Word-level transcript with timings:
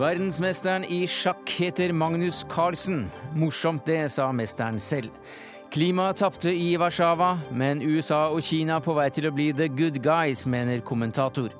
Verdensmesteren 0.00 0.86
i 0.88 1.02
sjakk 1.04 1.50
heter 1.60 1.92
Magnus 1.92 2.38
Carlsen. 2.48 3.02
Morsomt 3.36 3.84
det, 3.84 4.06
sa 4.14 4.30
mesteren 4.32 4.78
selv. 4.80 5.10
Klimaet 5.74 6.22
tapte 6.22 6.54
i 6.56 6.70
Warszawa, 6.80 7.34
men 7.52 7.82
USA 7.84 8.22
og 8.32 8.40
Kina 8.46 8.78
på 8.80 8.94
vei 8.96 9.10
til 9.12 9.28
å 9.28 9.34
bli 9.34 9.50
the 9.52 9.68
good 9.68 10.00
guys, 10.00 10.46
mener 10.48 10.80
kommentator. 10.80 11.52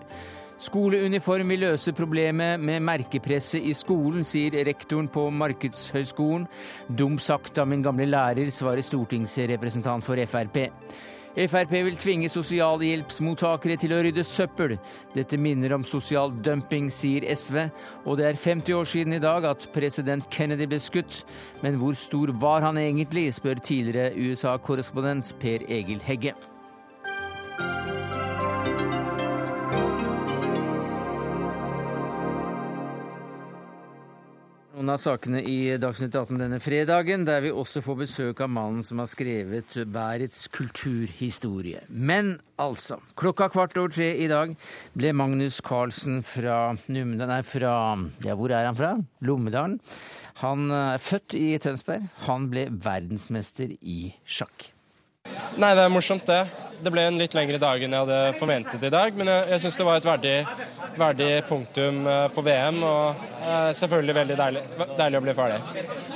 Skoleuniform 0.61 1.53
vil 1.53 1.67
løse 1.67 1.93
problemet 1.97 2.65
med 2.65 2.81
merkepresset 2.89 3.61
i 3.61 3.75
skolen, 3.77 4.25
sier 4.25 4.57
rektoren 4.65 5.13
på 5.13 5.27
Markedshøgskolen. 5.37 6.49
Dum 6.89 7.21
sagt 7.21 7.61
av 7.61 7.69
min 7.69 7.85
gamle 7.85 8.09
lærer, 8.09 8.49
svarer 8.49 8.85
stortingsrepresentant 8.85 10.07
for 10.07 10.21
Frp. 10.33 10.63
Frp 11.31 11.71
vil 11.87 11.95
tvinge 11.95 12.29
sosialhjelpsmottakere 12.33 13.77
til 13.79 13.95
å 13.95 14.01
rydde 14.03 14.25
søppel. 14.27 14.75
Dette 15.15 15.39
minner 15.39 15.77
om 15.77 15.87
sosial 15.87 16.35
dumping, 16.43 16.89
sier 16.91 17.27
SV. 17.31 17.69
Og 18.05 18.19
det 18.19 18.27
er 18.27 18.41
50 18.41 18.75
år 18.75 18.89
siden 18.91 19.15
i 19.15 19.23
dag 19.23 19.47
at 19.47 19.69
president 19.75 20.27
Kennedy 20.35 20.67
ble 20.67 20.81
skutt. 20.83 21.23
Men 21.63 21.79
hvor 21.79 21.95
stor 21.95 22.35
var 22.43 22.67
han 22.67 22.81
egentlig, 22.83 23.29
spør 23.37 23.63
tidligere 23.63 24.11
USA-korrespondent 24.19 25.37
Per 25.39 25.69
Egil 25.71 26.03
Hegge. 26.03 26.35
Noen 34.81 34.95
av 34.95 35.01
sakene 35.03 35.43
i 35.45 35.75
Dagsnytt 35.77 36.15
18 36.17 36.39
denne 36.41 36.57
fredagen, 36.57 37.27
der 37.29 37.43
vi 37.45 37.51
også 37.53 37.83
får 37.85 37.99
besøk 38.01 38.39
av 38.41 38.49
mannen 38.49 38.81
som 38.81 39.03
har 39.03 39.11
skrevet 39.13 39.75
bærets 39.93 40.47
kulturhistorie. 40.57 41.83
Men 41.93 42.31
altså, 42.57 42.97
klokka 43.13 43.51
kvart 43.53 43.77
over 43.77 43.93
tre 43.93 44.09
i 44.25 44.31
dag 44.33 44.57
ble 44.97 45.13
Magnus 45.13 45.61
Carlsen 45.61 46.23
fra 46.25 46.73
Numedal 46.89 47.29
Nei, 47.29 47.43
fra 47.45 47.75
Ja, 48.25 48.33
hvor 48.41 48.57
er 48.57 48.71
han 48.71 48.81
fra? 48.81 48.95
Lommedalen. 49.21 49.77
Han 50.41 50.73
er 50.73 50.97
født 50.97 51.37
i 51.37 51.51
Tønsberg. 51.61 52.09
Han 52.25 52.49
ble 52.49 52.71
verdensmester 52.73 53.77
i 53.85 54.15
sjakk. 54.25 54.71
Nei, 55.61 55.75
det 55.77 55.83
er 55.85 55.91
morsomt, 55.93 56.25
det. 56.25 56.41
Det 56.81 56.89
ble 56.89 57.03
en 57.05 57.19
litt 57.21 57.35
lengre 57.37 57.59
dag 57.61 57.83
enn 57.85 57.93
jeg 57.93 58.05
hadde 58.07 58.19
forventet 58.39 58.85
i 58.89 58.91
dag, 58.93 59.17
men 59.19 59.29
jeg, 59.29 59.41
jeg 59.51 59.61
syns 59.61 59.75
det 59.77 59.85
var 59.85 59.99
et 59.99 60.07
verdig, 60.07 60.37
verdig, 60.97 61.27
punktum 61.51 61.99
eh, 62.09 62.29
på 62.33 62.45
VM, 62.47 62.79
og 62.89 63.27
eh, 63.45 63.67
selvfølgelig 63.77 64.15
veldig 64.17 64.39
deilig, 64.39 64.63
deilig, 64.97 65.19
å 65.19 65.25
bli 65.27 65.35
ferdig. 65.37 65.59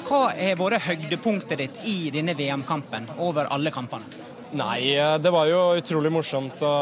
Hva 0.09 0.21
har 0.31 0.57
vært 0.63 0.87
høydepunktet 0.87 1.61
ditt 1.61 1.77
i 1.91 1.99
denne 2.15 2.33
VM-kampen, 2.39 3.11
over 3.27 3.51
alle 3.53 3.73
kampene? 3.75 4.09
Nei, 4.57 4.95
eh, 4.95 5.19
det 5.21 5.35
var 5.35 5.51
jo 5.51 5.61
utrolig 5.77 6.15
morsomt 6.15 6.65
å 6.65 6.73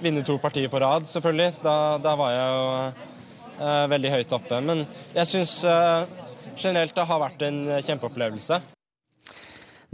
vinne 0.00 0.24
to 0.24 0.38
partier 0.40 0.72
på 0.72 0.80
rad, 0.80 1.04
selvfølgelig. 1.10 1.58
Da, 1.60 1.74
da 2.00 2.14
var 2.16 2.32
jeg 2.32 2.54
jo 2.54 2.70
eh, 3.66 3.84
veldig 3.92 4.14
høyt 4.14 4.32
oppe. 4.38 4.62
Men 4.64 4.86
jeg 5.12 5.28
syns 5.34 5.58
eh, 5.68 6.08
generelt 6.56 6.96
det 6.96 7.06
har 7.12 7.22
vært 7.26 7.44
en 7.50 7.60
kjempeopplevelse. 7.84 8.62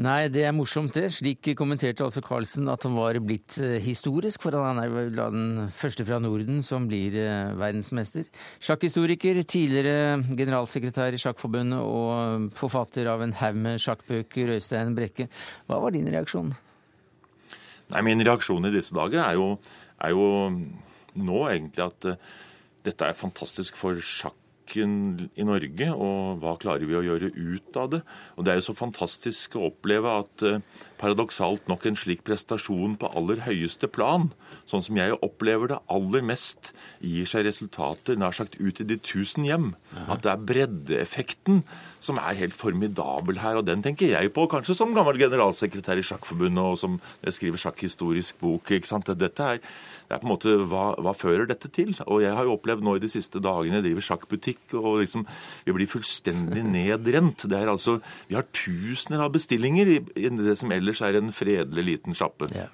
Nei, 0.01 0.31
det 0.33 0.47
er 0.49 0.55
morsomt 0.57 0.95
det. 0.97 1.11
Slik 1.13 1.51
kommenterte 1.57 2.01
altså 2.07 2.23
Carlsen 2.25 2.71
at 2.73 2.87
han 2.87 2.95
var 2.97 3.19
blitt 3.21 3.59
eh, 3.61 3.77
historisk, 3.85 4.41
for 4.47 4.57
han 4.57 4.81
er 4.81 4.89
vel 4.89 5.11
den 5.19 5.69
første 5.77 6.07
fra 6.09 6.17
Norden 6.23 6.63
som 6.65 6.87
blir 6.89 7.19
eh, 7.21 7.53
verdensmester. 7.61 8.25
Sjakkhistoriker, 8.65 9.43
tidligere 9.45 10.23
generalsekretær 10.33 11.13
i 11.13 11.21
Sjakkforbundet 11.21 11.85
og 11.85 12.49
forfatter 12.57 13.11
av 13.13 13.27
en 13.27 13.37
haug 13.37 13.61
med 13.69 13.85
sjakkbøker, 13.85 14.55
Øystein 14.57 14.97
Brekke. 14.97 15.29
Hva 15.69 15.83
var 15.85 15.93
din 15.93 16.09
reaksjon? 16.09 16.55
Nei, 17.93 18.05
Min 18.09 18.25
reaksjon 18.25 18.65
i 18.65 18.73
disse 18.73 18.97
dager 18.97 19.21
er 19.27 19.37
jo, 19.37 19.51
er 20.01 20.17
jo 20.17 20.29
nå 21.21 21.43
egentlig 21.53 21.85
at 21.85 22.15
dette 22.83 23.13
er 23.13 23.19
fantastisk 23.19 23.77
for 23.77 24.01
sjakk 24.01 24.41
i 24.81 25.45
Norge, 25.47 25.89
og 25.93 26.43
hva 26.43 26.55
klarer 26.61 26.89
vi 26.89 26.97
å 26.99 27.05
gjøre 27.05 27.31
ut 27.35 27.79
av 27.79 27.91
det? 27.95 28.01
Og 28.37 28.45
Det 28.45 28.53
er 28.53 28.61
jo 28.61 28.67
så 28.71 28.77
fantastisk 28.77 29.57
å 29.57 29.69
oppleve 29.71 30.15
at 30.23 30.45
eh, 30.47 30.61
paradoksalt 31.01 31.69
nok 31.71 31.87
en 31.87 31.99
slik 31.99 32.25
prestasjon 32.27 32.97
på 33.01 33.11
aller 33.19 33.45
høyeste 33.47 33.91
plan, 33.91 34.31
sånn 34.71 34.85
som 34.85 34.99
jeg 34.99 35.19
opplever 35.21 35.73
det 35.73 35.81
aller 35.93 36.25
mest, 36.25 36.73
gir 37.01 37.29
seg 37.29 37.47
resultater 37.49 38.19
nær 38.21 38.37
sagt 38.37 38.59
ut 38.61 38.81
i 38.81 38.89
de 38.89 38.99
tusen 39.03 39.47
hjem. 39.49 39.73
At 40.09 40.25
det 40.25 40.33
er 40.33 40.47
breddeeffekten 40.53 41.63
som 42.03 42.19
er 42.21 42.39
helt 42.41 42.59
formidabel 42.59 43.41
her. 43.43 43.61
Og 43.61 43.67
den 43.69 43.85
tenker 43.85 44.11
jeg 44.13 44.33
på, 44.35 44.47
kanskje 44.51 44.77
som 44.79 44.95
gammel 44.97 45.21
generalsekretær 45.21 46.01
i 46.01 46.07
Sjakkforbundet, 46.07 46.63
og 46.63 46.79
som 46.81 46.99
skriver 47.23 47.63
sjakkhistorisk 47.63 48.41
bok. 48.43 48.75
ikke 48.75 48.91
sant? 48.91 49.13
Dette 49.19 49.49
er, 49.55 49.63
det 49.63 50.17
er 50.17 50.23
på 50.23 50.29
en 50.29 50.33
måte, 50.35 50.57
hva, 50.69 50.85
hva, 50.99 51.15
fører 51.17 51.47
dette 51.51 51.71
til? 51.73 51.95
Og 52.09 52.25
jeg 52.25 52.35
har 52.37 52.49
jo 52.49 52.57
opplevd 52.57 52.85
nå 52.85 52.97
i 52.99 53.05
de 53.05 53.13
siste 53.13 53.43
dagene, 53.43 53.79
jeg 53.79 53.89
driver 53.89 54.09
sjakkbutikk, 54.11 54.63
og 54.81 55.03
liksom 55.05 55.27
vi 55.67 55.79
blir 55.79 55.91
fullstendig 55.91 56.67
nedrent. 56.77 57.47
Det 57.49 57.59
er 57.59 57.73
altså, 57.73 58.01
Vi 58.29 58.39
har 58.39 58.49
tusener 58.51 59.25
av 59.25 59.35
bestillinger 59.35 59.97
i, 59.97 59.99
i 60.19 60.31
det 60.43 60.59
som 60.61 60.73
ellers 60.75 61.03
er 61.07 61.19
en 61.19 61.35
fredelig 61.35 61.89
liten 61.93 62.19
sjappe. 62.19 62.51
Ja. 62.57 62.69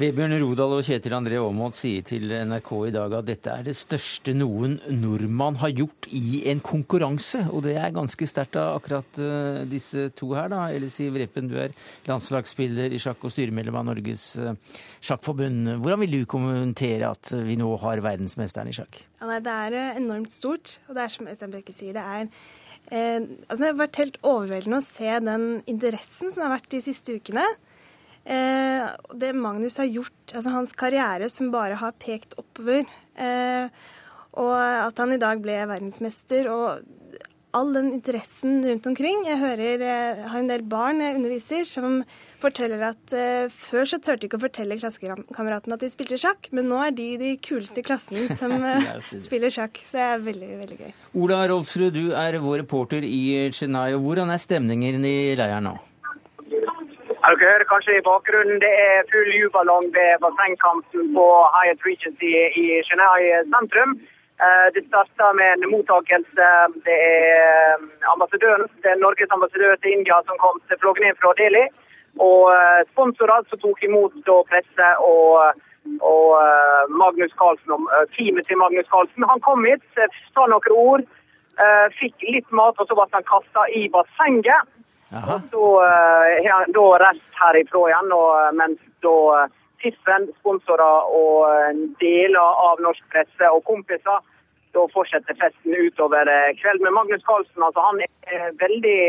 Vebjørn 0.00 0.34
Rodal 0.42 0.72
og 0.74 0.82
Kjetil 0.82 1.14
André 1.14 1.38
Aamodt 1.38 1.78
sier 1.78 2.02
til 2.06 2.32
NRK 2.48 2.70
i 2.88 2.92
dag 2.96 3.12
at 3.14 3.28
dette 3.28 3.52
er 3.52 3.62
det 3.66 3.76
største 3.78 4.34
noen 4.34 4.76
nordmann 4.90 5.60
har 5.60 5.70
gjort 5.70 6.08
i 6.10 6.42
en 6.50 6.62
konkurranse. 6.64 7.44
Og 7.54 7.62
det 7.68 7.76
er 7.78 7.94
ganske 7.94 8.26
sterkt 8.26 8.58
av 8.58 8.80
akkurat 8.80 9.22
uh, 9.22 9.62
disse 9.70 10.08
to 10.18 10.32
her, 10.34 10.50
da. 10.50 10.66
Eller 10.74 10.90
Siv 10.90 11.14
Reppen, 11.20 11.46
du 11.50 11.54
er 11.62 11.76
landslagsspiller 12.08 12.90
i 12.90 13.00
sjakk 13.02 13.22
og 13.22 13.34
styremedlem 13.34 13.78
av 13.78 13.86
Norges 13.92 14.26
uh, 14.42 14.52
sjakkforbund. 14.98 15.76
Hvordan 15.78 16.02
vil 16.02 16.18
du 16.18 16.30
kommentere 16.30 17.14
at 17.14 17.30
vi 17.46 17.54
nå 17.60 17.70
har 17.84 18.02
verdensmesteren 18.04 18.72
i 18.72 18.76
sjakk? 18.76 19.04
Ja, 19.24 19.30
nei, 19.30 19.40
det 19.40 19.52
er 19.54 19.74
eh, 19.78 19.98
enormt 20.02 20.34
stort. 20.34 20.78
Og 20.88 20.98
det 20.98 21.06
er 21.06 21.12
som 21.12 21.28
Øystein 21.30 21.52
Brekke 21.54 21.72
sier, 21.72 21.94
det 21.96 22.02
er 22.04 22.26
eh, 22.90 23.22
altså 23.48 23.60
det 23.62 23.70
har 23.70 23.78
vært 23.78 24.00
helt 24.02 24.18
overveldende 24.20 24.82
å 24.82 24.84
se 24.84 25.14
den 25.24 25.46
interessen 25.70 26.34
som 26.34 26.44
har 26.44 26.58
vært 26.58 26.68
de 26.74 26.82
siste 26.84 27.16
ukene. 27.16 27.46
Eh, 28.24 28.86
det 29.20 29.34
Magnus 29.36 29.76
har 29.80 29.90
gjort, 29.90 30.22
altså 30.32 30.54
hans 30.54 30.72
karriere 30.78 31.28
som 31.32 31.52
bare 31.52 31.76
har 31.80 31.96
pekt 32.00 32.38
oppover, 32.40 32.88
eh, 33.20 33.68
og 34.34 34.54
at 34.58 34.98
han 34.98 35.14
i 35.14 35.20
dag 35.20 35.42
ble 35.44 35.60
verdensmester, 35.70 36.48
og 36.50 36.82
all 37.54 37.70
den 37.74 37.92
interessen 37.94 38.62
rundt 38.66 38.86
omkring. 38.90 39.24
Jeg 39.28 39.38
hører, 39.38 39.62
jeg 39.78 39.80
eh, 39.86 40.24
har 40.30 40.40
en 40.40 40.50
del 40.50 40.64
barn 40.66 41.02
jeg 41.02 41.18
underviser 41.18 41.68
som 41.68 42.00
forteller 42.42 42.82
at 42.90 43.14
eh, 43.16 43.46
før 43.52 43.86
så 43.88 44.00
turte 44.02 44.24
de 44.24 44.28
ikke 44.28 44.40
å 44.40 44.44
fortelle 44.44 44.78
klassekameratene 44.80 45.78
at 45.78 45.84
de 45.84 45.92
spilte 45.92 46.18
sjakk, 46.20 46.50
men 46.56 46.68
nå 46.70 46.80
er 46.84 46.94
de 46.96 47.08
de 47.20 47.32
kuleste 47.44 47.80
i 47.80 47.86
klassen 47.86 48.34
som 48.38 48.56
uh, 48.64 48.98
spiller 49.22 49.54
sjakk. 49.54 49.80
Så 49.86 49.98
det 49.98 50.04
er 50.08 50.28
veldig, 50.28 50.52
veldig 50.64 50.80
gøy. 50.82 50.92
Ola 51.24 51.42
Rolfsrud, 51.50 51.94
du 51.94 52.14
er 52.18 52.40
vår 52.42 52.64
reporter 52.64 53.06
i 53.06 53.24
Chennai. 53.54 53.92
Hvordan 53.94 54.34
er 54.34 54.42
stemningen 54.42 55.06
i 55.06 55.16
leiren 55.38 55.70
nå? 55.70 55.78
Dere 57.24 57.40
hører 57.40 57.64
kanskje 57.64 57.94
i 57.96 58.04
bakgrunnen 58.04 58.58
det 58.60 58.68
er 58.86 59.06
full 59.08 59.30
jubelong 59.32 59.86
ved 59.96 60.18
bassengkanten 60.24 61.06
på 61.16 61.24
Hyatt 61.54 61.86
Regency 61.88 62.32
i 62.62 62.64
Genéve 62.88 63.38
sentrum. 63.52 63.94
Eh, 64.44 64.66
det 64.74 64.82
starta 64.88 65.30
med 65.38 65.50
en 65.54 65.70
mottakelse. 65.72 66.48
Det 66.86 66.98
er 67.04 67.78
eh, 67.78 67.86
ambassadøren, 68.14 68.68
det 68.82 68.90
er 68.92 69.00
Norges 69.04 69.32
ambassadør 69.36 69.72
til 69.80 69.94
India 69.96 70.18
som 70.26 70.36
kom 70.42 70.60
til 70.68 70.80
flågen 70.82 71.08
inn 71.08 71.16
fra 71.22 71.32
Delhi. 71.40 71.64
Og 72.28 72.52
eh, 72.58 72.84
sponsorer 72.92 73.48
som 73.48 73.62
tok 73.64 73.80
imot 73.88 74.20
presse 74.52 74.90
og, 75.14 75.64
og 76.12 76.28
Magnus 77.00 77.32
Carlsen, 77.40 77.88
teamet 78.18 78.44
til 78.50 78.60
Magnus 78.60 78.92
Carlsen. 78.92 79.30
Han 79.32 79.40
kom 79.48 79.64
hit, 79.64 79.84
sa 79.96 80.44
noen 80.52 80.76
ord, 80.76 81.08
fikk 81.96 82.28
litt 82.34 82.52
mat, 82.52 82.76
og 82.76 82.84
så 82.84 83.00
ble 83.00 83.08
han 83.16 83.30
kasta 83.32 83.64
i 83.80 83.88
bassenget. 83.96 84.73
Og 85.14 85.48
så 85.50 85.66
har 85.80 86.64
han 86.64 86.72
da 86.74 86.86
reist 87.02 87.38
herifra 87.38 87.84
igjen, 87.90 88.14
og, 88.16 88.56
mens 88.58 88.80
da 89.04 89.46
Tiffen, 89.84 90.30
sponsorer 90.40 91.10
og 91.12 91.82
deler 92.00 92.62
av 92.68 92.80
norsk 92.80 93.04
presse 93.12 93.50
og 93.52 93.66
kompiser 93.68 94.22
da 94.74 94.84
fortsetter 94.94 95.36
festen 95.38 95.76
utover 95.76 96.30
kvelden. 96.60 96.86
Men 96.86 96.96
Magnus 96.98 97.24
Carlsen 97.28 97.62
altså, 97.62 97.84
han 97.84 98.00
er 98.02 98.56
veldig, 98.62 99.00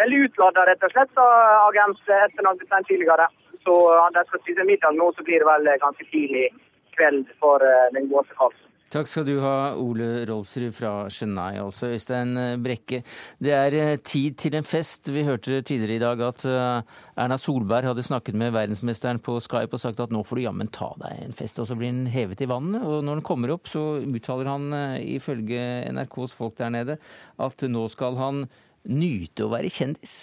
veldig 0.00 0.20
utlada, 0.28 0.68
rett 0.68 0.86
og 0.86 0.94
slett, 0.94 1.10
sa 1.16 1.26
agent 1.68 2.14
Espen 2.22 2.88
tidligere. 2.88 3.28
Så 3.64 3.74
de 4.14 4.22
skal 4.28 4.42
spise 4.44 4.68
middag 4.68 4.96
nå, 4.96 5.10
så 5.16 5.24
blir 5.26 5.42
det 5.42 5.48
vel 5.48 5.68
ganske 5.82 6.06
tidlig 6.12 6.48
kveld 6.96 7.26
for 7.42 7.64
den 7.96 8.08
gåse 8.12 8.38
Carlsen. 8.38 8.73
Takk 8.94 9.08
skal 9.10 9.24
du 9.26 9.40
ha, 9.42 9.72
Ole 9.74 10.22
Rolfsrud 10.28 10.70
fra 10.76 10.90
Chennai. 11.10 11.56
Også 11.58 11.88
Øystein 11.96 12.36
Brekke. 12.62 13.00
Det 13.42 13.50
er 13.50 13.74
eh, 13.74 13.96
tid 13.98 14.36
til 14.38 14.54
en 14.54 14.66
fest. 14.66 15.10
Vi 15.10 15.24
hørte 15.26 15.58
tidligere 15.66 15.96
i 15.96 16.02
dag 16.02 16.20
at 16.22 16.44
eh, 16.46 16.92
Erna 17.18 17.34
Solberg 17.42 17.88
hadde 17.90 18.04
snakket 18.06 18.38
med 18.38 18.54
verdensmesteren 18.54 19.18
på 19.18 19.40
Skype 19.42 19.74
og 19.74 19.82
sagt 19.82 20.02
at 20.04 20.14
nå 20.14 20.22
får 20.22 20.38
du 20.38 20.44
jammen 20.44 20.70
ta 20.70 20.92
deg 21.02 21.24
en 21.24 21.34
fest. 21.34 21.58
Og 21.58 21.66
så 21.66 21.74
blir 21.74 21.90
den 21.90 22.06
hevet 22.06 22.44
i 22.46 22.48
vannet. 22.50 22.86
Og 22.86 23.02
når 23.02 23.18
den 23.18 23.26
kommer 23.26 23.56
opp, 23.56 23.66
så 23.66 23.82
uttaler 23.98 24.52
han 24.52 24.70
eh, 24.78 25.00
ifølge 25.16 25.90
NRKs 25.90 26.36
folk 26.38 26.54
der 26.62 26.70
nede 26.76 26.98
at 27.42 27.66
nå 27.66 27.88
skal 27.90 28.20
han 28.22 28.44
nyte 28.86 29.48
å 29.48 29.50
være 29.56 29.74
kjendis. 29.74 30.20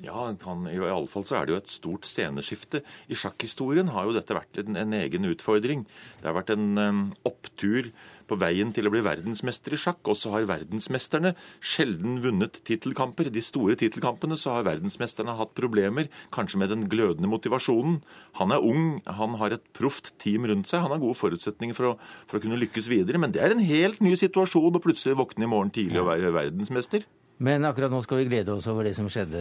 Ja, 0.00 0.30
han, 0.46 0.62
i 0.70 0.78
alle 0.80 1.08
fall 1.12 1.26
så 1.28 1.36
er 1.36 1.44
det 1.44 1.52
jo 1.52 1.58
et 1.60 1.72
stort 1.72 2.06
sceneskifte. 2.08 2.80
I 3.12 3.16
sjakkhistorien 3.20 3.90
har 3.92 4.06
jo 4.08 4.14
dette 4.16 4.32
vært 4.32 4.62
en, 4.62 4.78
en 4.80 4.94
egen 4.96 5.28
utfordring. 5.28 5.82
Det 6.22 6.28
har 6.30 6.38
vært 6.38 6.54
en 6.54 6.80
um, 6.80 7.02
opptur 7.28 7.90
på 8.30 8.38
veien 8.40 8.72
til 8.72 8.88
å 8.88 8.92
bli 8.94 9.02
verdensmester 9.04 9.76
i 9.76 9.80
sjakk. 9.82 10.00
Og 10.08 10.16
så 10.16 10.32
har 10.32 10.48
verdensmesterne 10.48 11.34
sjelden 11.60 12.22
vunnet 12.24 12.62
tittelkamper. 12.64 13.28
De 13.28 13.44
store 13.44 13.76
tittelkampene 13.76 14.40
så 14.40 14.56
har 14.56 14.68
verdensmesterne 14.70 15.36
hatt 15.36 15.52
problemer, 15.58 16.08
kanskje 16.32 16.64
med 16.64 16.72
den 16.72 16.88
glødende 16.88 17.28
motivasjonen. 17.28 18.00
Han 18.40 18.56
er 18.56 18.64
ung, 18.64 19.02
han 19.04 19.36
har 19.42 19.58
et 19.58 19.68
proft 19.76 20.14
team 20.22 20.48
rundt 20.48 20.72
seg, 20.72 20.86
han 20.86 20.96
har 20.96 21.04
gode 21.04 21.20
forutsetninger 21.20 21.76
for 21.76 21.92
å, 21.92 21.96
for 22.24 22.40
å 22.40 22.46
kunne 22.46 22.60
lykkes 22.64 22.88
videre. 22.88 23.20
Men 23.20 23.36
det 23.36 23.44
er 23.44 23.52
en 23.52 23.68
helt 23.68 24.00
ny 24.00 24.16
situasjon 24.16 24.80
å 24.80 24.84
plutselig 24.84 25.20
våkne 25.20 25.44
i 25.44 25.56
morgen 25.58 25.76
tidlig 25.76 26.00
og 26.00 26.14
være 26.14 26.32
verdensmester. 26.40 27.04
Men 27.40 27.64
akkurat 27.64 27.92
nå 27.92 28.02
skal 28.04 28.20
vi 28.20 28.28
glede 28.28 28.52
oss 28.52 28.66
over 28.68 28.84
det 28.84 28.92
som 28.98 29.06
skjedde 29.08 29.40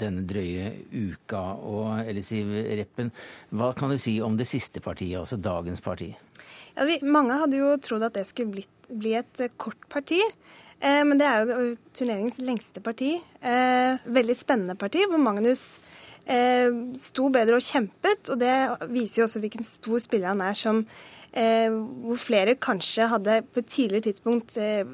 denne 0.00 0.22
drøye 0.28 0.70
uka. 0.88 1.42
Og 1.68 2.08
Elisiv 2.08 2.48
Reppen, 2.80 3.10
hva 3.52 3.74
kan 3.76 3.92
du 3.92 3.98
si 4.00 4.16
om 4.24 4.38
det 4.38 4.48
siste 4.48 4.80
partiet, 4.80 5.18
altså 5.20 5.36
dagens 5.36 5.84
parti? 5.84 6.08
Ja, 6.72 6.86
vi, 6.88 6.96
mange 7.04 7.36
hadde 7.36 7.60
jo 7.60 7.74
trodd 7.84 8.06
at 8.08 8.16
det 8.16 8.24
skulle 8.30 8.54
bli, 8.54 8.64
bli 8.88 9.12
et 9.20 9.44
eh, 9.44 9.52
kort 9.60 9.84
parti. 9.92 10.22
Eh, 10.80 11.02
men 11.04 11.20
det 11.20 11.28
er 11.28 11.52
jo 11.52 11.74
turneringens 11.98 12.40
lengste 12.40 12.80
parti. 12.84 13.12
Eh, 13.44 14.00
veldig 14.08 14.38
spennende 14.38 14.78
parti, 14.80 15.04
hvor 15.04 15.20
Magnus 15.20 15.82
eh, 16.24 16.72
sto 16.96 17.28
bedre 17.34 17.60
og 17.60 17.66
kjempet. 17.66 18.32
Og 18.32 18.40
det 18.40 18.56
viser 18.88 19.20
jo 19.20 19.28
også 19.28 19.44
hvilken 19.44 19.68
stor 19.68 20.00
spiller 20.00 20.32
han 20.32 20.44
er 20.48 20.56
som 20.56 20.86
eh, 21.36 21.68
Hvor 21.68 22.24
flere 22.24 22.56
kanskje 22.56 23.12
hadde 23.12 23.42
på 23.52 23.60
et 23.60 23.72
tidligere 23.76 24.08
tidspunkt 24.08 24.56
eh, 24.56 24.86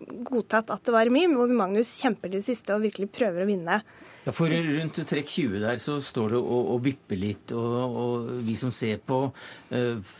godtatt 0.00 0.70
at 0.74 0.84
det 0.84 0.94
var 0.94 1.06
remis, 1.08 1.28
men 1.30 1.56
Magnus 1.56 1.96
kjemper 2.02 2.30
til 2.30 2.40
det 2.40 2.46
siste 2.46 2.74
og 2.74 2.84
virkelig 2.84 3.08
prøver 3.14 3.44
å 3.44 3.48
vinne. 3.48 3.80
Ja, 4.26 4.32
for 4.34 4.50
Rundt 4.50 4.98
trekk 5.06 5.28
20 5.30 5.60
der 5.62 5.78
så 5.78 6.00
står 6.02 6.34
det 6.34 6.40
og, 6.40 6.70
og 6.74 6.80
vipper 6.82 7.18
litt, 7.20 7.52
og, 7.54 7.76
og, 8.00 8.30
vi 8.46 8.56
som 8.58 8.72
ser 8.74 8.98
på 9.06 9.20
uh, 9.30 10.16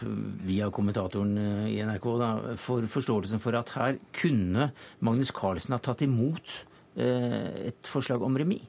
via 0.47 0.71
kommentatoren 0.75 1.35
uh, 1.41 1.67
i 1.67 1.81
NRK, 1.83 2.07
da, 2.23 2.31
får 2.63 2.87
forståelsen 2.93 3.43
for 3.43 3.59
at 3.59 3.75
her 3.75 3.99
kunne 4.15 4.71
Magnus 5.03 5.35
Carlsen 5.35 5.75
ha 5.75 5.83
tatt 5.83 6.07
imot 6.07 6.61
uh, 7.01 7.67
et 7.67 7.91
forslag 7.91 8.23
om 8.23 8.39
remis. 8.39 8.63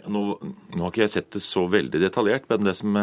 Ja, 0.00 0.08
nå, 0.08 0.22
nå, 0.40 0.78
har 0.80 0.92
ikke 0.92 1.02
jeg 1.02 1.16
sett 1.18 1.34
det 1.34 1.42
så 1.44 1.66
veldig 1.68 2.00
detaljert, 2.00 2.46
men 2.48 2.70
det 2.70 2.78
som 2.78 2.94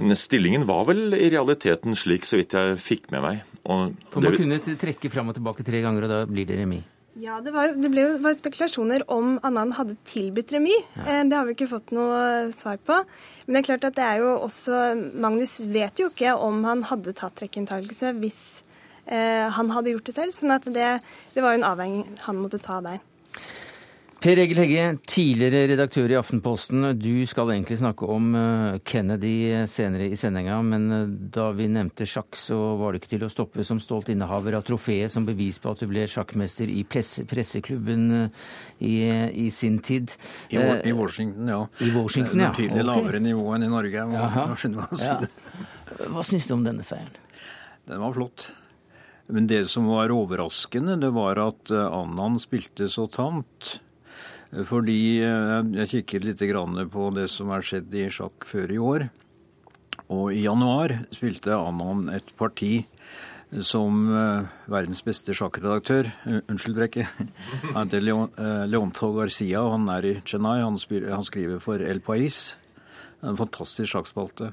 men 0.00 0.18
stillingen 0.18 0.66
var 0.68 0.84
vel 0.90 1.14
i 1.16 1.30
realiteten 1.32 1.96
slik, 1.98 2.26
så 2.28 2.40
vidt 2.40 2.56
jeg 2.56 2.76
fikk 2.82 3.08
med 3.14 3.24
meg. 3.24 3.40
Og 3.64 3.96
For 4.12 4.22
man 4.22 4.36
det... 4.36 4.42
kunne 4.42 4.76
trekke 4.80 5.10
fram 5.12 5.32
og 5.32 5.38
tilbake 5.38 5.66
tre 5.66 5.80
ganger, 5.84 6.06
og 6.06 6.12
da 6.12 6.20
blir 6.30 6.48
det 6.48 6.60
remis? 6.60 6.84
Ja, 7.16 7.38
det, 7.40 7.48
var, 7.54 7.70
det 7.80 7.88
ble, 7.88 8.02
var 8.20 8.34
spekulasjoner 8.36 9.06
om 9.08 9.38
Annan 9.46 9.72
hadde 9.78 9.94
tilbudt 10.04 10.52
remis. 10.52 10.84
Ja. 10.98 11.06
Eh, 11.08 11.22
det 11.24 11.38
har 11.38 11.48
vi 11.48 11.54
ikke 11.56 11.70
fått 11.70 11.94
noe 11.96 12.52
svar 12.52 12.76
på. 12.76 12.98
Men 13.46 13.56
det 13.56 13.62
er 13.62 13.68
klart 13.70 13.86
at 13.88 13.96
det 13.96 14.04
er 14.04 14.20
jo 14.20 14.34
også 14.44 14.82
Magnus 15.24 15.56
vet 15.64 16.02
jo 16.02 16.10
ikke 16.12 16.34
om 16.36 16.60
han 16.68 16.84
hadde 16.90 17.16
tatt 17.16 17.38
trekkinntagelse 17.40 18.12
hvis 18.20 18.40
eh, 19.08 19.48
han 19.48 19.72
hadde 19.72 19.94
gjort 19.94 20.10
det 20.10 20.16
selv. 20.18 20.36
sånn 20.36 20.58
at 20.58 20.68
det, 20.68 20.90
det 21.32 21.44
var 21.44 21.56
jo 21.56 21.62
en 21.62 21.70
avveining 21.70 22.04
han 22.26 22.42
måtte 22.42 22.60
ta 22.60 22.82
der. 22.84 23.00
Per 24.16 24.38
Egil 24.40 24.56
Hegge, 24.56 24.84
tidligere 25.04 25.66
redaktør 25.68 26.08
i 26.08 26.16
Aftenposten. 26.16 26.86
Du 26.96 27.26
skal 27.28 27.50
egentlig 27.52 27.76
snakke 27.76 28.06
om 28.08 28.30
eh, 28.38 28.78
Kennedy 28.88 29.66
senere 29.68 30.06
i 30.08 30.16
sendinga, 30.16 30.56
men 30.64 30.86
eh, 30.94 31.04
da 31.36 31.50
vi 31.52 31.66
nevnte 31.68 32.06
sjakk, 32.08 32.38
så 32.40 32.56
var 32.80 32.94
det 32.94 33.02
ikke 33.02 33.12
til 33.12 33.26
å 33.26 33.30
stoppe 33.30 33.66
som 33.68 33.80
stolt 33.82 34.08
innehaver 34.14 34.56
av 34.56 34.64
trofeet 34.64 35.12
som 35.12 35.28
bevis 35.28 35.60
på 35.60 35.74
at 35.74 35.84
du 35.84 35.90
ble 35.90 36.06
sjakkmester 36.08 36.72
i 36.72 36.86
presse, 36.88 37.26
presseklubben 37.28 38.08
eh, 38.22 38.42
i, 38.88 38.94
i, 39.44 39.46
sin 39.52 39.82
tid. 39.84 40.16
I, 40.48 40.64
I, 40.64 40.96
Washington, 40.96 41.52
ja. 41.52 41.62
I 41.84 41.92
Washington, 41.92 42.46
ja. 42.46 42.52
Betydelig 42.56 42.80
okay. 42.80 42.90
lavere 42.94 43.24
nivå 43.28 43.52
enn 43.58 43.68
i 43.68 43.72
Norge. 43.76 44.10
Hva, 44.16 44.50
ja. 45.04 45.18
Hva 46.08 46.24
syns 46.24 46.48
du 46.48 46.56
om 46.56 46.64
denne 46.64 46.86
seieren? 46.86 47.12
Den 47.86 48.00
var 48.00 48.16
flott. 48.16 48.48
Men 49.28 49.50
det 49.50 49.66
som 49.68 49.90
var 49.90 50.14
overraskende, 50.14 50.96
det 51.02 51.12
var 51.12 51.36
at 51.50 51.70
Annan 51.74 52.40
spilte 52.40 52.88
så 52.88 53.10
tamt. 53.12 53.76
Fordi 54.54 55.20
eh, 55.24 55.60
jeg 55.82 55.90
kikket 55.92 56.26
litt 56.26 56.42
på 56.92 57.06
det 57.14 57.28
som 57.32 57.50
har 57.50 57.64
skjedd 57.66 57.94
i 57.94 58.08
sjakk 58.10 58.46
før 58.46 58.72
i 58.72 58.78
år. 58.78 59.08
Og 60.12 60.30
i 60.32 60.44
januar 60.44 60.94
spilte 61.10 61.56
Annan 61.56 62.08
et 62.14 62.30
parti 62.38 62.84
som 63.62 64.06
eh, 64.14 64.46
verdens 64.70 65.02
beste 65.02 65.34
sjakkredaktør. 65.34 66.12
Eh, 66.26 66.40
unnskyld, 66.46 66.78
Brekke. 66.78 67.08
Han 67.74 67.90
heter 67.90 68.06
Leonto 68.70 69.12
Garcia, 69.18 69.64
og 69.64 69.74
han 69.78 69.90
er 69.96 70.06
i 70.06 70.14
Chennai. 70.24 70.60
Han, 70.62 70.78
skriver 70.78 71.60
for 71.62 71.82
El 71.82 72.00
Pais. 72.00 72.56
En 73.26 73.38
fantastisk 73.38 73.90
sjakkspalte. 73.90 74.52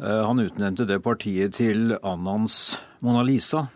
Han 0.00 0.40
utnevnte 0.40 0.86
det 0.88 1.02
partiet 1.04 1.58
til 1.58 1.92
Annans 2.00 2.78
Mona 3.04 3.20
Lisa. 3.26 3.66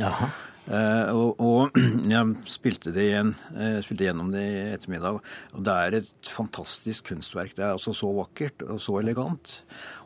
Jaha. 0.00 0.32
Uh, 0.70 1.10
og, 1.10 1.40
og, 1.42 1.78
jeg 2.14 2.50
spilte 2.50 2.92
det 2.94 3.08
igjen, 3.08 3.32
uh, 3.56 3.80
spilte 3.82 4.06
gjennom 4.06 4.30
det 4.30 4.44
i 4.46 4.58
ettermiddag. 4.76 5.20
Og 5.56 5.66
det 5.66 5.76
er 5.76 5.98
et 5.98 6.30
fantastisk 6.30 7.10
kunstverk. 7.10 7.56
Det 7.56 7.66
er 7.66 7.74
altså 7.74 7.94
så 7.96 8.10
vakkert 8.14 8.62
og 8.68 8.78
så 8.82 9.00
elegant. 9.02 9.56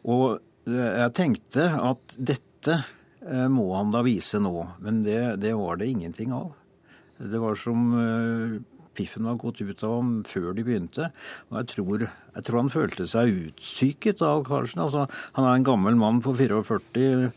Og 0.09 0.39
uh, 0.41 0.91
jeg 1.03 1.17
tenkte 1.21 1.69
at 1.77 2.19
dette 2.19 2.83
må 3.25 3.71
han 3.73 3.89
da 3.89 4.03
vise 4.05 4.37
nå, 4.37 4.51
men 4.85 4.99
det, 5.01 5.39
det, 5.41 5.55
var 5.57 5.79
det 5.81 5.87
ingenting 5.89 6.35
av. 6.37 6.51
Det 7.17 7.39
var 7.41 7.57
som 7.57 7.95
piffen 8.93 9.25
var 9.25 9.39
gått 9.41 9.63
ut 9.65 9.85
av 9.87 9.95
ham 9.97 10.11
før 10.29 10.51
de 10.57 10.65
begynte. 10.67 11.09
Og 11.49 11.57
jeg 11.57 11.71
tror, 11.73 12.05
jeg 12.05 12.47
tror 12.47 12.61
han 12.61 12.73
følte 12.75 13.07
seg 13.09 13.33
utsyket 13.49 14.21
av 14.25 14.45
Karlsen. 14.49 14.85
Altså, 14.85 15.07
han 15.39 15.49
er 15.49 15.57
en 15.57 15.67
gammel 15.67 15.97
mann 16.01 16.21
på 16.25 16.37
44 16.37 16.81
Uh, 16.95 17.31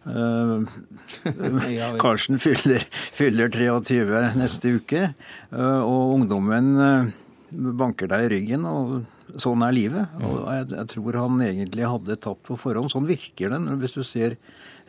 Karlsen 2.00 2.40
fyller, 2.40 2.86
fyller, 3.12 3.52
23 3.52 4.32
neste 4.40 4.72
uke, 4.80 5.10
uh, 5.52 5.82
og 5.84 6.16
ungdommen 6.16 6.72
uh, 6.80 7.10
banker 7.50 8.10
deg 8.10 8.26
i 8.26 8.30
ryggen. 8.36 8.68
og 8.68 9.00
Sånn 9.38 9.62
er 9.62 9.74
livet. 9.76 10.14
og 10.26 10.48
jeg, 10.50 10.64
jeg, 10.72 10.86
tror 10.90 11.18
han 11.20 11.42
egentlig 11.44 11.86
hadde 11.86 12.16
tatt 12.18 12.40
på 12.46 12.56
forhånd. 12.58 12.90
Sånn 12.90 13.06
virker 13.06 13.52
det 13.52 13.60
hvis 13.78 13.94
du 13.94 14.02
ser 14.02 14.34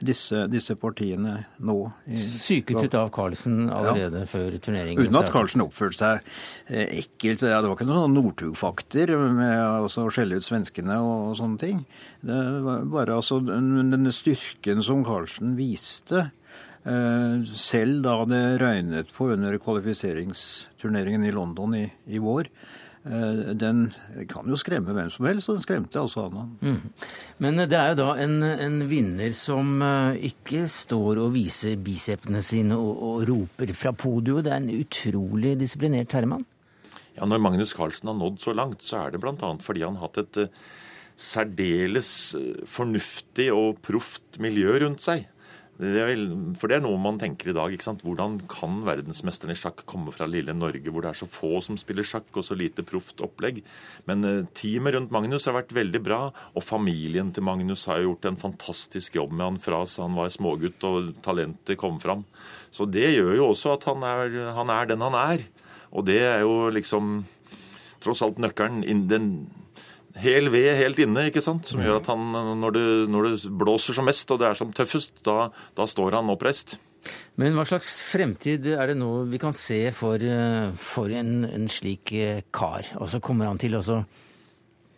disse, 0.06 0.46
disse 0.52 0.76
partiene 0.80 1.36
nå. 1.64 1.78
Syket 2.18 2.88
ut 2.88 2.98
av 2.98 3.12
Carlsen 3.14 3.70
allerede 3.74 4.24
ja. 4.24 4.30
før 4.30 4.58
turneringen 4.64 5.08
Uten 5.08 5.20
at 5.22 5.32
Carlsen 5.34 5.64
oppførte 5.66 6.00
seg 6.00 6.28
eh, 6.68 7.02
ekkelt. 7.02 7.46
Ja, 7.46 7.62
det 7.62 7.70
var 7.70 7.78
ikke 7.78 7.88
noen 7.90 8.02
sånne 8.02 8.18
Northug-fakter 8.18 9.16
med 9.38 9.88
å 9.88 10.10
skjelle 10.14 10.42
ut 10.42 10.48
svenskene 10.48 11.00
og, 11.04 11.32
sånne 11.40 11.62
ting. 11.62 11.82
Det 12.26 12.42
var 12.66 12.86
bare 12.92 13.18
altså, 13.22 13.40
denne 13.46 14.14
styrken 14.16 14.84
som 14.86 15.06
Carlsen 15.08 15.56
viste. 15.60 16.30
Eh, 16.82 17.48
selv 17.54 18.02
da 18.08 18.20
det 18.26 18.44
røynet 18.62 19.12
på 19.14 19.30
under 19.36 19.58
kvalifiseringsturneringen 19.62 21.28
i 21.28 21.34
London 21.36 21.76
i, 21.78 21.86
i 22.10 22.22
vår, 22.22 22.50
den 23.02 23.88
kan 24.30 24.46
jo 24.46 24.58
skremme 24.60 24.94
hvem 24.94 25.10
som 25.10 25.26
helst, 25.26 25.50
og 25.50 25.58
den 25.58 25.64
skremte 25.64 25.98
altså 25.98 26.28
Anna. 26.28 26.44
Mm. 26.62 26.82
Men 27.42 27.64
det 27.66 27.78
er 27.78 27.94
jo 27.94 27.98
da 28.04 28.12
en, 28.22 28.36
en, 28.46 28.78
vinner 28.92 29.34
som 29.34 29.82
eh, 29.82 30.20
ikke 30.30 30.68
står 30.70 31.24
og 31.24 31.34
viser 31.34 31.80
bicepene 31.82 32.44
sine 32.46 32.78
og, 32.78 33.02
og 33.08 33.26
roper 33.30 33.74
fra 33.74 33.94
podiet. 33.98 34.46
Det 34.46 34.54
er 34.54 34.62
en 34.62 34.84
utrolig 34.84 35.56
disiplinert 35.58 36.14
herremann. 36.14 36.46
Ja, 37.18 37.26
Når 37.26 37.42
Magnus 37.42 37.74
Carlsen 37.74 38.12
har 38.12 38.20
nådd 38.20 38.40
så 38.44 38.54
langt, 38.54 38.86
så 38.86 39.02
er 39.02 39.16
det 39.16 39.24
bl.a. 39.24 39.36
fordi 39.66 39.82
han 39.88 39.98
har 39.98 40.12
hatt 40.12 40.22
et 40.22 40.44
eh, 40.46 40.62
særdeles 41.18 42.14
fornuftig 42.70 43.50
og 43.54 43.82
proft 43.86 44.38
miljø 44.42 44.78
rundt 44.86 45.02
seg. 45.06 45.26
Det 45.82 46.04
vel, 46.06 46.28
for 46.62 46.70
det 46.70 46.76
er 46.78 46.84
noe 46.84 47.00
man 47.02 47.18
tenker 47.18 47.50
i 47.50 47.56
dag. 47.58 47.74
ikke 47.74 47.88
sant? 47.88 48.04
Hvordan 48.06 48.36
kan 48.52 48.84
verdensmesteren 48.86 49.56
i 49.56 49.58
sjakk 49.58 49.82
komme 49.90 50.14
fra 50.14 50.28
lille 50.30 50.54
Norge, 50.54 50.92
hvor 50.94 51.02
det 51.02 51.10
er 51.10 51.18
så 51.18 51.26
få 51.26 51.58
som 51.66 51.80
spiller 51.82 52.06
sjakk, 52.06 52.30
og 52.38 52.46
så 52.46 52.58
lite 52.58 52.86
proft 52.86 53.24
opplegg? 53.26 53.64
Men 54.06 54.22
uh, 54.22 54.44
teamet 54.54 54.94
rundt 54.94 55.16
Magnus 55.16 55.48
har 55.50 55.58
vært 55.58 55.74
veldig 55.74 56.04
bra, 56.06 56.20
og 56.54 56.66
familien 56.68 57.32
til 57.34 57.48
Magnus 57.48 57.88
har 57.90 58.04
gjort 58.06 58.30
en 58.30 58.38
fantastisk 58.38 59.18
jobb 59.18 59.34
med 59.34 59.48
han 59.48 59.62
fra 59.64 59.82
han 59.82 60.14
var 60.20 60.30
smågutt 60.30 60.86
og 60.86 61.16
talentet 61.26 61.80
kom 61.82 61.98
fram. 62.04 62.28
Så 62.70 62.86
det 62.86 63.16
gjør 63.16 63.34
jo 63.40 63.50
også 63.50 63.74
at 63.74 63.88
han 63.90 64.06
er, 64.06 64.38
han 64.54 64.70
er 64.70 64.92
den 64.92 65.02
han 65.02 65.18
er. 65.18 65.48
Og 65.98 66.06
det 66.06 66.22
er 66.22 66.44
jo 66.46 66.70
liksom 66.70 67.24
tross 68.02 68.22
alt 68.22 68.38
nøkkelen 68.42 69.10
den 69.10 69.34
hel 70.20 70.50
ved 70.52 70.74
helt 70.80 71.00
inne, 71.04 71.28
ikke 71.30 71.44
sant? 71.44 71.68
som 71.70 71.82
gjør 71.84 72.00
at 72.02 72.10
han, 72.12 72.24
når 72.60 72.76
det, 72.76 72.86
når 73.12 73.28
det 73.28 73.52
blåser 73.62 73.98
som 73.98 74.08
mest 74.08 74.32
og 74.34 74.42
det 74.42 74.50
er 74.50 74.58
som 74.60 74.74
tøffest, 74.76 75.22
da, 75.26 75.52
da, 75.78 75.88
står 75.88 76.18
han 76.18 76.32
oppreist. 76.34 76.78
Men 77.42 77.56
hva 77.58 77.66
slags 77.66 77.96
fremtid 78.06 78.68
er 78.76 78.92
det 78.92 78.98
nå 79.00 79.24
vi 79.32 79.40
kan 79.42 79.56
se 79.58 79.80
for, 79.96 80.22
for 80.78 81.14
en, 81.18 81.46
en, 81.48 81.70
slik 81.72 82.14
eh, 82.14 82.44
kar? 82.54 82.92
Altså 83.00 83.22
Kommer 83.24 83.50
han 83.50 83.62
til 83.62 83.80
å 83.80 83.82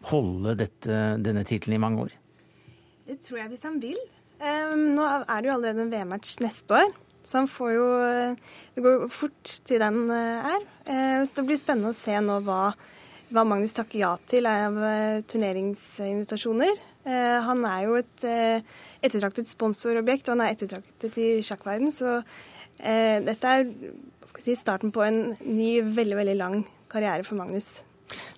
holde 0.10 0.58
dette, 0.60 0.98
denne 1.24 1.46
tittelen 1.48 1.78
i 1.78 1.84
mange 1.84 2.08
år? 2.08 2.18
Det 3.08 3.22
tror 3.24 3.44
jeg 3.44 3.54
hvis 3.54 3.64
han 3.70 3.80
vil. 3.84 4.02
Um, 4.44 4.98
nå 4.98 5.06
er 5.06 5.38
det 5.40 5.48
jo 5.48 5.56
allerede 5.56 5.86
en 5.86 5.94
VM-match 5.94 6.42
neste 6.44 6.82
år. 6.82 6.92
Så 7.24 7.40
han 7.40 7.48
får 7.48 7.70
jo 7.72 7.86
Det 8.76 8.82
går 8.84 9.06
fort 9.08 9.54
til 9.64 9.80
den 9.80 10.10
er. 10.12 10.66
Så 11.24 11.38
det 11.38 11.46
blir 11.48 11.62
spennende 11.62 11.94
å 11.94 11.96
se 11.96 12.18
nå 12.20 12.42
hva, 12.44 12.74
hva 13.34 13.44
Magnus 13.48 13.76
takker 13.76 14.00
ja 14.00 14.14
til 14.30 14.48
av 14.50 14.78
turneringsinvitasjoner. 15.30 16.82
Han 17.44 17.64
er 17.68 17.80
jo 17.88 17.98
et 18.00 18.26
ettertraktet 19.04 19.50
sponsorobjekt, 19.52 20.30
og 20.30 20.38
han 20.38 20.46
er 20.46 20.54
ettertraktet 20.54 21.18
i 21.20 21.30
sjakkverden. 21.44 21.92
Så 21.92 22.22
dette 22.78 23.56
er 23.58 23.66
si, 24.40 24.56
starten 24.56 24.94
på 24.94 25.04
en 25.04 25.24
ny, 25.42 25.82
veldig, 25.96 26.20
veldig 26.22 26.38
lang 26.40 26.62
karriere 26.94 27.26
for 27.28 27.36
Magnus. 27.40 27.82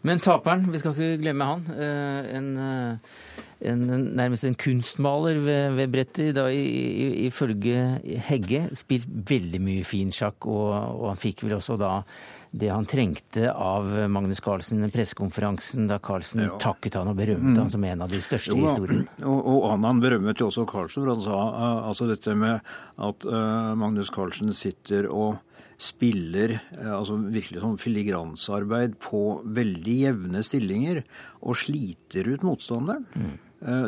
Men 0.06 0.22
taperen, 0.22 0.68
vi 0.72 0.80
skal 0.80 0.94
ikke 0.94 1.22
glemme 1.24 1.48
han. 1.50 1.66
Eh, 1.74 2.36
en, 2.38 2.50
eh, 2.62 3.72
en, 3.72 3.86
nærmest 4.16 4.46
en 4.46 4.56
kunstmaler 4.56 5.40
ved, 5.42 5.75
ved 5.80 5.92
brettet, 5.92 6.36
da 6.38 6.46
ifølge 6.52 8.00
Hegge. 8.28 8.68
Spilt 8.78 9.10
veldig 9.10 9.62
mye 9.66 9.84
fin 9.88 10.14
sjakk, 10.14 10.46
og, 10.46 10.70
og, 10.75 11.08
han 11.10 11.22
fikk 11.22 11.46
vel 11.46 11.58
også 11.58 11.80
da 11.82 11.98
det 12.56 12.70
han 12.72 12.86
trengte 12.88 13.50
av 13.52 13.90
Magnus 14.10 14.40
Carlsen, 14.40 14.84
pressekonferansen 14.92 15.90
da 15.90 15.98
Carlsen 16.00 16.46
ja. 16.46 16.54
takket 16.62 16.96
han 16.96 17.10
og 17.12 17.18
berømte 17.20 17.52
mm. 17.52 17.58
han 17.60 17.72
som 17.74 17.84
en 17.84 18.06
av 18.06 18.12
de 18.12 18.22
største 18.24 18.56
i 18.56 18.62
historiene. 18.64 19.10
Og, 19.28 19.50
og 19.58 19.66
han 19.74 20.00
berømmet 20.04 20.40
jo 20.40 20.48
også 20.48 20.64
Carlsen, 20.70 21.04
for 21.04 21.12
han 21.12 21.26
sa 21.26 21.40
uh, 21.52 21.90
altså 21.90 22.08
dette 22.08 22.36
med 22.40 22.64
at 23.10 23.28
uh, 23.28 23.74
Magnus 23.80 24.12
Carlsen 24.14 24.54
sitter 24.56 25.10
og 25.12 25.42
spiller 25.82 26.56
uh, 26.78 26.94
altså 27.02 27.18
virkelig 27.20 27.64
sånn 27.66 27.82
filigransarbeid 27.82 28.96
på 29.04 29.26
veldig 29.58 29.98
jevne 30.06 30.44
stillinger 30.48 31.04
og 31.42 31.60
sliter 31.60 32.32
ut 32.32 32.46
motstanderen. 32.48 33.10
Mm. 33.16 33.36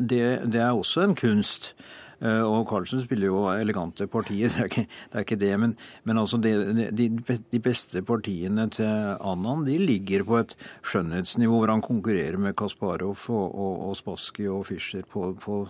Det, 0.09 0.21
det, 0.49 0.59
er 0.63 0.73
også 0.73 1.03
en 1.03 1.15
kunst. 1.15 1.73
Eh, 2.21 2.41
og 2.41 2.65
Carlsen 2.69 3.03
spiller 3.03 3.29
jo 3.29 3.43
elegante 3.51 4.07
partier, 4.09 4.49
det 4.53 4.63
er 4.63 4.71
ikke 4.71 4.85
det, 4.87 5.13
er 5.13 5.25
ikke 5.25 5.39
det 5.43 5.51
men, 5.61 5.75
men, 6.03 6.21
altså 6.21 6.39
de, 6.41 6.53
de, 6.95 7.09
de, 7.37 7.61
beste 7.61 8.01
partiene 8.05 8.67
til 8.73 8.89
Annan 9.21 9.65
de 9.67 9.77
ligger 9.81 10.25
på 10.27 10.41
et 10.41 10.55
skjønnhetsnivå 10.81 11.61
hvor 11.61 11.73
han 11.73 11.85
konkurrerer 11.85 12.39
med 12.41 12.57
Kasparov 12.57 13.27
og, 13.29 13.45
og, 13.53 13.85
og 13.89 13.95
Spassky 13.99 14.47
og 14.49 14.65
Fischer 14.71 15.05
på, 15.09 15.31
på, 15.41 15.61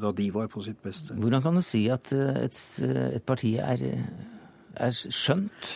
da 0.00 0.12
de 0.16 0.30
var 0.34 0.48
på 0.52 0.64
sitt 0.64 0.80
beste. 0.84 1.16
Hvordan 1.20 1.44
kan 1.44 1.60
du 1.60 1.64
si 1.64 1.86
at 1.92 2.12
et, 2.16 2.60
et 2.88 3.24
parti 3.26 3.56
er 3.60 3.84
er 4.80 4.94
skjønt? 4.94 5.70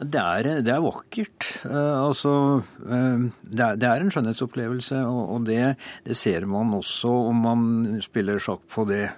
Det 0.00 0.20
er, 0.20 0.46
det 0.64 0.72
er 0.72 0.80
vakkert. 0.80 1.46
Uh, 1.66 2.06
altså, 2.06 2.30
uh, 2.86 3.26
det, 3.44 3.60
er, 3.60 3.74
det, 3.76 3.88
er, 3.88 4.00
en 4.00 4.12
skjønnhetsopplevelse, 4.12 5.02
og, 5.04 5.34
og 5.34 5.48
det, 5.48 5.74
det, 6.06 6.16
ser 6.16 6.46
man 6.48 6.72
også 6.78 7.10
om 7.28 7.42
man 7.44 8.00
spiller 8.04 8.40
sjakk 8.40 8.64
på 8.72 8.86
det 8.88 9.10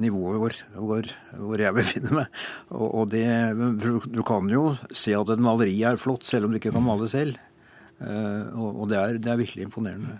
nivået 0.00 0.38
hvor, 0.42 0.56
hvor, 0.74 1.10
hvor 1.38 1.60
jeg 1.60 1.74
befinner 1.76 2.18
meg. 2.20 2.38
Og, 2.68 2.86
og 3.02 3.10
du 3.14 4.22
kan 4.26 4.50
jo 4.52 4.74
se 4.92 5.14
at 5.16 5.34
et 5.34 5.42
maleri 5.42 5.76
er 5.82 6.00
flott, 6.00 6.26
selv 6.26 6.46
om 6.46 6.54
du 6.54 6.60
ikke 6.60 6.74
kan 6.74 6.84
male 6.84 7.08
selv. 7.10 7.36
Uh, 8.00 8.50
og, 8.58 8.80
og 8.82 8.88
det, 8.90 8.98
er, 8.98 9.18
det 9.22 9.30
er 9.30 9.38
virkelig 9.38 9.68
imponerende. 9.68 10.18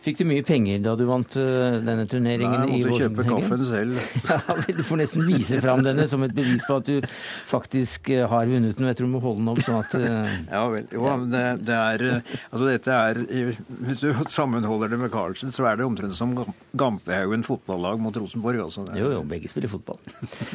Fikk 0.00 0.22
du 0.22 0.24
mye 0.30 0.44
penger 0.46 0.80
da 0.80 0.94
du 0.96 1.02
vant 1.08 1.34
uh, 1.36 1.76
denne 1.84 2.06
turneringen? 2.08 2.62
Nei, 2.64 2.78
jeg 2.80 2.88
måtte 2.88 3.02
kjøpe 3.04 3.24
kaffen 3.28 3.64
selv. 3.68 3.98
ja, 4.30 4.38
Du 4.78 4.80
får 4.86 5.00
nesten 5.02 5.26
vise 5.28 5.58
fram 5.60 5.82
denne 5.84 6.06
som 6.08 6.22
et 6.24 6.32
bevis 6.36 6.64
på 6.68 6.78
at 6.80 6.86
du 6.88 7.10
faktisk 7.48 8.08
uh, 8.14 8.24
har 8.32 8.48
vunnet 8.48 8.78
den. 8.78 8.88
Jeg 8.88 8.96
tror 8.96 9.10
du 9.10 9.12
må 9.12 9.20
holde 9.20 9.42
den 9.42 9.50
opp 9.52 9.60
sånn 9.66 9.80
at 9.82 9.96
uh... 10.00 10.30
Ja 10.48 10.62
vel. 10.72 10.86
Jo, 10.96 11.04
det, 11.28 11.42
det, 11.68 11.76
er 11.76 12.04
Altså 12.48 12.64
dette 12.64 12.96
er 12.96 13.20
Hvis 13.28 14.00
du 14.00 14.22
sammenholder 14.38 14.94
det 14.94 15.00
med 15.02 15.12
Carlsen, 15.12 15.52
så 15.52 15.68
er 15.68 15.76
det 15.76 15.84
omtrent 15.84 16.16
som 16.16 16.32
Gampehaugen 16.80 17.44
fotballag 17.44 18.00
mot 18.00 18.16
Rosenborg. 18.16 18.62
Altså. 18.64 18.86
Jo, 18.96 19.10
jo, 19.18 19.24
begge 19.28 19.50
spiller 19.52 19.68
fotball. 19.72 20.00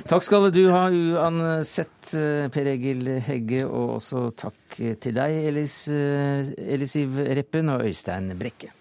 Takk 0.10 0.26
skal 0.26 0.50
du 0.56 0.64
ha 0.74 0.88
uansett, 0.90 2.16
Per 2.56 2.72
Egil 2.72 3.06
Hegge, 3.28 3.62
og 3.68 4.00
også 4.00 4.26
takk 4.42 4.80
til 5.02 5.14
deg, 5.16 5.38
Elis, 5.52 5.78
Elisiv 5.92 7.22
Reppen 7.38 7.70
og 7.76 7.86
Øystein 7.86 8.34
Brekke. 8.40 8.74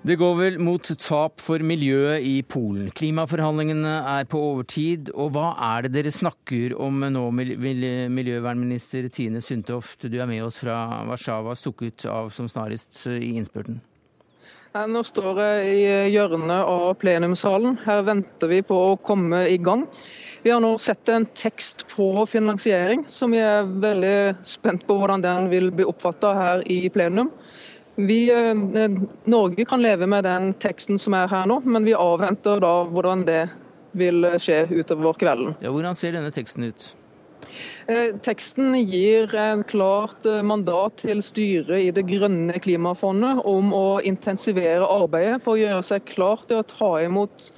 Det 0.00 0.14
går 0.16 0.36
vel 0.38 0.54
mot 0.64 0.90
tap 0.96 1.42
for 1.44 1.60
miljøet 1.60 2.24
i 2.24 2.38
Polen. 2.48 2.86
Klimaforhandlingene 2.96 3.98
er 4.08 4.24
på 4.32 4.40
overtid. 4.40 5.10
Og 5.12 5.34
hva 5.34 5.50
er 5.74 5.84
det 5.84 5.90
dere 5.98 6.12
snakker 6.14 6.72
om 6.80 7.04
nå, 7.04 7.26
miljøvernminister 7.36 9.10
Tine 9.12 9.42
Sundtoft? 9.44 10.08
Du 10.08 10.16
er 10.16 10.30
med 10.30 10.46
oss 10.46 10.56
fra 10.62 11.04
Warszawa, 11.04 11.52
stukket 11.52 12.06
av 12.08 12.32
som 12.32 12.48
snarest 12.48 12.96
i 13.12 13.34
innspurten. 13.34 13.82
Nå 14.70 15.04
står 15.04 15.42
jeg 15.42 15.76
i 15.76 15.84
hjørnet 16.14 16.64
av 16.64 16.94
plenumssalen. 17.02 17.76
Her 17.84 18.00
venter 18.08 18.48
vi 18.54 18.62
på 18.64 18.80
å 18.94 18.98
komme 19.04 19.42
i 19.52 19.60
gang. 19.60 19.84
Vi 20.40 20.48
har 20.54 20.64
nå 20.64 20.78
sett 20.80 21.12
en 21.12 21.28
tekst 21.36 21.84
på 21.92 22.24
finansiering 22.24 23.04
som 23.04 23.36
vi 23.36 23.44
er 23.44 23.68
veldig 23.68 24.40
spent 24.48 24.88
på 24.88 24.96
hvordan 24.96 25.26
den 25.26 25.52
vil 25.52 25.68
bli 25.74 25.84
oppfatta 25.84 26.32
her 26.38 26.64
i 26.72 26.86
plenum. 26.88 27.28
Vi, 27.96 28.20
eh, 28.30 28.90
Norge 29.24 29.64
kan 29.64 29.82
leve 29.82 30.06
med 30.06 30.24
den 30.24 30.54
teksten 30.62 30.98
som 30.98 31.14
er 31.14 31.28
her 31.28 31.48
nå, 31.50 31.60
men 31.64 31.84
vi 31.84 31.96
avventer 31.96 32.62
da 32.62 32.74
hvordan 32.88 33.26
det 33.26 33.42
vil 33.98 34.24
skje 34.38 34.64
utover 34.70 35.18
kvelden. 35.18 35.56
Ja, 35.60 35.72
hvordan 35.74 35.96
ser 35.98 36.14
denne 36.14 36.30
teksten 36.34 36.70
ut? 36.70 36.92
Eh, 37.90 38.14
teksten 38.22 38.74
gir 38.86 39.34
en 39.34 39.64
klart 39.66 40.26
eh, 40.28 40.42
mandat 40.46 41.00
til 41.02 41.22
styret 41.24 41.82
i 41.82 41.90
Det 41.94 42.04
grønne 42.06 42.60
klimafondet 42.62 43.42
om 43.48 43.72
å 43.74 44.00
intensivere 44.06 44.86
arbeidet 44.86 45.40
for 45.44 45.56
å 45.56 45.62
gjøre 45.62 45.86
seg 45.86 46.06
klart 46.10 46.46
til 46.50 46.60
å 46.60 46.68
ta 46.68 46.92
imot 47.02 47.50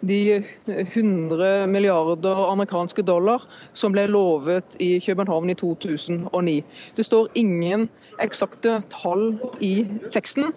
de 0.00 0.44
100 0.66 1.66
milliarder 1.66 2.42
amerikanske 2.50 3.02
dollar 3.06 3.42
som 3.72 3.94
ble 3.94 4.06
lovet 4.10 4.76
i 4.82 4.96
København 5.00 5.50
i 5.50 5.56
2009. 5.58 6.56
Det 6.96 7.06
står 7.06 7.30
ingen 7.34 7.88
eksakte 8.22 8.80
tall 8.92 9.34
i 9.60 9.86
teksten. 10.12 10.52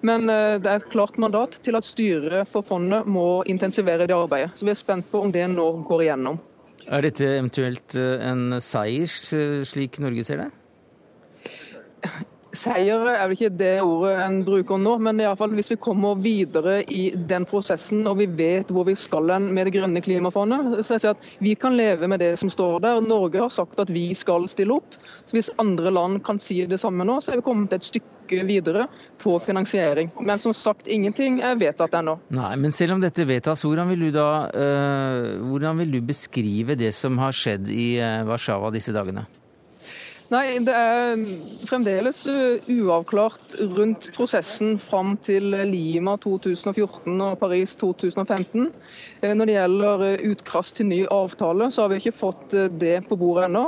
Men 0.00 0.30
eh, 0.30 0.56
det 0.62 0.70
er 0.70 0.78
et 0.78 0.90
klart 0.92 1.18
mandat 1.18 1.58
til 1.66 1.76
at 1.76 1.86
styret 1.86 2.48
for 2.48 2.62
fondet 2.62 3.06
må 3.10 3.42
intensivere 3.50 4.06
det 4.06 4.14
arbeidet. 4.14 4.52
Så 4.54 4.66
vi 4.66 4.72
er 4.72 4.78
spent 4.78 5.10
på 5.10 5.24
om 5.26 5.34
det 5.34 5.48
nå 5.50 5.66
går 5.88 6.06
igjennom. 6.06 6.38
Er 6.86 7.02
dette 7.04 7.26
eventuelt 7.26 7.98
eh, 7.98 8.22
en 8.30 8.60
seier, 8.62 9.10
slik 9.66 9.98
Norge 10.02 10.24
ser 10.24 10.44
det? 10.44 10.50
Seier 12.56 13.02
er 13.12 13.26
vel 13.26 13.34
ikke 13.36 13.50
det 13.60 13.74
ordet 13.84 14.14
en 14.24 14.38
bruker 14.46 14.78
nå, 14.80 14.94
men 15.04 15.20
i 15.20 15.26
alle 15.28 15.36
fall 15.36 15.52
hvis 15.52 15.68
vi 15.74 15.76
kommer 15.84 16.16
videre 16.22 16.78
i 16.88 17.10
den 17.28 17.44
prosessen 17.48 18.06
og 18.08 18.22
vi 18.22 18.28
vet 18.38 18.70
hvor 18.72 18.86
vi 18.88 18.94
skal 18.96 19.34
med 19.44 19.68
det 19.68 19.74
grønne 19.74 20.00
klimafondet, 20.00 20.78
så 20.80 20.96
jeg 20.96 21.02
sier 21.02 21.16
at 21.16 21.26
vi 21.44 21.52
kan 21.60 21.76
leve 21.76 22.08
med 22.08 22.22
det 22.24 22.32
som 22.40 22.48
står 22.52 22.80
der. 22.84 23.02
Norge 23.04 23.42
har 23.42 23.52
sagt 23.52 23.80
at 23.82 23.92
vi 23.92 24.06
skal 24.16 24.48
stille 24.48 24.78
opp. 24.78 24.96
Så 25.28 25.36
Hvis 25.36 25.50
andre 25.60 25.92
land 25.92 26.22
kan 26.24 26.40
si 26.40 26.62
det 26.66 26.80
samme 26.80 27.04
nå, 27.04 27.18
så 27.20 27.34
er 27.34 27.42
vi 27.42 27.46
kommet 27.50 27.76
et 27.76 27.84
stykke 27.84 28.46
videre 28.48 28.86
på 29.20 29.36
finansiering. 29.44 30.08
Men 30.20 30.40
som 30.40 30.54
sagt, 30.56 30.88
ingenting 30.88 31.42
er 31.44 31.58
vedtatt 31.60 31.98
ennå. 32.00 32.16
Nei, 32.32 32.54
Men 32.56 32.72
selv 32.72 32.96
om 32.96 33.04
dette 33.04 33.28
vedtas, 33.28 33.64
hvordan 33.66 33.92
vil 33.92 34.08
du 34.08 34.10
da 34.16 34.48
øh, 34.48 35.36
hvordan 35.50 35.84
vil 35.84 35.98
du 35.98 36.00
beskrive 36.00 36.78
det 36.80 36.94
som 36.94 37.18
har 37.20 37.36
skjedd 37.36 37.68
i 37.68 37.98
øh, 38.00 38.24
Warszawa 38.28 38.72
disse 38.72 38.96
dagene? 38.96 39.26
Nei, 40.28 40.58
Det 40.60 40.74
er 40.76 41.20
fremdeles 41.64 42.18
eh, 42.28 42.66
uavklart 42.68 43.54
rundt 43.78 44.10
prosessen 44.12 44.74
fram 44.76 45.14
til 45.24 45.54
Lima 45.70 46.18
2014 46.20 47.14
og 47.24 47.38
Paris 47.40 47.72
2015. 47.80 48.66
Eh, 49.22 49.32
når 49.32 49.48
det 49.48 49.54
gjelder 49.54 50.04
eh, 50.04 50.26
utkast 50.28 50.76
til 50.76 50.90
ny 50.90 51.00
avtale, 51.08 51.70
så 51.72 51.86
har 51.86 51.94
vi 51.94 52.02
ikke 52.02 52.12
fått 52.18 52.58
det 52.76 52.98
på 53.08 53.16
bordet 53.16 53.46
ennå. 53.48 53.64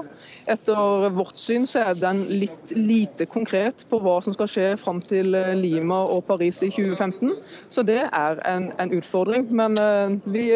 Etter 0.52 1.08
vårt 1.16 1.40
syn 1.40 1.64
så 1.64 1.86
er 1.94 1.96
den 1.96 2.26
litt 2.28 2.76
lite 2.76 3.24
konkret 3.24 3.86
på 3.88 4.02
hva 4.04 4.18
som 4.20 4.36
skal 4.36 4.52
skje 4.52 4.68
fram 4.84 5.00
til 5.00 5.32
Lima 5.56 6.04
og 6.12 6.26
Paris 6.28 6.60
i 6.60 6.68
2015. 6.68 7.32
Så 7.72 7.88
det 7.88 8.02
er 8.04 8.44
en, 8.52 8.68
en 8.76 8.92
utfordring. 9.00 9.48
Men 9.48 9.80
vi 10.28 10.50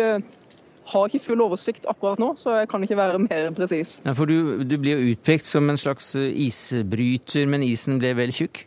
har 0.90 1.08
ikke 1.08 1.24
full 1.24 1.42
oversikt 1.44 1.88
akkurat 1.90 2.20
nå, 2.20 2.34
så 2.40 2.58
jeg 2.60 2.68
kan 2.72 2.84
ikke 2.84 2.98
være 2.98 3.22
mer 3.24 3.50
presis. 3.56 3.98
Ja, 4.04 4.12
for 4.16 4.28
du, 4.30 4.62
du 4.64 4.76
blir 4.80 4.98
jo 4.98 5.14
utpekt 5.14 5.48
som 5.48 5.70
en 5.70 5.80
slags 5.80 6.14
isbryter, 6.18 7.48
men 7.50 7.64
isen 7.66 8.00
ble 8.02 8.14
vel 8.18 8.34
tjukk? 8.34 8.66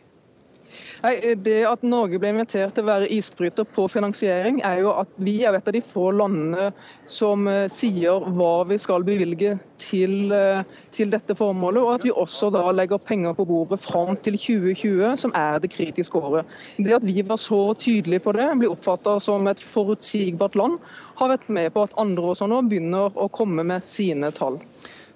Nei, 0.98 1.34
Det 1.46 1.60
at 1.68 1.84
Norge 1.86 2.18
ble 2.18 2.32
invitert 2.32 2.74
til 2.74 2.82
å 2.82 2.88
være 2.88 3.08
isbryter 3.14 3.66
på 3.70 3.84
finansiering, 3.90 4.58
er 4.66 4.80
jo 4.82 4.94
at 4.98 5.10
vi 5.22 5.36
er 5.46 5.54
et 5.54 5.68
av 5.70 5.76
de 5.76 5.82
få 5.84 6.08
landene 6.10 6.72
som 7.06 7.46
eh, 7.46 7.68
sier 7.70 8.26
hva 8.34 8.64
vi 8.66 8.78
skal 8.82 9.06
bevilge 9.06 9.54
til, 9.78 10.32
eh, 10.34 10.64
til, 10.94 11.12
dette 11.14 11.36
formålet, 11.38 11.82
og 11.84 11.92
at 11.94 12.06
vi 12.08 12.14
også 12.24 12.50
da 12.54 12.64
legger 12.74 12.98
penger 12.98 13.36
på 13.38 13.46
bordet 13.46 13.78
fram 13.84 14.18
til 14.26 14.40
2020, 14.40 15.14
som 15.22 15.34
er 15.38 15.62
det 15.62 15.70
kritiske 15.76 16.18
året. 16.18 16.58
Det 16.82 16.98
at 16.98 17.06
vi 17.06 17.22
var 17.22 17.38
så 17.38 17.62
tydelige 17.78 18.26
på 18.26 18.34
det, 18.34 18.50
blir 18.58 18.74
oppfatta 18.74 19.20
som 19.22 19.46
et 19.46 19.62
forutsigbart 19.62 20.58
land, 20.58 20.80
har 21.22 21.30
vært 21.30 21.46
med 21.50 21.70
på 21.74 21.86
at 21.86 21.94
andre 21.98 22.34
også 22.34 22.50
nå 22.50 22.64
begynner 22.66 23.14
å 23.14 23.30
komme 23.30 23.62
med 23.66 23.86
sine 23.86 24.34
tall. 24.34 24.58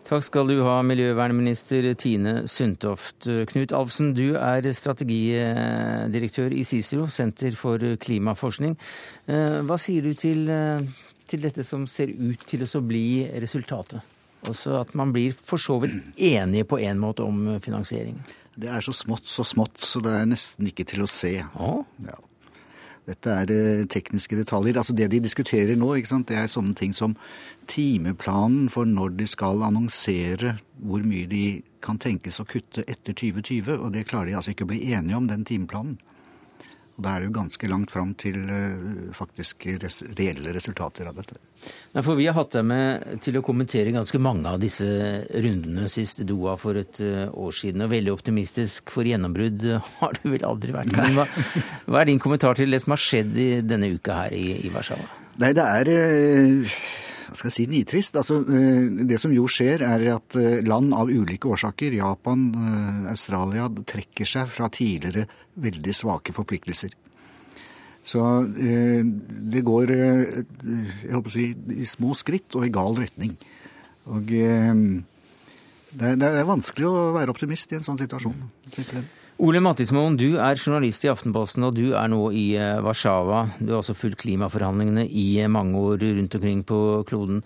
Takk 0.03 0.25
skal 0.27 0.49
du 0.51 0.57
ha, 0.67 0.81
miljøvernminister 0.83 1.87
Tine 1.95 2.43
Sundtoft. 2.51 3.29
Knut 3.53 3.73
Alfsen, 3.77 4.11
du 4.19 4.35
er 4.35 4.67
strategidirektør 4.75 6.53
i 6.53 6.65
CICERO, 6.67 7.07
Senter 7.07 7.55
for 7.57 7.79
klimaforskning. 8.03 8.75
Eh, 9.31 9.61
hva 9.63 9.79
sier 9.79 10.03
du 10.03 10.13
til, 10.19 10.51
eh, 10.51 10.83
til 11.31 11.41
dette 11.47 11.65
som 11.65 11.87
ser 11.87 12.11
ut 12.11 12.43
til 12.45 12.67
å 12.67 12.83
bli 12.83 13.31
resultatet? 13.41 14.03
Også 14.51 14.81
at 14.81 14.95
man 14.99 15.13
blir 15.15 15.33
for 15.33 15.57
så 15.57 15.79
vidt 15.81 16.19
enige 16.19 16.67
på 16.67 16.83
en 16.83 16.99
måte 16.99 17.23
om 17.23 17.61
finansieringen. 17.61 18.21
Det 18.59 18.69
er 18.69 18.81
så 18.81 18.93
smått, 18.93 19.31
så 19.31 19.47
smått, 19.47 19.79
så 19.79 20.03
det 20.03 20.13
er 20.13 20.27
nesten 20.27 20.67
ikke 20.67 20.85
til 20.85 21.07
å 21.07 21.09
se. 21.09 21.39
Oh. 21.55 21.87
Ja. 22.05 22.19
Dette 23.09 23.35
er 23.35 23.51
eh, 23.51 23.85
tekniske 23.91 24.37
detaljer. 24.39 24.79
Altså 24.79 24.95
Det 24.95 25.09
de 25.11 25.21
diskuterer 25.23 25.75
nå, 25.79 25.91
det 25.97 26.37
er 26.39 26.47
sånne 26.51 26.75
ting 26.79 26.95
som 26.95 27.17
timeplanen 27.67 28.69
for 28.71 28.87
når 28.87 29.17
de 29.19 29.27
skal 29.27 29.63
annonsere 29.67 30.57
hvor 30.83 31.03
mye 31.07 31.27
de 31.31 31.63
kan 31.83 31.99
tenkes 31.99 32.41
å 32.41 32.47
kutte 32.47 32.85
etter 32.87 33.15
2020. 33.15 33.75
Og 33.79 33.93
det 33.95 34.07
klarer 34.07 34.31
de 34.31 34.39
altså 34.39 34.55
ikke 34.55 34.69
å 34.69 34.73
bli 34.75 34.85
enige 34.95 35.19
om, 35.19 35.29
den 35.31 35.45
timeplanen. 35.49 35.99
Da 37.03 37.15
er 37.15 37.23
det 37.23 37.31
jo 37.31 37.35
ganske 37.37 37.69
langt 37.71 37.93
fram 37.93 38.13
til 38.19 38.39
uh, 38.49 39.13
faktisk 39.17 39.67
res 39.83 40.03
reelle 40.19 40.55
resultater 40.55 41.09
av 41.11 41.19
dette. 41.19 41.39
Nei, 41.93 42.03
for 42.03 42.19
Vi 42.19 42.27
har 42.29 42.37
hatt 42.37 42.55
deg 42.57 42.67
med 42.67 43.23
til 43.25 43.39
å 43.39 43.45
kommentere 43.47 43.95
ganske 43.95 44.21
mange 44.23 44.51
av 44.51 44.61
disse 44.63 44.87
rundene 45.35 45.89
sist 45.93 46.25
Doha 46.29 46.57
for 46.61 46.79
et 46.81 47.03
uh, 47.05 47.29
år 47.29 47.57
siden. 47.59 47.85
Og 47.87 47.93
veldig 47.93 48.15
optimistisk 48.15 48.95
for 48.95 49.09
gjennombrudd 49.09 49.67
har 50.01 50.19
du 50.21 50.29
vel 50.33 50.47
aldri 50.49 50.77
vært. 50.77 50.95
Men 50.97 51.19
hva, 51.19 51.29
hva, 51.89 52.03
er 52.03 52.13
din 52.13 52.23
kommentar 52.23 52.59
til 52.59 52.73
det 52.73 52.83
som 52.85 52.97
har 52.97 53.03
skjedd 53.03 53.39
i 53.39 53.51
denne 53.67 53.93
uka 53.97 54.25
her 54.25 54.37
i, 54.39 54.47
i 54.67 54.73
Warszawa? 54.75 55.09
Nei, 55.43 55.55
det 55.57 55.65
er 55.65 55.93
uh, 55.97 56.79
hva 57.33 57.39
skal 57.41 57.51
jeg 57.51 57.57
si, 57.57 57.67
nitrist. 57.71 58.17
Altså, 58.21 58.41
det 58.45 59.19
som 59.21 59.33
jo 59.35 59.47
skjer, 59.51 59.83
er 59.87 60.05
at 60.15 60.37
land 60.69 60.93
av 60.97 61.11
ulike 61.11 61.49
årsaker, 61.51 61.97
Japan, 61.99 62.45
Australia, 63.11 63.69
trekker 63.89 64.29
seg 64.29 64.51
fra 64.53 64.69
tidligere 64.73 65.27
veldig 65.63 65.95
svake 65.97 66.35
forpliktelser. 66.37 66.95
Så 68.03 68.21
det 68.51 69.63
går 69.63 69.93
jeg 69.95 70.45
håper 71.13 71.31
å 71.31 71.35
si, 71.35 71.49
i 71.79 71.87
små 71.87 72.17
skritt 72.19 72.57
og 72.59 72.67
i 72.67 72.73
gal 72.75 72.99
retning. 72.99 73.37
Og 74.11 74.27
det 74.27 76.11
er, 76.11 76.45
vanskelig 76.49 76.89
å 76.89 77.11
være 77.15 77.31
optimist 77.35 77.73
i 77.73 77.79
en 77.79 77.87
sånn 77.87 78.01
situasjon. 78.01 78.39
simpelthen. 78.69 79.07
Ole 79.43 79.59
Mattismoen, 79.59 80.15
du 80.15 80.37
er 80.39 80.55
journalist 80.55 81.03
i 81.03 81.09
Aftenposten, 81.11 81.65
og 81.67 81.75
du 81.75 81.97
er 81.99 82.07
nå 82.13 82.29
i 82.31 82.45
Warszawa. 82.85 83.41
Du 83.59 83.73
har 83.73 83.81
også 83.81 83.97
fulgt 83.99 84.21
klimaforhandlingene 84.21 85.03
i 85.09 85.43
mange 85.51 85.81
år 85.81 86.05
rundt 86.05 86.37
omkring 86.39 86.61
på 86.69 86.79
kloden. 87.09 87.41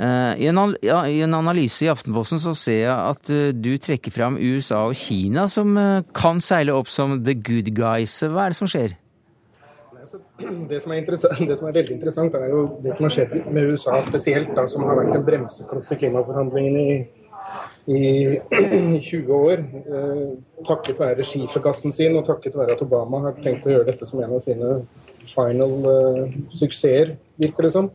I 0.00 0.48
en, 0.48 0.62
ja, 0.80 1.02
I 1.04 1.20
en, 1.26 1.36
analyse 1.36 1.84
i 1.84 1.90
Aftenposten 1.92 2.40
så 2.40 2.54
ser 2.56 2.80
jeg 2.86 2.96
at 2.96 3.34
du 3.52 3.70
trekker 3.76 4.14
fram 4.14 4.40
USA 4.40 4.86
og 4.88 4.96
Kina 4.96 5.44
som 5.44 5.76
kan 6.16 6.40
seile 6.40 6.72
opp 6.72 6.88
som 6.88 7.18
the 7.20 7.36
good 7.36 7.68
guys. 7.76 8.16
Hva 8.24 8.46
er 8.46 8.56
det 8.56 8.60
som 8.62 8.72
skjer? 8.72 8.96
Det 10.42 10.80
som, 10.80 10.92
det 10.92 11.56
som 11.58 11.68
er 11.68 11.74
veldig 11.76 11.94
interessant, 11.94 12.34
er 12.34 12.48
jo 12.50 12.62
det 12.82 12.96
som 12.96 13.04
har 13.06 13.12
skjedd 13.14 13.34
med 13.54 13.68
USA 13.70 14.00
spesielt, 14.02 14.50
da, 14.56 14.64
som 14.68 14.82
har 14.88 14.98
vært 14.98 15.14
en 15.14 15.24
bremsekloss 15.26 15.92
i 15.94 15.98
klimaforhandlingene 16.00 16.82
i 16.82 16.96
i 17.86 18.38
20 19.02 19.32
år. 19.34 19.64
Eh, 19.82 20.22
takket 20.68 21.00
være 21.00 21.26
skifergassen 21.26 21.94
sin 21.94 22.16
og 22.18 22.26
takket 22.28 22.56
være 22.58 22.76
at 22.76 22.84
Obama 22.84 23.24
har 23.26 23.36
tenkt 23.42 23.66
å 23.66 23.74
gjøre 23.74 23.88
dette 23.90 24.08
som 24.08 24.22
en 24.22 24.36
av 24.36 24.44
sine 24.44 24.78
final 25.32 25.74
uh, 25.86 26.32
suksesser, 26.50 27.14
virker 27.40 27.68
det 27.68 27.72
som, 27.74 27.90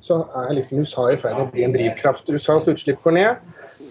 så 0.00 0.22
er 0.42 0.54
liksom 0.56 0.80
USA 0.80 1.10
i 1.12 1.18
ferd 1.20 1.36
med 1.36 1.48
å 1.48 1.50
bli 1.52 1.66
en 1.66 1.74
drivkraft. 1.74 2.30
USAs 2.30 2.68
utslipp 2.72 3.02
går 3.04 3.16
ned. 3.18 3.50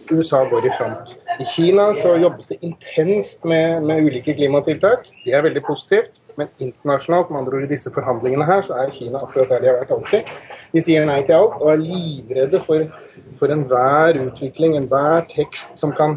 USA 0.10 0.42
går 0.50 0.66
i 0.66 0.72
front. 0.78 1.14
I 1.40 1.46
Kina 1.46 1.92
så 1.98 2.16
jobbes 2.18 2.50
det 2.50 2.58
intenst 2.66 3.46
med, 3.46 3.84
med 3.86 4.08
ulike 4.08 4.34
klimatiltak. 4.34 5.06
Det 5.26 5.36
er 5.38 5.46
veldig 5.46 5.62
positivt. 5.68 6.16
Men 6.40 6.48
internasjonalt, 6.64 7.30
med 7.30 7.42
andre 7.42 7.58
ord 7.58 7.66
i 7.68 7.74
disse 7.74 7.92
forhandlingene 7.92 8.46
her, 8.48 8.62
så 8.64 8.78
er 8.80 8.94
Kina 8.96 9.20
akkurat 9.26 9.50
der 9.52 9.64
de 9.64 9.68
har 9.68 9.80
vært 9.82 9.92
alltid. 9.92 10.30
De 10.72 10.84
sier 10.86 11.08
nei 11.10 11.18
til 11.28 11.36
alt 11.36 11.58
og 11.60 11.72
er 11.74 11.82
livredde 11.82 12.62
for, 12.64 12.86
for 13.42 13.52
enhver 13.52 14.22
utvikling, 14.22 14.78
enhver 14.78 15.28
tekst 15.34 15.76
som 15.82 15.92
kan 15.98 16.16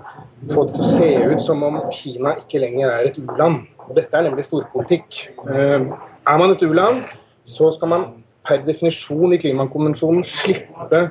få 0.52 0.68
det 0.68 0.76
til 0.76 0.84
å 0.84 0.92
se 0.92 1.10
ut 1.32 1.42
som 1.42 1.64
om 1.66 1.80
Kina 1.96 2.36
ikke 2.38 2.62
lenger 2.62 2.92
er 2.92 3.10
et 3.10 3.18
u-land. 3.18 3.64
Dette 3.96 4.14
er 4.14 4.28
nemlig 4.28 4.46
storpolitikk. 4.46 5.24
Eh, 5.48 5.90
er 5.90 6.38
man 6.38 6.54
et 6.54 6.62
u-land, 6.62 7.02
så 7.48 7.72
skal 7.74 7.90
man 7.90 8.08
per 8.46 8.62
definisjon 8.66 9.34
i 9.34 9.42
klimakonvensjonen 9.42 10.22
slippe 10.26 11.02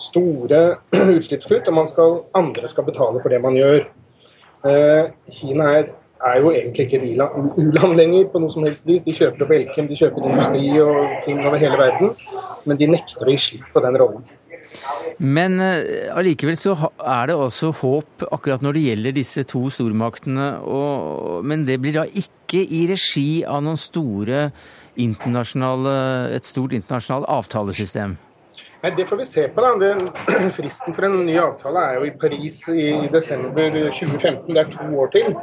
store 0.00 0.62
utslippskutt, 1.18 1.68
og 1.68 1.88
skal, 1.92 2.20
andre 2.40 2.72
skal 2.72 2.88
betale 2.88 3.20
for 3.20 3.32
det 3.32 3.44
man 3.44 3.58
gjør. 3.58 3.84
Eh, 4.64 5.10
Kina 5.36 5.74
er 5.76 5.90
er 6.28 6.40
jo 6.40 6.50
egentlig 6.52 6.86
ikke 6.86 7.00
u-land 7.60 7.96
lenger 7.96 8.28
på 8.32 8.42
noe 8.42 8.52
som 8.52 8.66
helst 8.66 8.86
vis. 8.88 9.04
De 9.06 9.14
kjøper 9.16 9.46
opp 9.46 9.54
Elkem, 9.56 9.88
de 9.88 9.96
kjøper 9.98 10.28
industri 10.28 10.74
og 10.82 11.16
ting 11.24 11.40
over 11.44 11.60
hele 11.62 11.80
verden. 11.80 12.12
Men 12.68 12.80
de 12.80 12.90
nekter 12.92 13.28
å 13.28 13.34
gi 13.34 13.40
slipp 13.46 13.72
på 13.72 13.82
den 13.84 13.98
rollen. 14.00 14.26
Men 15.20 15.58
uh, 15.58 16.16
allikevel 16.16 16.56
så 16.56 16.76
er 16.78 17.30
det 17.30 17.36
også 17.36 17.72
håp 17.80 18.24
akkurat 18.30 18.62
når 18.64 18.76
det 18.76 18.84
gjelder 18.86 19.16
disse 19.16 19.44
to 19.48 19.64
stormaktene. 19.72 20.52
Og, 20.62 21.40
men 21.44 21.66
det 21.68 21.80
blir 21.82 21.98
da 21.98 22.06
ikke 22.06 22.62
i 22.62 22.84
regi 22.90 23.42
av 23.48 23.64
noen 23.66 23.80
store 23.80 24.48
internasjonale, 25.00 25.94
et 26.36 26.48
stort 26.48 26.74
internasjonalt 26.76 27.28
avtalesystem? 27.30 28.18
Nei, 28.80 28.90
Det 28.96 29.04
får 29.06 29.16
vi 29.16 29.26
se 29.26 29.48
på. 29.48 29.60
da. 29.60 29.74
Den, 29.76 29.98
fristen 30.56 30.94
for 30.96 31.04
en 31.04 31.18
ny 31.26 31.34
avtale 31.38 31.80
er 31.84 31.98
jo 31.98 32.06
i 32.08 32.14
Paris 32.16 32.62
i, 32.72 32.84
desember 33.12 33.74
2015. 33.92 34.54
Det 34.54 34.62
er 34.62 34.70
to 34.72 34.86
år 35.02 35.10
til. 35.12 35.34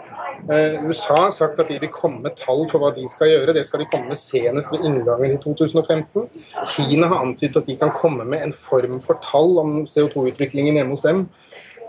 Eh, 0.49 0.77
USA 0.87 1.17
har 1.27 1.35
sagt 1.35 1.59
at 1.61 1.69
de 1.69 1.77
vil 1.81 1.91
komme 1.93 2.23
med 2.23 2.37
tall 2.41 2.65
for 2.71 2.81
hva 2.81 2.89
de 2.95 3.05
skal 3.11 3.29
gjøre. 3.29 3.53
Det 3.53 3.67
skal 3.67 3.83
de 3.83 3.89
komme 3.91 4.09
med 4.09 4.17
senest 4.17 4.71
ved 4.73 4.85
inngangen 4.89 5.35
i 5.35 5.41
2015. 5.43 6.25
Kina 6.73 7.11
har 7.11 7.21
antydet 7.25 7.61
at 7.61 7.69
de 7.69 7.75
kan 7.77 7.93
komme 7.93 8.25
med 8.25 8.41
en 8.41 8.53
form 8.53 8.97
for 9.05 9.21
tall 9.21 9.59
om 9.61 9.75
CO2-utviklingen 9.85 10.79
hjemme 10.79 10.95
hos 10.97 11.05
dem 11.05 11.27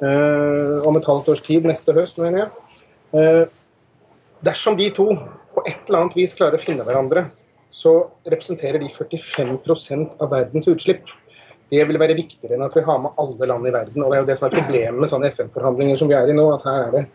eh, 0.03 0.85
om 0.85 0.99
et 1.01 1.09
halvt 1.09 1.31
års 1.33 1.45
tid, 1.47 1.65
neste 1.69 1.95
høst, 1.97 2.21
mener 2.21 2.45
jeg. 2.45 2.51
Eh, 3.17 3.45
dersom 4.45 4.77
de 4.77 4.91
to 4.93 5.15
på 5.57 5.65
et 5.65 5.89
eller 5.89 6.03
annet 6.03 6.19
vis 6.19 6.37
klarer 6.37 6.61
å 6.61 6.63
finne 6.63 6.85
hverandre, 6.85 7.25
så 7.73 7.95
representerer 8.29 8.81
de 8.81 8.93
45% 8.93 10.21
av 10.21 10.31
verdens 10.33 10.69
utslipp. 10.69 11.09
Det 11.69 11.85
vil 11.89 12.01
være 12.01 12.17
viktigere 12.17 12.57
enn 12.57 12.65
at 12.65 12.77
vi 12.77 12.85
har 12.87 13.01
med 13.03 13.19
alle 13.21 13.49
land 13.51 13.69
i 13.69 13.73
verden. 13.75 14.03
og 14.03 14.11
Det 14.11 14.17
er 14.17 14.23
jo 14.23 14.29
det 14.31 14.39
som 14.39 14.49
er 14.49 14.57
problemet 14.57 15.01
med 15.03 15.11
sånne 15.13 15.33
FN-forhandlinger 15.35 16.01
som 16.01 16.09
vi 16.09 16.17
er 16.17 16.31
i 16.31 16.37
nå. 16.37 16.47
at 16.55 16.65
her 16.65 16.87
er 16.87 16.95
det 16.97 17.07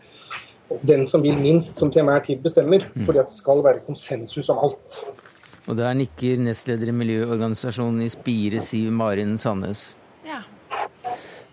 den 0.82 1.06
som 1.06 1.22
vil 1.22 1.36
minst, 1.38 1.76
som 1.76 1.90
til 1.92 2.04
enhver 2.04 2.22
tid 2.24 2.40
bestemmer. 2.44 2.86
Mm. 2.94 3.04
Fordi 3.06 3.20
at 3.22 3.32
det 3.32 3.38
skal 3.38 3.64
være 3.64 3.84
konsensus 3.86 4.48
om 4.52 4.62
alt. 4.64 5.00
Og 5.66 5.76
der 5.78 5.96
nikker 5.96 6.40
nestleder 6.44 6.90
i 6.92 6.96
miljøorganisasjonen 6.96 8.02
i 8.04 8.10
Spire, 8.12 8.60
Siv 8.60 8.90
Marin 8.92 9.38
Sandnes. 9.40 9.94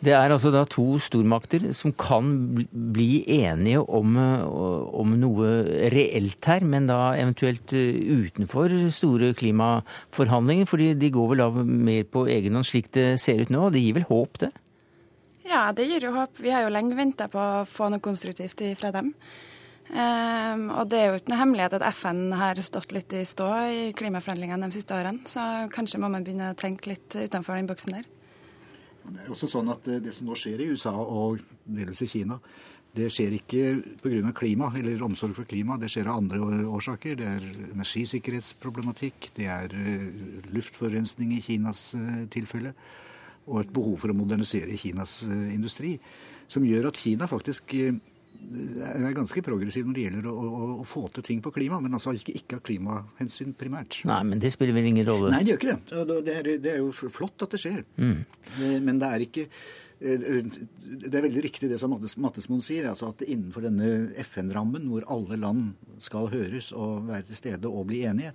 Det 0.01 0.15
er 0.17 0.33
altså 0.33 0.49
da 0.49 0.63
to 0.65 0.95
stormakter 1.03 1.67
som 1.77 1.93
kan 1.93 2.31
bli 2.73 3.21
enige 3.35 3.83
om, 3.85 4.15
om 4.17 5.11
noe 5.21 5.51
reelt 5.93 6.47
her, 6.49 6.65
men 6.65 6.87
da 6.89 7.11
eventuelt 7.21 7.69
utenfor 7.69 8.73
store 8.89 9.29
klimaforhandlinger. 9.37 10.65
fordi 10.65 10.95
de 10.97 11.11
går 11.13 11.29
vel 11.35 11.45
av 11.45 11.61
mer 11.61 12.09
på 12.09 12.25
egen 12.33 12.57
hånd 12.57 12.65
slik 12.65 12.89
det 12.97 13.19
ser 13.21 13.43
ut 13.43 13.53
nå. 13.53 13.67
og 13.67 13.77
Det 13.77 13.83
gir 13.83 13.99
vel 13.99 14.09
håp, 14.09 14.41
det? 14.41 14.51
Ja, 15.45 15.67
det 15.75 15.85
gir 15.85 16.01
jo 16.07 16.15
håp. 16.15 16.41
Vi 16.41 16.49
har 16.49 16.65
jo 16.65 16.73
lenge 16.73 16.97
venta 16.97 17.27
på 17.29 17.37
å 17.37 17.65
få 17.69 17.91
noe 17.93 18.01
konstruktivt 18.01 18.61
fra 18.79 18.89
dem. 18.95 19.13
Um, 19.91 20.69
og 20.79 20.87
det 20.87 20.97
er 20.97 21.09
jo 21.11 21.19
noe 21.27 21.39
hemmelighet 21.41 21.75
at 21.75 21.85
FN 21.91 22.29
har 22.39 22.59
stått 22.63 22.93
litt 22.95 23.11
i 23.17 23.25
stå 23.27 23.49
i 23.67 23.81
klimaforhandlingene 23.97 24.69
de 24.69 24.77
siste 24.77 24.95
årene, 24.95 25.27
så 25.27 25.67
kanskje 25.73 25.99
må 25.99 26.07
man 26.13 26.23
begynne 26.23 26.53
å 26.53 26.57
tenke 26.57 26.93
litt 26.93 27.17
utenfor 27.17 27.59
den 27.59 27.67
boksen 27.67 27.97
der. 27.97 28.07
Det 29.03 29.23
er 29.23 29.31
også 29.33 29.49
sånn 29.49 29.71
at 29.73 29.87
eh, 29.89 30.01
det 30.03 30.13
som 30.15 30.29
nå 30.29 30.37
skjer 30.37 30.61
i 30.61 30.69
USA 30.73 30.93
og 30.93 31.41
delvis 31.65 32.03
i 32.05 32.09
Kina, 32.11 32.37
det 32.91 33.07
skjer 33.13 33.37
ikke 33.37 33.63
pga. 34.01 34.33
klima 34.35 34.67
eller 34.75 35.03
omsorg 35.05 35.37
for 35.37 35.47
klima, 35.47 35.77
det 35.79 35.89
skjer 35.93 36.09
av 36.11 36.19
andre 36.19 36.65
årsaker. 36.67 37.15
Det 37.21 37.29
er 37.29 37.45
energisikkerhetsproblematikk, 37.71 39.31
det 39.37 39.47
er 39.47 39.75
eh, 39.77 40.43
luftforurensning 40.51 41.33
i 41.37 41.41
Kinas 41.45 41.93
eh, 41.95 42.25
tilfelle 42.33 42.75
og 43.47 43.63
et 43.63 43.71
behov 43.73 43.97
for 44.03 44.13
å 44.13 44.15
modernisere 44.15 44.77
Kinas 44.77 45.23
industri, 45.25 45.95
som 46.51 46.65
gjør 46.67 46.91
at 46.91 46.99
Kina 47.01 47.25
faktisk 47.27 47.73
er 48.41 49.13
ganske 49.15 49.43
progressiv 49.45 49.85
når 49.87 49.97
det 49.97 50.05
gjelder 50.07 50.29
å, 50.31 50.33
å, 50.33 50.71
å, 50.79 50.87
få 50.87 51.05
til 51.15 51.25
ting 51.27 51.43
på 51.43 51.53
klima, 51.55 51.79
men 51.83 51.93
altså 51.97 52.13
ikke, 52.17 52.35
ikke 52.41 52.57
av 52.59 52.63
klimahensyn 52.67 53.53
primært. 53.57 54.01
Nei, 54.09 54.21
men 54.27 54.41
det 54.41 54.53
spiller 54.55 54.75
vel 54.75 54.89
ingen 54.91 55.07
rolle? 55.07 55.31
Nei, 55.33 55.43
det 55.45 55.53
gjør 55.53 55.61
ikke 55.61 55.77
det. 55.77 56.01
Det 56.27 56.35
er, 56.35 56.51
det 56.65 56.73
er 56.73 56.81
jo 56.81 56.91
flott 57.13 57.45
at 57.45 57.55
det 57.55 57.61
skjer. 57.61 57.85
Mm. 58.01 58.19
Eh, 58.57 58.77
men 58.81 59.01
det 59.01 59.13
er 59.13 59.25
ikke 59.29 59.47
det 60.01 61.13
er 61.13 61.25
veldig 61.27 61.41
riktig 61.45 61.67
det 61.69 61.77
som 61.77 61.93
Mattesmoen 61.93 62.63
sier, 62.65 62.87
altså 62.89 63.11
at 63.11 63.21
innenfor 63.21 63.67
denne 63.67 64.09
FN-rammen, 64.23 64.87
hvor 64.89 65.05
alle 65.13 65.37
land 65.37 65.91
skal 66.01 66.31
høres 66.31 66.71
og 66.73 67.05
være 67.11 67.27
til 67.27 67.37
stede 67.37 67.69
og 67.69 67.85
bli 67.91 68.01
enige, 68.09 68.33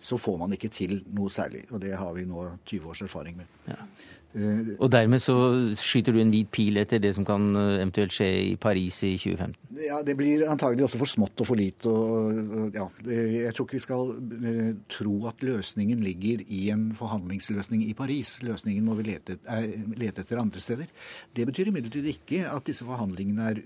så 0.00 0.16
får 0.16 0.38
man 0.40 0.56
ikke 0.56 0.72
til 0.72 1.02
noe 1.12 1.28
særlig. 1.30 1.66
Og 1.70 1.82
det 1.84 1.92
har 2.00 2.16
vi 2.16 2.24
nå 2.28 2.46
20 2.64 2.88
års 2.94 3.04
erfaring 3.04 3.36
med. 3.42 3.60
Ja. 3.68 3.76
Eh, 4.32 4.72
og 4.80 4.88
dermed 4.92 5.20
så 5.20 5.34
skyter 5.76 6.14
du 6.14 6.20
en 6.22 6.30
hvit 6.32 6.48
pil 6.52 6.80
etter 6.80 7.00
det 7.02 7.10
som 7.16 7.26
kan 7.28 7.50
eh, 7.58 7.82
eventuelt 7.82 8.14
skje 8.14 8.28
i 8.46 8.54
Paris 8.60 9.02
i 9.04 9.12
2015? 9.20 9.56
Ja, 9.84 10.00
Det 10.06 10.16
blir 10.16 10.46
antagelig 10.48 10.86
også 10.86 11.00
for 11.02 11.10
smått 11.10 11.44
og 11.44 11.50
for 11.50 11.60
lite. 11.60 11.92
Og, 11.92 12.72
ja, 12.72 12.86
jeg 13.12 13.52
tror 13.52 13.68
ikke 13.68 13.78
vi 13.78 13.84
skal 13.84 14.14
eh, 14.48 14.72
tro 14.92 15.16
at 15.28 15.44
løsningen 15.44 16.00
ligger 16.04 16.44
i 16.48 16.64
en 16.72 16.90
forhandlingsløsning 16.96 17.84
i 17.88 17.94
Paris. 17.98 18.38
Løsningen 18.46 18.88
må 18.88 18.96
vi 19.00 19.10
lete, 19.12 19.38
lete 20.00 20.24
etter 20.24 20.40
andre 20.40 20.62
steder. 20.62 20.88
Det 21.36 21.48
betyr 21.48 21.68
imidlertid 21.68 22.08
ikke 22.14 22.46
at 22.48 22.64
disse 22.68 22.88
forhandlingene 22.88 23.52
er 23.52 23.62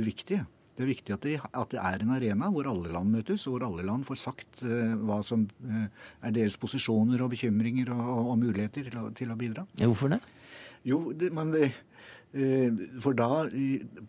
uviktige. 0.00 0.46
Det 0.76 0.84
er 0.84 0.92
viktig 0.92 1.14
at 1.14 1.24
det, 1.24 1.34
at 1.40 1.72
det, 1.72 1.80
er 1.80 2.04
en 2.04 2.12
arena 2.18 2.50
hvor 2.52 2.68
alle 2.68 2.92
land 2.92 3.14
møtes, 3.14 3.46
og 3.48 3.56
hvor 3.56 3.66
alle 3.70 3.86
land 3.88 4.04
får 4.08 4.20
sagt 4.20 4.62
uh, 4.66 4.92
hva 5.08 5.22
som 5.24 5.46
uh, 5.64 5.86
er 6.20 6.36
deres 6.36 6.58
posisjoner 6.60 7.24
og 7.24 7.32
bekymringer 7.32 7.92
og, 7.94 8.02
og, 8.04 8.32
og 8.34 8.40
muligheter 8.44 8.90
til 8.90 8.98
å, 9.00 9.08
til 9.16 9.32
å, 9.32 9.38
bidra. 9.40 9.64
Hvorfor 9.80 10.12
det? 10.12 10.20
Jo, 10.86 11.00
det, 11.16 11.32
man, 11.34 11.54
det, 11.54 11.70
uh, 12.36 12.84
For 13.00 13.16
da 13.16 13.46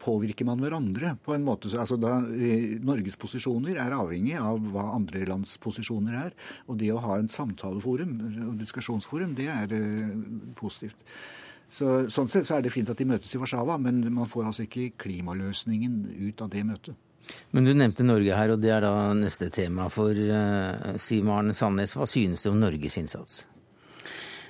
påvirker 0.04 0.50
man 0.50 0.60
hverandre 0.60 1.16
på 1.24 1.38
en 1.38 1.48
måte. 1.48 1.72
Altså 1.72 1.96
da, 2.02 2.20
Norges 2.92 3.16
posisjoner 3.22 3.80
er 3.80 3.96
avhengig 3.96 4.36
av 4.42 4.60
hva 4.76 4.90
andre 4.98 5.24
lands 5.32 5.56
posisjoner 5.64 6.20
er. 6.26 6.38
Og 6.68 6.84
det 6.84 6.92
å 6.92 7.02
ha 7.08 7.16
en 7.16 7.32
samtaleforum 7.32 8.18
diskusjonsforum, 8.60 9.40
det 9.40 9.48
er 9.56 9.80
positivt. 10.60 11.00
Så, 11.70 12.08
sånn 12.14 12.30
sett 12.32 12.48
så 12.48 12.58
er 12.58 12.64
det 12.64 12.72
fint 12.72 12.90
at 12.90 13.00
de 13.00 13.08
møtes 13.10 13.34
i 13.36 13.42
Warszawa, 13.42 13.76
men 13.82 14.00
man 14.16 14.30
får 14.32 14.48
altså 14.52 14.64
ikke 14.64 14.94
klimaløsningen 15.04 16.00
ut 16.30 16.46
av 16.46 16.54
det 16.54 16.64
møtet. 16.68 16.96
Men 17.52 17.68
du 17.68 17.74
nevnte 17.76 18.06
Norge 18.08 18.38
her, 18.38 18.54
og 18.54 18.64
det 18.64 18.72
er 18.72 18.86
da 18.86 19.12
neste 19.18 19.50
tema 19.52 19.90
for 19.92 20.16
uh, 20.16 20.96
Siv 21.02 21.28
Maren 21.28 21.56
Sandnes. 21.56 21.98
Hva 21.98 22.08
synes 22.08 22.46
du 22.46 22.54
om 22.54 22.62
Norges 22.62 22.96
innsats? 23.02 23.42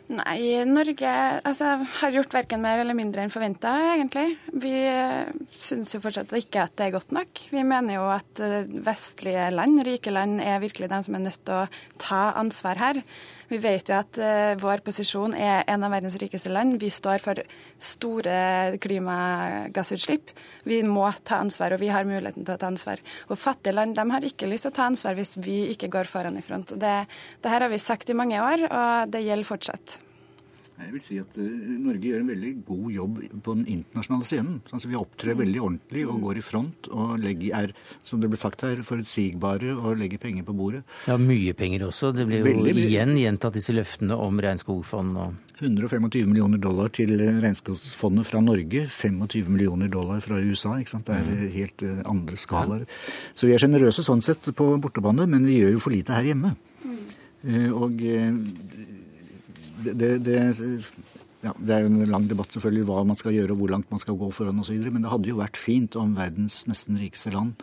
Nei, 0.07 0.63
Norge 0.63 1.09
altså, 1.43 1.73
har 1.99 2.13
gjort 2.15 2.31
verken 2.31 2.61
mer 2.63 2.79
eller 2.79 2.95
mindre 2.95 3.25
enn 3.25 3.31
forventa, 3.31 3.73
egentlig. 3.91 4.37
Vi 4.55 4.71
eh, 4.71 5.33
syns 5.59 5.91
jo 5.91 5.99
fortsatt 5.99 6.31
ikke 6.37 6.63
at 6.63 6.77
det 6.79 6.85
er 6.85 6.93
godt 6.95 7.11
nok. 7.15 7.41
Vi 7.51 7.63
mener 7.67 7.97
jo 7.97 8.05
at 8.13 8.39
eh, 8.39 8.69
vestlige 8.85 9.49
land, 9.51 9.81
rike 9.83 10.13
land, 10.15 10.39
er 10.39 10.63
virkelig 10.63 10.87
de 10.93 11.01
som 11.03 11.17
er 11.17 11.25
nødt 11.25 11.41
til 11.43 11.57
å 11.57 11.99
ta 11.99 12.21
ansvar 12.39 12.79
her. 12.79 13.01
Vi 13.47 13.59
vet 13.63 13.87
jo 13.87 13.95
at 13.95 14.19
uh, 14.19 14.53
vår 14.59 14.83
posisjon 14.85 15.35
er 15.37 15.63
en 15.71 15.85
av 15.87 15.93
verdens 15.93 16.17
rikeste 16.19 16.51
land. 16.51 16.77
Vi 16.81 16.89
står 16.91 17.23
for 17.23 17.41
store 17.79 18.77
klimagassutslipp. 18.83 20.33
Vi 20.67 20.81
må 20.83 21.05
ta 21.27 21.39
ansvar, 21.43 21.75
og 21.75 21.83
vi 21.83 21.91
har 21.93 22.07
muligheten 22.07 22.43
til 22.43 22.55
å 22.55 22.59
ta 22.59 22.71
ansvar. 22.71 23.03
Og 23.31 23.39
fattige 23.39 23.77
land 23.77 23.95
de 23.97 24.07
har 24.11 24.27
ikke 24.27 24.49
lyst 24.51 24.67
til 24.67 24.75
å 24.75 24.79
ta 24.79 24.89
ansvar 24.89 25.15
hvis 25.17 25.37
vi 25.39 25.61
ikke 25.75 25.91
går 25.93 26.11
foran 26.11 26.39
i 26.39 26.43
front. 26.43 26.75
Det, 26.75 26.97
det 27.43 27.53
her 27.53 27.63
har 27.63 27.71
vi 27.71 27.79
sagt 27.81 28.11
i 28.11 28.17
mange 28.17 28.41
år, 28.41 28.67
og 28.67 29.15
det 29.15 29.23
gjelder 29.23 29.51
fortsatt. 29.55 29.99
Jeg 30.77 30.91
vil 30.93 31.01
si 31.01 31.15
at 31.17 31.37
uh, 31.41 31.45
Norge 31.81 32.05
gjør 32.05 32.21
en 32.21 32.29
veldig 32.29 32.51
god 32.67 32.89
jobb 32.93 33.15
på 33.45 33.53
den 33.57 33.63
internasjonale 33.73 34.27
scenen. 34.29 34.57
Altså, 34.69 34.89
vi 34.91 34.97
opptrer 34.99 35.33
mm. 35.33 35.39
veldig 35.39 35.61
ordentlig 35.65 36.03
og 36.05 36.19
går 36.27 36.37
i 36.37 36.43
front 36.45 36.89
og 36.91 37.13
legger, 37.21 37.55
er, 37.57 37.71
som 38.05 38.21
det 38.21 38.29
ble 38.29 38.37
sagt 38.37 38.61
her, 38.65 38.83
forutsigbare 38.85 39.73
og 39.73 39.97
legger 39.97 40.21
penger 40.21 40.45
på 40.45 40.53
bordet. 40.57 40.83
Ja, 41.09 41.15
mye 41.17 41.55
penger 41.57 41.87
også. 41.87 42.11
Det 42.13 42.27
ble 42.29 42.43
jo 42.43 42.45
veldig, 42.45 42.75
igjen 42.83 43.15
gjentatt 43.17 43.57
disse 43.57 43.73
løftene 43.73 44.19
om 44.21 44.37
regnskogfond. 44.45 45.17
Og... 45.23 45.39
125 45.57 46.29
millioner 46.29 46.61
dollar 46.61 46.93
til 46.93 47.15
regnskogsfondet 47.25 48.29
fra 48.29 48.43
Norge, 48.45 48.85
25 48.93 49.49
millioner 49.49 49.89
dollar 49.89 50.21
fra 50.21 50.37
USA. 50.37 50.75
ikke 50.77 50.93
sant? 50.93 51.09
Det 51.09 51.17
er 51.17 51.25
mm. 51.25 51.47
helt 51.57 51.87
uh, 51.87 51.95
andre 52.13 52.37
skalaer. 52.37 52.85
Så 53.33 53.49
vi 53.49 53.57
er 53.57 53.65
sjenerøse 53.65 54.05
sånn 54.05 54.21
sett 54.25 54.53
på 54.53 54.69
bortebane, 54.83 55.25
men 55.25 55.49
vi 55.49 55.57
gjør 55.63 55.73
jo 55.79 55.83
for 55.87 55.97
lite 55.97 56.13
her 56.13 56.29
hjemme. 56.29 56.53
Mm. 56.85 57.03
Og 57.77 58.01
det, 59.85 60.09
det, 60.25 60.37
ja, 61.43 61.53
det, 61.53 61.73
er 61.73 61.83
jo 61.83 61.91
en 61.91 62.09
lang 62.09 62.25
debatt 62.29 62.55
selvfølgelig 62.55 62.87
hva 62.89 63.03
man 63.07 63.19
skal 63.19 63.35
gjøre 63.35 63.53
og 63.53 63.61
hvor 63.61 63.75
langt 63.75 63.91
man 63.93 64.01
skal 64.03 64.17
gå 64.19 64.31
foran 64.35 64.63
osv. 64.63 64.79
Men 64.89 65.05
det 65.05 65.13
hadde 65.13 65.31
jo 65.31 65.41
vært 65.41 65.59
fint 65.59 65.97
om 65.99 66.15
verdens 66.17 66.63
nesten 66.69 66.99
rikeste 67.01 67.33
land 67.35 67.55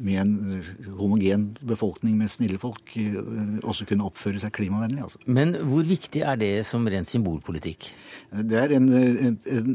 med 0.00 0.20
en 0.20 0.62
homogen 0.96 1.42
befolkning 1.66 2.16
med 2.18 2.30
snille 2.32 2.58
folk 2.60 2.94
eh, 2.96 3.18
også 3.60 3.86
kunne 3.88 4.06
oppføre 4.08 4.40
seg 4.40 4.54
klimavennlig. 4.56 5.02
Altså. 5.04 5.20
Men 5.26 5.52
hvor 5.68 5.84
viktig 5.86 6.22
er 6.24 6.38
det 6.40 6.52
som 6.68 6.86
ren 6.88 7.08
symbolpolitikk? 7.08 7.90
Det 8.30 8.56
er 8.56 8.74
en, 8.76 8.88
en, 8.94 9.36
en, 9.50 9.74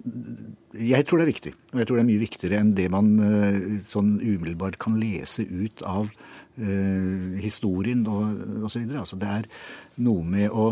Jeg 0.79 1.05
tror 1.05 1.21
det 1.21 1.27
er 1.27 1.33
viktig. 1.33 1.53
Og 1.73 1.81
jeg 1.81 1.87
tror 1.87 1.99
det 1.99 2.05
er 2.05 2.09
mye 2.09 2.23
viktigere 2.23 2.61
enn 2.63 2.73
det 2.77 2.87
man 2.93 3.11
eh, 3.21 3.59
sånn 3.85 4.15
umiddelbart 4.23 4.79
kan 4.81 4.97
lese 5.01 5.45
ut 5.45 5.85
av 5.85 6.09
uh, 6.09 7.37
historien 7.43 8.05
og 8.09 8.65
osv. 8.65 8.85
Altså, 8.95 9.19
det 9.21 9.31
er 9.31 9.49
noe 10.05 10.25
med 10.25 10.49
å 10.49 10.71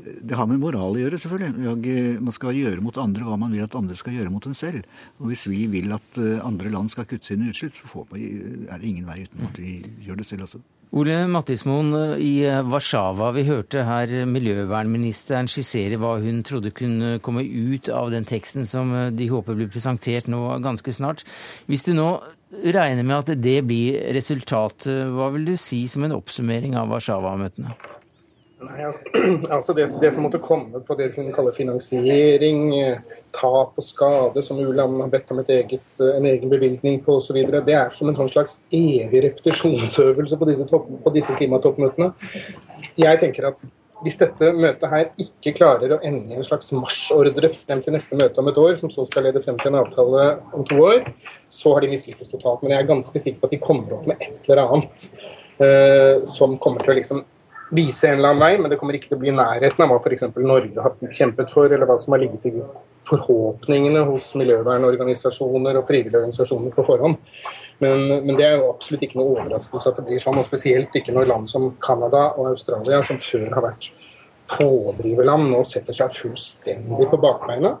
det 0.00 0.36
har 0.36 0.48
med 0.50 0.60
moral 0.62 0.96
å 0.96 1.02
gjøre, 1.02 1.20
selvfølgelig. 1.20 2.18
Man 2.22 2.36
skal 2.36 2.56
gjøre 2.56 2.84
mot 2.84 2.98
andre 3.00 3.26
hva 3.26 3.38
man 3.40 3.54
vil 3.54 3.64
at 3.66 3.76
andre 3.78 3.96
skal 3.98 4.16
gjøre 4.16 4.32
mot 4.32 4.46
en 4.48 4.56
selv. 4.56 4.88
Og 5.20 5.30
hvis 5.30 5.46
vi 5.50 5.64
vil 5.72 5.92
at 5.96 6.20
eh, 6.20 6.40
andre 6.46 6.72
land 6.72 6.92
skal 6.92 7.08
kutte 7.10 7.32
sine 7.32 7.50
utslipp, 7.50 7.76
så 7.80 8.04
er 8.10 8.76
det 8.76 8.86
ingen 8.86 9.08
vei 9.08 9.24
uten 9.24 9.48
at 9.48 9.58
vi 9.60 9.80
gjør 10.06 10.20
det 10.20 10.28
selv 10.28 10.46
også. 10.48 10.62
Ole 10.90 11.20
Mattismoen 11.30 11.92
i 12.18 12.42
Warszawa, 12.66 13.28
vi 13.36 13.44
hørte 13.46 13.84
her 13.86 14.10
miljøvernministeren 14.26 15.46
skissere 15.46 16.00
hva 16.02 16.16
hun 16.18 16.40
trodde 16.46 16.72
kunne 16.74 17.20
komme 17.22 17.44
ut 17.46 17.86
av 17.94 18.10
den 18.10 18.26
teksten 18.26 18.66
som 18.66 18.90
de 19.14 19.30
håper 19.30 19.54
blir 19.54 19.70
presentert 19.70 20.26
nå 20.26 20.42
ganske 20.64 20.94
snart. 20.96 21.22
Hvis 21.70 21.86
du 21.86 21.94
nå 21.94 22.08
regner 22.50 23.06
med 23.06 23.20
at 23.20 23.38
det 23.38 23.60
blir 23.70 24.00
resultatet, 24.16 25.06
hva 25.14 25.30
vil 25.36 25.46
du 25.52 25.54
si 25.54 25.84
som 25.90 26.02
en 26.06 26.16
oppsummering 26.18 26.74
av 26.74 26.90
Warszawa-møtene? 26.90 27.76
Nei, 28.60 28.90
altså 29.54 29.72
det, 29.72 29.86
det, 30.02 30.10
som 30.12 30.26
måtte 30.26 30.40
komme 30.44 30.82
på 30.84 30.96
det 30.98 31.08
vi 31.14 31.24
kaller 31.32 31.54
finansiering, 31.56 32.74
tap 33.36 33.78
og 33.80 33.86
skade, 33.86 34.42
som 34.44 34.60
ULAM 34.60 34.98
har 35.00 35.12
bedt 35.14 35.32
om 35.32 35.40
eget, 35.40 35.86
en 36.04 36.28
egen 36.28 36.52
bevilgning 36.52 37.00
på 37.06 37.16
osv., 37.16 37.38
det 37.40 37.76
er 37.76 37.94
som 37.96 38.10
en 38.10 38.18
sånn 38.18 38.28
slags 38.32 38.58
evig 38.68 39.24
repetisjonsøvelse 39.24 40.36
på 40.36 40.50
disse, 40.50 40.68
topp, 40.68 40.90
på 41.04 41.14
disse 41.16 41.36
klimatoppmøtene. 41.40 42.12
Jeg 43.00 43.22
tenker 43.24 43.48
at 43.54 43.64
hvis 44.04 44.16
dette 44.20 44.52
møtet 44.56 44.88
her 44.88 45.08
ikke 45.20 45.52
klarer 45.56 45.92
å 45.92 46.00
ende 46.06 46.32
i 46.32 46.38
en 46.40 46.46
slags 46.46 46.70
marsjordre 46.72 47.52
frem 47.54 47.82
til 47.84 47.96
neste 47.96 48.16
møte 48.16 48.40
om 48.40 48.48
et 48.48 48.60
år, 48.60 48.76
som 48.80 48.92
så 48.92 49.04
skal 49.08 49.28
lede 49.28 49.42
frem 49.44 49.58
til 49.60 49.72
en 49.72 49.80
avtale 49.82 50.30
om 50.56 50.64
to 50.68 50.80
år, 50.84 51.04
så 51.52 51.74
har 51.74 51.84
de 51.84 51.92
mislykkes 51.92 52.32
totalt. 52.32 52.62
Men 52.62 52.74
jeg 52.74 52.84
er 52.84 52.92
ganske 52.92 53.24
sikker 53.24 53.42
på 53.42 53.50
at 53.50 53.56
de 53.56 53.64
kommer 53.64 53.98
opp 53.98 54.08
med 54.08 54.24
et 54.24 54.48
eller 54.48 54.64
annet 54.64 55.04
uh, 55.60 56.28
som 56.28 56.56
kommer 56.60 56.84
til 56.84 56.94
å 56.94 56.98
liksom 57.00 57.28
vise 57.70 58.08
en 58.08 58.18
eller 58.18 58.32
annen 58.32 58.42
vei, 58.42 58.52
men 58.58 58.72
det 58.72 58.78
kommer 58.80 58.96
ikke 58.98 59.12
til 59.12 59.18
å 59.18 59.22
bli 59.22 59.34
nærheten 59.34 59.84
av 59.84 59.92
hva 59.92 59.98
f.eks. 60.02 60.26
Norge 60.36 60.84
har 60.84 61.14
kjempet 61.16 61.52
for, 61.54 61.70
eller 61.70 61.88
hva 61.88 61.96
som 62.02 62.16
har 62.16 62.22
ligget 62.22 62.48
i 62.50 62.54
forhåpningene 63.10 64.04
hos 64.08 64.28
miljøvernorganisasjoner 64.38 65.78
og 65.80 65.88
frivillige 65.88 66.20
organisasjoner 66.20 66.74
på 66.76 66.86
forhånd. 66.86 67.18
Men, 67.80 68.06
men, 68.26 68.34
det 68.36 68.44
er 68.44 68.58
jo 68.58 68.72
absolutt 68.74 69.06
ikke 69.06 69.20
noe 69.20 69.36
overraskelse 69.38 69.88
at 69.88 70.00
det 70.00 70.06
blir 70.08 70.22
sånn, 70.22 70.38
og 70.40 70.48
spesielt 70.48 70.96
ikke 70.98 71.14
når 71.16 71.30
land 71.30 71.48
som 71.48 71.70
Canada 71.84 72.26
og 72.34 72.50
Australia, 72.52 73.00
som 73.08 73.22
før 73.24 73.46
har 73.54 73.64
vært 73.70 73.88
pådriverland, 74.50 75.48
nå 75.52 75.62
setter 75.68 75.96
seg 75.96 76.18
fullstendig 76.18 77.06
på 77.08 77.20
bakbeina 77.22 77.78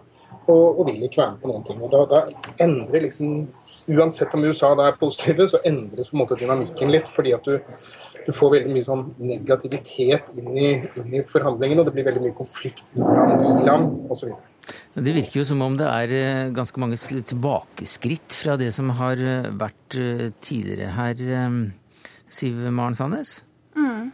og, 0.50 0.80
og, 0.80 0.84
vil 0.88 1.02
ikke 1.04 1.20
være 1.20 1.34
med 1.34 1.42
på 1.42 1.50
noen 1.50 1.64
ting. 1.66 1.80
Og 1.84 1.92
da, 1.92 2.04
da, 2.10 2.52
endrer 2.62 3.04
liksom, 3.06 3.42
Uansett 3.90 4.34
om 4.34 4.44
USA 4.46 4.72
da 4.78 4.88
er 4.90 4.98
positive, 5.00 5.46
så 5.50 5.60
endres 5.66 6.10
på 6.10 6.16
en 6.16 6.22
måte 6.22 6.38
dynamikken 6.40 6.92
litt. 6.92 7.08
fordi 7.14 7.34
at 7.36 7.46
du 7.46 7.58
du 8.26 8.32
får 8.36 8.54
veldig 8.56 8.74
mye 8.74 8.86
sånn 8.86 9.06
negativitet 9.22 10.30
inn 10.38 10.52
i, 10.54 10.70
inn 11.00 11.18
i 11.18 11.24
forhandlingene, 11.30 11.82
og 11.82 11.90
det 11.90 11.96
blir 11.96 12.08
veldig 12.08 12.24
mye 12.28 12.36
konflikt 12.36 12.84
i 12.96 13.02
land 13.66 14.10
osv. 14.12 14.32
Det 14.94 15.14
virker 15.14 15.40
jo 15.40 15.46
som 15.46 15.62
om 15.64 15.76
det 15.78 15.88
er 15.88 16.14
eh, 16.14 16.52
ganske 16.54 16.80
mange 16.82 16.98
tilbakeskritt 16.98 18.36
fra 18.36 18.56
det 18.60 18.70
som 18.76 18.90
har 18.98 19.20
eh, 19.22 19.50
vært 19.58 19.98
eh, 19.98 20.30
tidligere 20.42 20.94
her, 20.96 21.22
Siv 22.30 22.58
Maren 22.70 22.94
Sandnes? 22.94 23.40
Mm. 23.74 24.10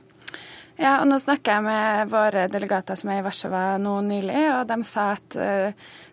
Ja, 0.77 0.99
og 1.01 1.07
nå 1.09 1.19
snakker 1.21 1.57
jeg 1.57 1.65
med 1.65 2.13
våre 2.13 2.47
delegater 2.53 2.97
som 3.01 3.11
er 3.13 3.21
i 3.21 3.25
Warszawa 3.25 3.77
nå 3.81 3.99
nylig, 4.05 4.43
og 4.55 4.67
de 4.69 4.77
sa 4.89 5.15
at 5.17 5.37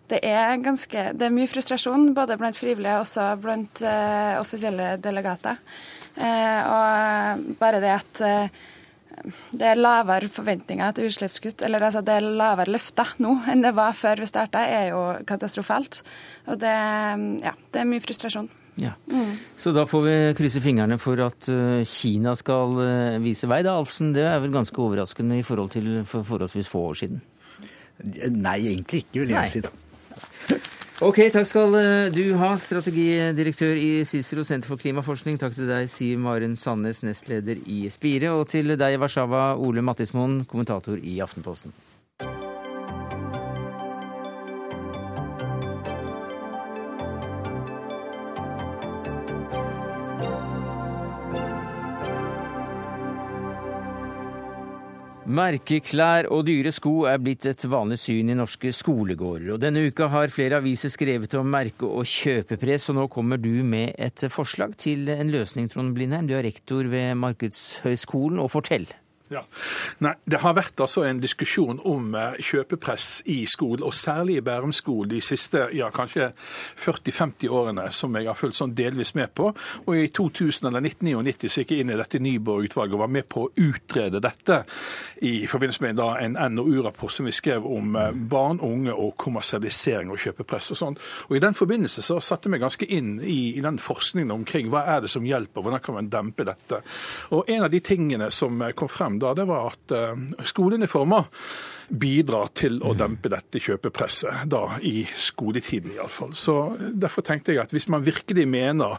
det 0.08 0.18
er 0.28 0.60
ganske 0.60 1.02
Det 1.16 1.24
er 1.26 1.32
mye 1.32 1.48
frustrasjon 1.48 2.10
både 2.16 2.36
blant 2.40 2.56
frivillige 2.56 2.96
og 2.96 3.06
også 3.06 3.26
blant 3.40 3.80
offisielle 4.40 4.94
delegater. 5.04 5.60
Eh, 6.14 6.60
og 6.70 7.58
bare 7.58 7.80
det 7.82 7.92
at 7.94 8.22
eh, 8.22 8.64
det 9.54 9.66
er 9.70 9.78
lavere 9.78 10.28
forventninger 10.30 10.94
til 10.94 11.08
utslippskutt, 11.08 11.62
eller 11.66 11.86
altså 11.86 12.02
det 12.06 12.18
er 12.18 12.26
lavere 12.38 12.74
løfter 12.74 13.14
nå 13.22 13.36
enn 13.50 13.62
det 13.64 13.72
var 13.76 13.94
før 13.96 14.22
vi 14.22 14.28
starta, 14.30 14.64
er 14.66 14.90
jo 14.92 15.02
katastrofalt. 15.26 16.02
Og 16.50 16.60
det, 16.62 16.74
ja, 17.44 17.54
det 17.72 17.82
er 17.82 17.88
mye 17.88 18.02
frustrasjon. 18.04 18.50
Ja. 18.82 18.96
Mm. 19.06 19.36
Så 19.58 19.70
da 19.70 19.84
får 19.86 20.02
vi 20.02 20.14
krysse 20.34 20.62
fingrene 20.62 20.98
for 20.98 21.20
at 21.22 21.46
eh, 21.52 21.86
Kina 21.86 22.34
skal 22.38 22.74
vise 23.22 23.50
vei, 23.50 23.62
da, 23.66 23.76
Alfsen. 23.78 24.10
Det 24.16 24.26
er 24.26 24.42
vel 24.42 24.54
ganske 24.54 24.82
overraskende 24.82 25.38
i 25.38 25.46
forhold 25.46 25.74
til 25.76 25.96
for 26.10 26.26
forholdsvis 26.26 26.70
få 26.70 26.88
år 26.90 27.00
siden? 27.04 27.22
Nei, 28.34 28.58
egentlig 28.72 29.04
ikke, 29.04 29.20
vil 29.22 29.34
jeg 29.36 29.38
Nei. 29.38 29.50
si. 29.50 29.62
da. 29.62 29.70
Ok, 31.02 31.16
takk 31.34 31.48
skal 31.50 31.72
eh, 31.74 32.12
du 32.14 32.36
ha, 32.38 32.52
strategidirektør 32.54 33.74
i 33.74 34.04
Cicero 34.06 34.44
senter 34.46 34.70
for 34.70 34.78
klimaforskning. 34.78 35.40
Takk 35.42 35.56
til 35.56 35.66
deg, 35.66 35.88
Siv 35.90 36.20
Maren 36.22 36.54
Sandnes, 36.54 37.00
nestleder 37.02 37.58
i 37.66 37.80
Spire. 37.90 38.30
Og 38.30 38.46
til 38.52 38.76
deg, 38.78 39.00
Warszawa, 39.02 39.56
Ole 39.58 39.82
Mattismoen, 39.82 40.44
kommentator 40.46 41.02
i 41.02 41.16
Aftenposten. 41.24 41.74
Merkeklær 55.24 56.26
og 56.28 56.42
dyre 56.44 56.68
sko 56.68 57.06
er 57.08 57.20
blitt 57.22 57.46
et 57.48 57.62
vanlig 57.72 57.96
syn 58.02 58.28
i 58.28 58.34
norske 58.36 58.68
skolegårder. 58.76 59.54
og 59.54 59.60
Denne 59.62 59.86
uka 59.88 60.10
har 60.12 60.28
flere 60.28 60.58
aviser 60.60 60.92
skrevet 60.92 61.32
om 61.38 61.48
merke- 61.48 61.88
og 61.88 62.04
kjøpepress, 62.04 62.90
og 62.92 62.98
nå 62.98 63.06
kommer 63.08 63.40
du 63.40 63.64
med 63.64 63.94
et 63.96 64.26
forslag 64.28 64.76
til 64.76 65.08
en 65.08 65.32
løsning, 65.32 65.70
Trond 65.72 65.94
Blindheim. 65.96 66.28
Du 66.28 66.34
er 66.36 66.44
rektor 66.44 66.84
ved 66.84 67.16
Markedshøgskolen, 67.16 68.38
og 68.38 68.52
fortell. 68.52 68.84
Ja. 69.32 69.40
Nei, 70.04 70.12
Det 70.24 70.38
har 70.42 70.52
vært 70.52 70.80
altså 70.84 71.06
en 71.08 71.20
diskusjon 71.22 71.78
om 71.88 72.12
eh, 72.18 72.36
kjøpepress 72.44 73.22
i 73.32 73.38
skolen, 73.48 73.84
og 73.86 73.94
særlig 73.96 74.36
i 74.36 74.42
Bærum 74.44 74.72
skole 74.76 75.08
de 75.08 75.20
siste 75.24 75.62
ja, 75.72 75.88
kanskje 75.94 76.26
40-50 76.84 77.48
årene, 77.48 77.86
som 77.88 78.12
jeg 78.18 78.28
har 78.28 78.36
fulgt 78.36 78.58
sånn 78.58 78.74
delvis 78.76 79.14
med 79.16 79.32
på. 79.32 79.48
Og 79.86 79.96
i 79.96 80.10
2000 80.12 80.68
eller 80.68 80.84
1999 80.84 81.48
så 81.48 81.62
gikk 81.62 81.72
jeg 81.72 81.84
inn 81.84 81.94
i 81.94 81.96
dette 81.96 82.20
Nyborg-utvalget 82.20 82.98
og 82.98 83.04
var 83.06 83.14
med 83.16 83.28
på 83.32 83.46
å 83.46 83.50
utrede 83.64 84.20
dette 84.24 84.60
i 85.24 85.32
forbindelse 85.48 85.86
med 85.86 85.96
da, 86.02 86.10
en 86.20 86.36
NOU-rapport 86.52 87.16
som 87.16 87.24
vi 87.24 87.32
skrev 87.32 87.64
om 87.64 87.96
eh, 87.96 88.12
barn, 88.12 88.60
unge 88.60 88.92
og 88.92 89.16
kommersialisering 89.24 90.12
og 90.12 90.20
kjøpepress 90.20 90.74
og 90.76 90.80
sånn. 90.82 91.00
Og 91.30 91.38
I 91.38 91.42
den 91.46 91.56
forbindelse 91.56 92.04
så 92.04 92.20
satte 92.20 92.50
jeg 92.50 92.58
meg 92.58 92.66
ganske 92.66 92.90
inn 92.92 93.16
i, 93.24 93.56
i 93.56 93.64
den 93.64 93.80
forskningen 93.80 94.36
omkring 94.36 94.68
hva 94.68 94.84
er 94.98 95.06
det 95.06 95.12
som 95.16 95.24
hjelper, 95.24 95.64
hvordan 95.64 95.84
kan 95.84 95.96
man 95.96 96.12
dempe 96.12 96.44
dette. 96.44 96.84
Og 97.32 97.48
En 97.54 97.64
av 97.64 97.72
de 97.72 97.80
tingene 97.84 98.28
som 98.34 98.60
kom 98.76 98.88
frem 98.90 99.13
da, 99.22 99.34
det 99.36 99.46
var 99.48 99.72
at 99.72 99.94
uh, 99.94 100.44
skoleuniformer 100.46 101.28
bidrar 102.00 102.50
til 102.56 102.80
å 102.84 102.94
dempe 102.98 103.30
dette 103.32 103.60
kjøpepresset, 103.62 104.44
da 104.50 104.78
i 104.84 105.04
skoletiden 105.18 105.94
iallfall. 105.94 106.34
Derfor 106.94 107.24
tenkte 107.26 107.54
jeg 107.54 107.62
at 107.62 107.74
hvis 107.74 107.88
man 107.92 108.04
virkelig 108.06 108.46
mener 108.50 108.98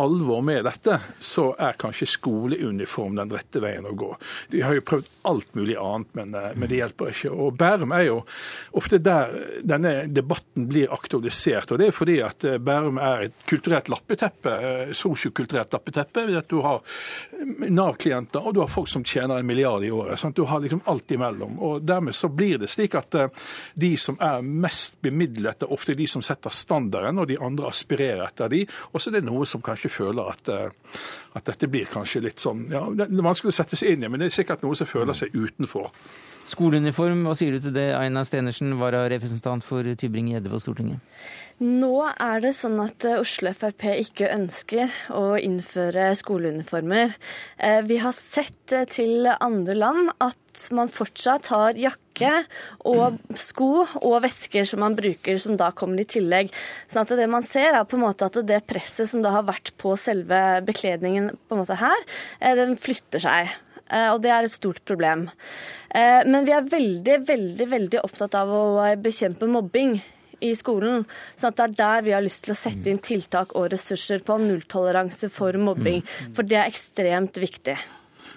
alvor 0.00 0.42
med 0.44 0.64
dette, 0.68 1.00
så 1.20 1.50
er 1.60 1.78
kanskje 1.80 2.08
skoleuniform 2.14 3.18
den 3.18 3.32
rette 3.34 3.62
veien 3.62 3.88
å 3.88 3.94
gå. 3.98 4.10
De 4.52 4.62
har 4.64 4.76
jo 4.76 4.86
prøvd 4.86 5.10
alt 5.30 5.54
mulig 5.58 5.76
annet, 5.80 6.10
men, 6.18 6.34
uh, 6.36 6.50
men 6.56 6.70
det 6.70 6.80
hjelper 6.80 7.12
ikke. 7.12 7.32
Og 7.34 7.56
Bærum 7.60 7.94
er 7.96 8.06
jo 8.08 8.18
ofte 8.78 9.00
der 9.02 9.34
denne 9.66 9.94
debatten 10.10 10.68
blir 10.70 10.92
aktualisert. 10.94 11.72
og 11.72 11.80
Det 11.82 11.90
er 11.90 11.96
fordi 11.96 12.18
at 12.24 12.46
Bærum 12.64 13.00
er 13.02 13.28
et 13.28 13.46
kulturelt 13.50 13.90
lappeteppe, 13.92 14.56
sosiokulturelt 14.96 15.72
lappeteppe. 15.76 16.26
ved 16.26 16.40
at 16.42 16.48
Du 16.48 16.60
har 16.64 16.80
Nav-klienter, 17.68 18.40
og 18.40 18.54
du 18.54 18.60
har 18.60 18.68
folk 18.68 18.88
som 18.88 19.04
tjener 19.04 19.38
en 19.38 19.46
milliard 19.46 19.84
i 19.84 19.90
året. 19.90 20.18
Sant? 20.20 20.36
Du 20.36 20.44
har 20.44 20.60
liksom 20.60 20.82
alt 20.86 21.10
imellom. 21.10 21.58
og 21.60 21.82
dermed 21.82 22.14
så 22.14 22.29
blir 22.34 22.60
det 22.60 22.70
slik 22.70 22.96
at 22.98 23.16
de 23.74 23.90
som 24.00 24.18
er 24.22 24.42
mest 24.42 24.98
bemidlet, 25.02 25.62
er 25.62 25.74
ofte 25.74 25.96
de 25.98 26.06
som 26.10 26.24
setter 26.24 26.54
standarden, 26.54 27.20
og 27.20 27.28
de 27.30 27.38
andre 27.40 27.70
aspirerer 27.70 28.24
etter 28.26 28.52
de. 28.52 28.64
Og 28.92 29.00
så 29.00 29.10
er 29.10 29.18
det 29.18 29.26
noe 29.28 29.46
som 29.48 29.62
kanskje 29.64 29.92
føler 29.92 30.32
at, 30.32 30.50
at 31.36 31.52
dette 31.52 31.70
blir 31.70 31.90
kanskje 31.90 32.24
litt 32.24 32.42
sånn 32.42 32.66
ja, 32.70 32.82
Det 32.94 33.06
er 33.06 33.26
vanskelig 33.26 33.54
å 33.54 33.60
sette 33.60 33.78
seg 33.78 33.94
inn 33.94 34.06
i, 34.06 34.10
men 34.10 34.22
det 34.22 34.30
er 34.30 34.40
sikkert 34.40 34.64
noe 34.66 34.78
som 34.78 34.88
føler 34.90 35.16
seg 35.16 35.34
utenfor. 35.36 35.90
Skoleuniform, 36.50 37.26
hva 37.28 37.36
sier 37.36 37.54
du 37.54 37.60
til 37.62 37.74
det, 37.76 37.90
Aina 37.94 38.24
Stenersen, 38.24 38.72
vararepresentant 38.80 39.64
for 39.66 39.84
Tybring-Gjedde 39.84 40.50
på 40.50 40.60
Stortinget? 40.62 41.20
Nå 41.60 41.92
er 42.08 42.38
det 42.40 42.54
sånn 42.56 42.78
at 42.80 43.04
Oslo 43.18 43.50
Frp 43.52 43.82
ikke 44.00 44.30
ønsker 44.32 44.88
å 45.12 45.34
innføre 45.36 46.06
skoleuniformer. 46.16 47.10
Vi 47.84 47.98
har 48.00 48.14
sett 48.16 48.72
til 48.88 49.28
andre 49.28 49.74
land 49.76 50.08
at 50.24 50.62
man 50.72 50.88
fortsatt 50.88 51.50
har 51.52 51.76
jakke 51.76 52.30
og 52.88 53.18
sko 53.36 53.84
og 54.00 54.14
vesker 54.24 54.64
som 54.70 54.80
man 54.80 54.96
bruker, 54.96 55.36
som 55.36 55.58
da 55.60 55.68
kommer 55.76 56.00
i 56.00 56.08
tillegg. 56.08 56.48
Sånn 56.88 57.04
at 57.04 57.12
det 57.20 57.26
man 57.28 57.44
ser 57.44 57.76
er 57.76 57.84
på 57.84 57.98
en 57.98 58.06
måte 58.06 58.30
at 58.30 58.38
det 58.48 58.62
presset 58.64 59.10
som 59.10 59.20
da 59.20 59.34
har 59.34 59.44
vært 59.50 59.74
på 59.76 59.92
selve 60.00 60.38
bekledningen 60.64 61.28
på 61.44 61.58
en 61.58 61.60
måte 61.60 61.76
her, 61.76 62.06
den 62.56 62.72
flytter 62.80 63.20
seg. 63.20 63.52
Og 64.14 64.22
det 64.24 64.32
er 64.32 64.48
et 64.48 64.54
stort 64.54 64.80
problem. 64.88 65.26
Men 65.92 66.48
vi 66.48 66.56
er 66.56 66.72
veldig, 66.72 67.18
veldig, 67.28 67.68
veldig 67.76 68.00
opptatt 68.00 68.38
av 68.40 68.48
å 68.48 68.64
bekjempe 69.04 69.50
mobbing 69.50 69.98
i 70.40 70.54
skolen. 70.58 71.06
Så 71.36 71.52
det 71.54 71.66
er 71.68 71.78
der 71.78 72.04
vi 72.06 72.16
har 72.16 72.24
lyst 72.24 72.44
til 72.46 72.56
å 72.56 72.58
sette 72.58 72.90
inn 72.90 73.00
tiltak 73.04 73.54
og 73.58 73.70
ressurser 73.74 74.24
på 74.26 74.40
nulltoleranse 74.42 75.30
for 75.32 75.56
mobbing. 75.60 76.04
For 76.36 76.46
det 76.46 76.60
er 76.60 76.70
ekstremt 76.70 77.40
viktig. 77.40 77.78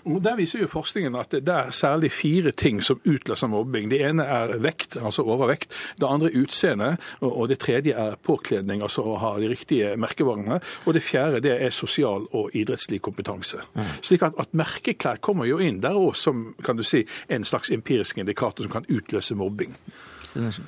Og 0.06 0.24
Der 0.24 0.36
viser 0.36 0.60
jo 0.60 0.68
forskningen 0.68 1.16
at 1.16 1.32
det 1.32 1.48
er 1.54 1.72
særlig 1.72 2.12
fire 2.12 2.52
ting 2.52 2.82
som 2.84 3.00
utløser 3.06 3.48
mobbing. 3.48 3.90
Det 3.92 4.02
ene 4.04 4.24
er 4.24 4.58
vekt, 4.60 4.98
altså 5.00 5.24
overvekt. 5.24 5.72
Det 6.00 6.08
andre 6.10 6.32
er 6.32 6.42
utseende. 6.44 6.90
Og 7.22 7.48
det 7.50 7.60
tredje 7.60 7.96
er 7.96 8.18
påkledning, 8.24 8.82
altså 8.84 9.06
å 9.08 9.18
ha 9.22 9.34
de 9.40 9.48
riktige 9.48 9.96
merkevarene. 9.98 10.60
Og 10.86 10.94
det 10.94 11.04
fjerde 11.04 11.44
det 11.44 11.56
er 11.56 11.72
sosial 11.72 12.28
og 12.32 12.52
idrettslig 12.54 13.02
kompetanse. 13.02 13.64
Mm. 13.74 13.94
Slik 14.02 14.28
at, 14.28 14.36
at, 14.40 14.52
merkeklær 14.54 15.22
kommer 15.24 15.48
jo 15.48 15.62
inn 15.64 15.80
der 15.82 15.96
òg 15.96 16.18
som 16.20 16.52
kan 16.64 16.78
du 16.78 16.84
si, 16.84 17.06
en 17.30 17.48
slags 17.48 17.72
empirisk 17.72 18.18
indikator 18.18 18.68
som 18.68 18.76
kan 18.76 18.90
utløse 18.92 19.36
mobbing. 19.36 19.76
Stenersen. 20.22 20.68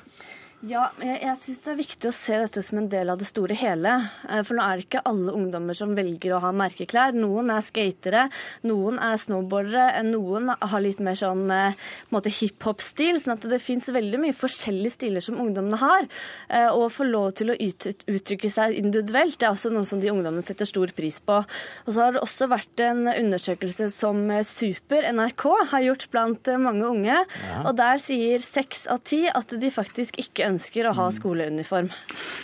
Ja, 0.64 0.86
jeg, 1.04 1.18
jeg 1.20 1.36
syns 1.36 1.58
det 1.66 1.70
er 1.72 1.76
viktig 1.78 2.08
å 2.08 2.14
se 2.16 2.36
dette 2.40 2.62
som 2.64 2.78
en 2.80 2.86
del 2.88 3.10
av 3.12 3.18
det 3.20 3.26
store 3.28 3.54
hele. 3.60 3.92
For 4.24 4.56
nå 4.56 4.64
er 4.64 4.78
det 4.78 4.86
ikke 4.86 5.02
alle 5.04 5.34
ungdommer 5.36 5.76
som 5.76 5.92
velger 5.94 6.32
å 6.32 6.40
ha 6.40 6.52
merkeklær. 6.56 7.12
Noen 7.12 7.50
er 7.52 7.64
skatere, 7.64 8.22
noen 8.64 8.96
er 9.04 9.18
snowboardere, 9.20 10.00
noen 10.08 10.48
har 10.56 10.82
litt 10.82 11.02
mer 11.04 11.18
sånn 11.20 11.44
hiphop-stil. 12.10 13.18
sånn 13.20 13.34
at 13.34 13.44
det 13.52 13.60
fins 13.60 13.90
veldig 13.92 14.22
mye 14.22 14.36
forskjellige 14.36 14.94
stiler 14.96 15.26
som 15.26 15.36
ungdommene 15.44 15.80
har. 15.82 16.08
Og 16.72 16.86
å 16.86 16.90
få 16.94 17.04
lov 17.10 17.34
til 17.42 17.52
å 17.52 17.58
ut, 17.60 17.88
uttrykke 18.08 18.50
seg 18.50 18.78
individuelt, 18.80 19.36
det 19.36 19.50
er 19.50 19.52
også 19.52 19.74
noe 19.74 19.84
som 19.88 20.00
de 20.00 20.10
ungdommene 20.14 20.46
setter 20.46 20.68
stor 20.68 20.88
pris 20.96 21.20
på. 21.20 21.42
Og 21.84 21.92
så 21.92 22.06
har 22.06 22.16
det 22.16 22.24
også 22.24 22.48
vært 22.50 22.84
en 22.86 23.04
undersøkelse 23.12 23.90
som 23.92 24.24
Super 24.48 25.04
NRK 25.12 25.46
har 25.74 25.86
gjort 25.90 26.08
blant 26.16 26.52
mange 26.64 26.88
unge. 26.88 27.20
Ja. 27.20 27.62
Og 27.66 27.76
der 27.76 28.00
sier 28.02 28.40
seks 28.40 28.88
av 28.88 29.04
ti 29.04 29.26
at 29.28 29.52
de 29.52 29.72
faktisk 29.74 30.16
ikke 30.24 30.45
ønsker 30.46 30.88
å 30.88 30.94
ha 30.96 31.06
skoleuniform. 31.14 31.90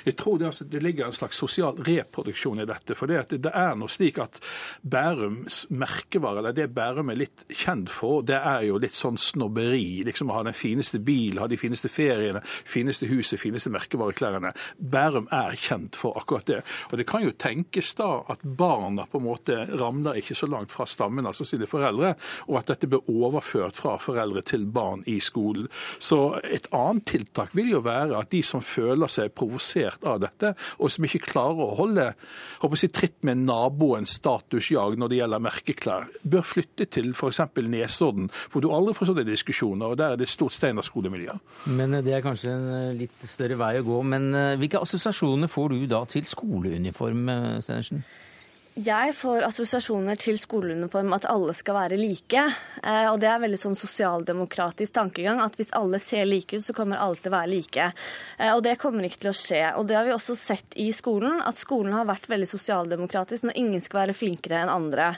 Jeg 0.06 0.16
tror 0.18 0.38
det, 0.40 0.48
altså, 0.50 0.66
det 0.68 0.82
ligger 0.82 1.08
en 1.08 1.16
slags 1.16 1.38
sosial 1.40 1.78
reproduksjon 1.86 2.62
i 2.62 2.66
dette. 2.68 2.96
For 2.98 3.10
det, 3.10 3.38
det 3.42 3.52
er 3.54 3.76
nå 3.78 3.88
slik 3.90 4.20
at 4.22 4.38
Bærums 4.82 5.64
merkevare, 5.70 6.42
eller 6.42 6.56
det 6.56 6.68
Bærum 6.74 7.12
er 7.12 7.20
litt 7.22 7.44
kjent 7.48 7.90
for, 7.92 8.22
det 8.26 8.38
er 8.38 8.66
jo 8.68 8.80
litt 8.82 8.96
sånn 8.96 9.18
snobberi. 9.20 10.02
Liksom 10.06 10.32
å 10.32 10.38
ha 10.38 10.46
den 10.46 10.56
fineste 10.56 11.00
bilen, 11.02 11.40
ha 11.42 11.48
de 11.50 11.60
fineste 11.60 11.90
feriene, 11.92 12.42
fineste 12.44 13.08
huset, 13.10 13.40
fineste 13.40 13.72
merkevareklærne. 13.72 14.52
Bærum 14.78 15.28
er 15.32 15.56
kjent 15.60 15.98
for 15.98 16.18
akkurat 16.20 16.48
det. 16.48 16.62
Og 16.90 16.98
det 17.00 17.08
kan 17.08 17.24
jo 17.24 17.34
tenkes 17.38 17.94
da 17.98 18.10
at 18.32 18.42
barna 18.42 19.06
på 19.10 19.20
en 19.20 19.28
måte 19.28 19.58
ramler 19.78 20.20
ikke 20.20 20.36
så 20.38 20.48
langt 20.50 20.72
fra 20.74 20.86
stammen, 20.88 21.26
altså 21.28 21.46
sine 21.46 21.68
foreldre, 21.70 22.14
og 22.48 22.58
at 22.60 22.72
dette 22.72 22.90
blir 22.90 23.10
overført 23.12 23.78
fra 23.78 23.96
foreldre 24.02 24.42
til 24.46 24.66
barn 24.66 25.04
i 25.10 25.18
skolen. 25.22 25.68
Så 26.02 26.18
et 26.42 26.68
annet 26.74 27.06
tiltak 27.08 27.54
vil 27.56 27.72
jo 27.74 27.82
være 27.84 27.91
at 27.92 28.30
de 28.32 28.42
som 28.46 28.62
føler 28.64 29.10
seg 29.12 29.32
provosert 29.36 30.04
av 30.08 30.20
dette, 30.22 30.52
og 30.78 30.92
som 30.92 31.06
ikke 31.06 31.22
klarer 31.26 31.62
å 31.64 31.76
holde 31.78 32.08
håper 32.62 32.82
jeg, 32.82 32.92
tritt 32.94 33.18
med 33.26 33.44
naboens 33.46 34.16
statusjag 34.18 34.98
når 35.00 35.12
det 35.12 35.20
gjelder 35.20 35.44
merkeklær, 35.44 36.08
bør 36.22 36.46
flytte 36.46 36.88
til 36.92 37.12
f.eks. 37.14 37.42
Nesodden, 37.72 38.28
hvor 38.52 38.64
du 38.64 38.70
aldri 38.74 38.94
får 38.96 39.12
sånne 39.12 39.26
diskusjoner, 39.28 39.92
og 39.92 40.00
der 40.00 40.14
er 40.14 40.20
det 40.20 40.26
et 40.28 40.34
stort 40.34 40.56
steinerskolemiljø. 40.56 41.36
Men 41.78 42.00
det 42.04 42.16
er 42.16 42.24
kanskje 42.24 42.52
en 42.52 42.66
eh, 42.74 42.90
litt 43.04 43.24
større 43.26 43.58
vei 43.60 43.74
å 43.80 43.86
gå. 43.86 44.02
Men 44.12 44.28
eh, 44.36 44.58
hvilke 44.60 44.82
assosiasjoner 44.82 45.50
får 45.50 45.74
du 45.74 45.86
da 45.90 46.02
til 46.10 46.26
skoleuniform, 46.28 47.24
eh, 47.32 47.56
Stenersen? 47.64 48.04
Jeg 48.72 49.12
får 49.12 49.44
assosiasjoner 49.44 50.16
til 50.16 50.38
skoleuniform 50.40 51.12
at 51.12 51.26
alle 51.28 51.52
skal 51.52 51.76
være 51.76 51.98
like. 52.00 52.40
Og 53.12 53.18
det 53.20 53.28
er 53.28 53.42
veldig 53.42 53.58
sånn 53.60 53.76
sosialdemokratisk 53.76 54.94
tankegang 54.96 55.42
at 55.44 55.58
hvis 55.60 55.74
alle 55.76 55.98
ser 56.00 56.24
like 56.24 56.56
ut, 56.56 56.64
så 56.64 56.72
kommer 56.72 56.96
alle 56.96 57.18
til 57.20 57.28
å 57.28 57.34
være 57.34 57.50
like. 57.50 57.88
Og 58.54 58.62
det 58.64 58.78
kommer 58.80 59.04
ikke 59.04 59.20
til 59.26 59.30
å 59.32 59.34
skje. 59.36 59.60
Og 59.76 59.84
det 59.90 59.98
har 59.98 60.06
vi 60.08 60.14
også 60.14 60.36
sett 60.40 60.78
i 60.80 60.86
skolen, 60.96 61.42
at 61.44 61.60
skolen 61.60 61.92
har 61.92 62.08
vært 62.08 62.30
veldig 62.32 62.48
sosialdemokratisk 62.48 63.50
når 63.50 63.58
ingen 63.60 63.84
skal 63.84 64.06
være 64.06 64.16
flinkere 64.16 64.62
enn 64.62 64.72
andre. 64.72 65.10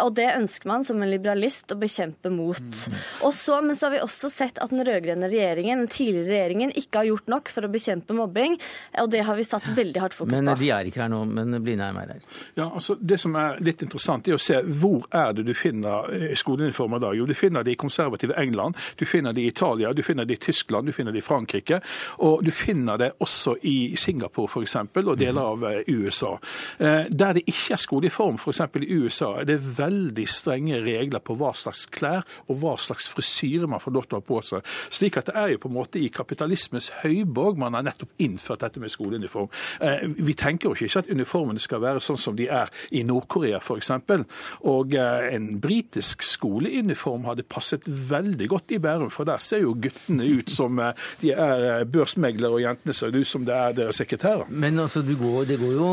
Og 0.00 0.14
det 0.16 0.30
ønsker 0.32 0.72
man 0.72 0.88
som 0.88 1.04
en 1.04 1.12
liberalist 1.12 1.76
å 1.76 1.78
bekjempe 1.82 2.32
mot. 2.32 2.80
Og 3.28 3.36
så, 3.36 3.60
men 3.60 3.76
så 3.76 3.90
har 3.90 3.96
vi 3.98 4.02
også 4.06 4.32
sett 4.32 4.62
at 4.64 4.72
den 4.72 4.80
rød-grønne 4.88 5.28
regjeringen, 5.28 5.84
den 5.84 5.92
tidligere 5.92 6.32
regjeringen, 6.32 6.72
ikke 6.72 7.02
har 7.02 7.10
gjort 7.12 7.28
nok 7.36 7.52
for 7.52 7.68
å 7.68 7.72
bekjempe 7.76 8.16
mobbing. 8.16 8.56
Og 9.04 9.12
det 9.12 9.20
har 9.28 9.36
vi 9.36 9.44
satt 9.52 9.68
veldig 9.76 10.06
hardt 10.06 10.16
fokus 10.16 10.32
på. 10.32 10.40
Men 10.40 10.56
de 10.64 10.72
er 10.72 10.88
ikke 10.88 11.04
her 11.04 11.12
nå. 11.12 11.22
Men 11.28 11.60
Blindheim 11.60 12.00
er 12.00 12.16
her. 12.16 12.26
Ja, 12.56 12.70
altså 12.70 12.85
altså, 12.86 13.04
det 13.04 13.18
som 13.18 13.34
er 13.36 13.58
litt 13.64 13.82
interessant, 13.82 14.28
er 14.28 14.36
å 14.36 14.42
se 14.42 14.60
hvor 14.62 15.06
er 15.14 15.32
det 15.36 15.46
du 15.46 15.54
finner 15.56 16.34
skoleuniformer 16.38 17.02
da. 17.02 17.12
Jo, 17.16 17.26
du 17.26 17.34
finner 17.34 17.64
det 17.64 17.74
i 17.74 17.80
konservative 17.80 18.36
England, 18.38 18.76
du 18.96 19.06
finner 19.06 19.34
det 19.34 19.42
i 19.42 19.50
Italia, 19.50 19.92
du 19.92 20.02
finner 20.02 20.24
det 20.24 20.38
i 20.38 20.42
Tyskland, 20.48 20.86
du 20.86 20.92
finner 20.94 21.12
det 21.12 21.22
i 21.22 21.26
Frankrike. 21.26 21.80
Og 22.24 22.44
du 22.44 22.50
finner 22.54 22.98
det 23.00 23.12
også 23.22 23.56
i 23.66 23.96
Singapore 23.98 24.50
f.eks., 24.50 24.76
og 25.06 25.18
deler 25.18 25.42
av 25.42 25.64
USA. 25.88 26.36
Der 26.78 27.36
det 27.36 27.44
ikke 27.46 27.76
er 27.76 27.82
skoleuniform, 27.82 28.38
f.eks. 28.40 28.62
i 28.82 28.98
USA, 29.00 29.32
er 29.40 29.48
det 29.48 29.58
veldig 29.78 30.26
strenge 30.30 30.80
regler 30.84 31.22
på 31.24 31.36
hva 31.38 31.52
slags 31.56 31.86
klær 31.92 32.24
og 32.46 32.60
hva 32.62 32.76
slags 32.80 33.08
frisyre 33.10 33.68
man 33.70 33.82
får 33.82 33.94
lov 33.96 34.06
til 34.06 34.18
å 34.18 34.22
ha 34.22 34.26
på 34.26 34.40
seg. 34.46 34.74
Slik 34.94 35.18
at 35.20 35.30
det 35.30 35.36
er 35.38 35.54
jo 35.54 35.62
på 35.62 35.70
en 35.70 35.76
måte 35.78 36.00
i 36.02 36.10
kapitalismens 36.12 36.90
høyborg 37.02 37.58
man 37.60 37.76
har 37.76 37.86
nettopp 37.86 38.14
innført 38.22 38.64
dette 38.64 38.82
med 38.82 38.92
skoleuniform. 38.92 39.50
Vi 40.16 40.36
tenker 40.38 40.70
jo 40.70 40.76
ikke 40.76 41.04
at 41.04 41.10
uniformene 41.10 41.62
skal 41.62 41.82
være 41.82 42.02
sånn 42.04 42.20
som 42.20 42.36
de 42.38 42.48
er 42.52 42.70
i 42.96 43.02
Nord-Korea 43.06 43.60
f.eks. 43.60 43.92
Og 44.68 44.96
en 44.96 45.48
britisk 45.62 46.24
skoleuniform 46.26 47.26
hadde 47.30 47.46
passet 47.48 47.86
veldig 47.86 48.50
godt 48.52 48.76
i 48.76 48.80
Bærum, 48.82 49.10
for 49.10 49.28
der 49.28 49.42
ser 49.42 49.64
jo 49.64 49.76
guttene 49.76 50.28
ut 50.38 50.52
som 50.52 50.80
de 51.22 51.32
er 51.32 51.84
børsmeglere, 51.90 52.58
og 52.58 52.62
jentene 52.64 52.96
ser 52.96 53.16
ut 53.16 53.28
som 53.28 53.46
det 53.46 53.56
er 53.56 53.76
deres 53.76 54.02
sekretærer. 54.02 54.46
Men 54.48 54.78
altså, 54.78 55.02
går, 55.02 55.44
det 55.48 55.60
går 55.62 55.74
jo 55.76 55.90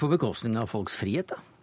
på 0.00 0.12
bekostning 0.12 0.58
av 0.60 0.70
folks 0.70 0.96
frihet, 0.98 1.34
da? 1.34 1.53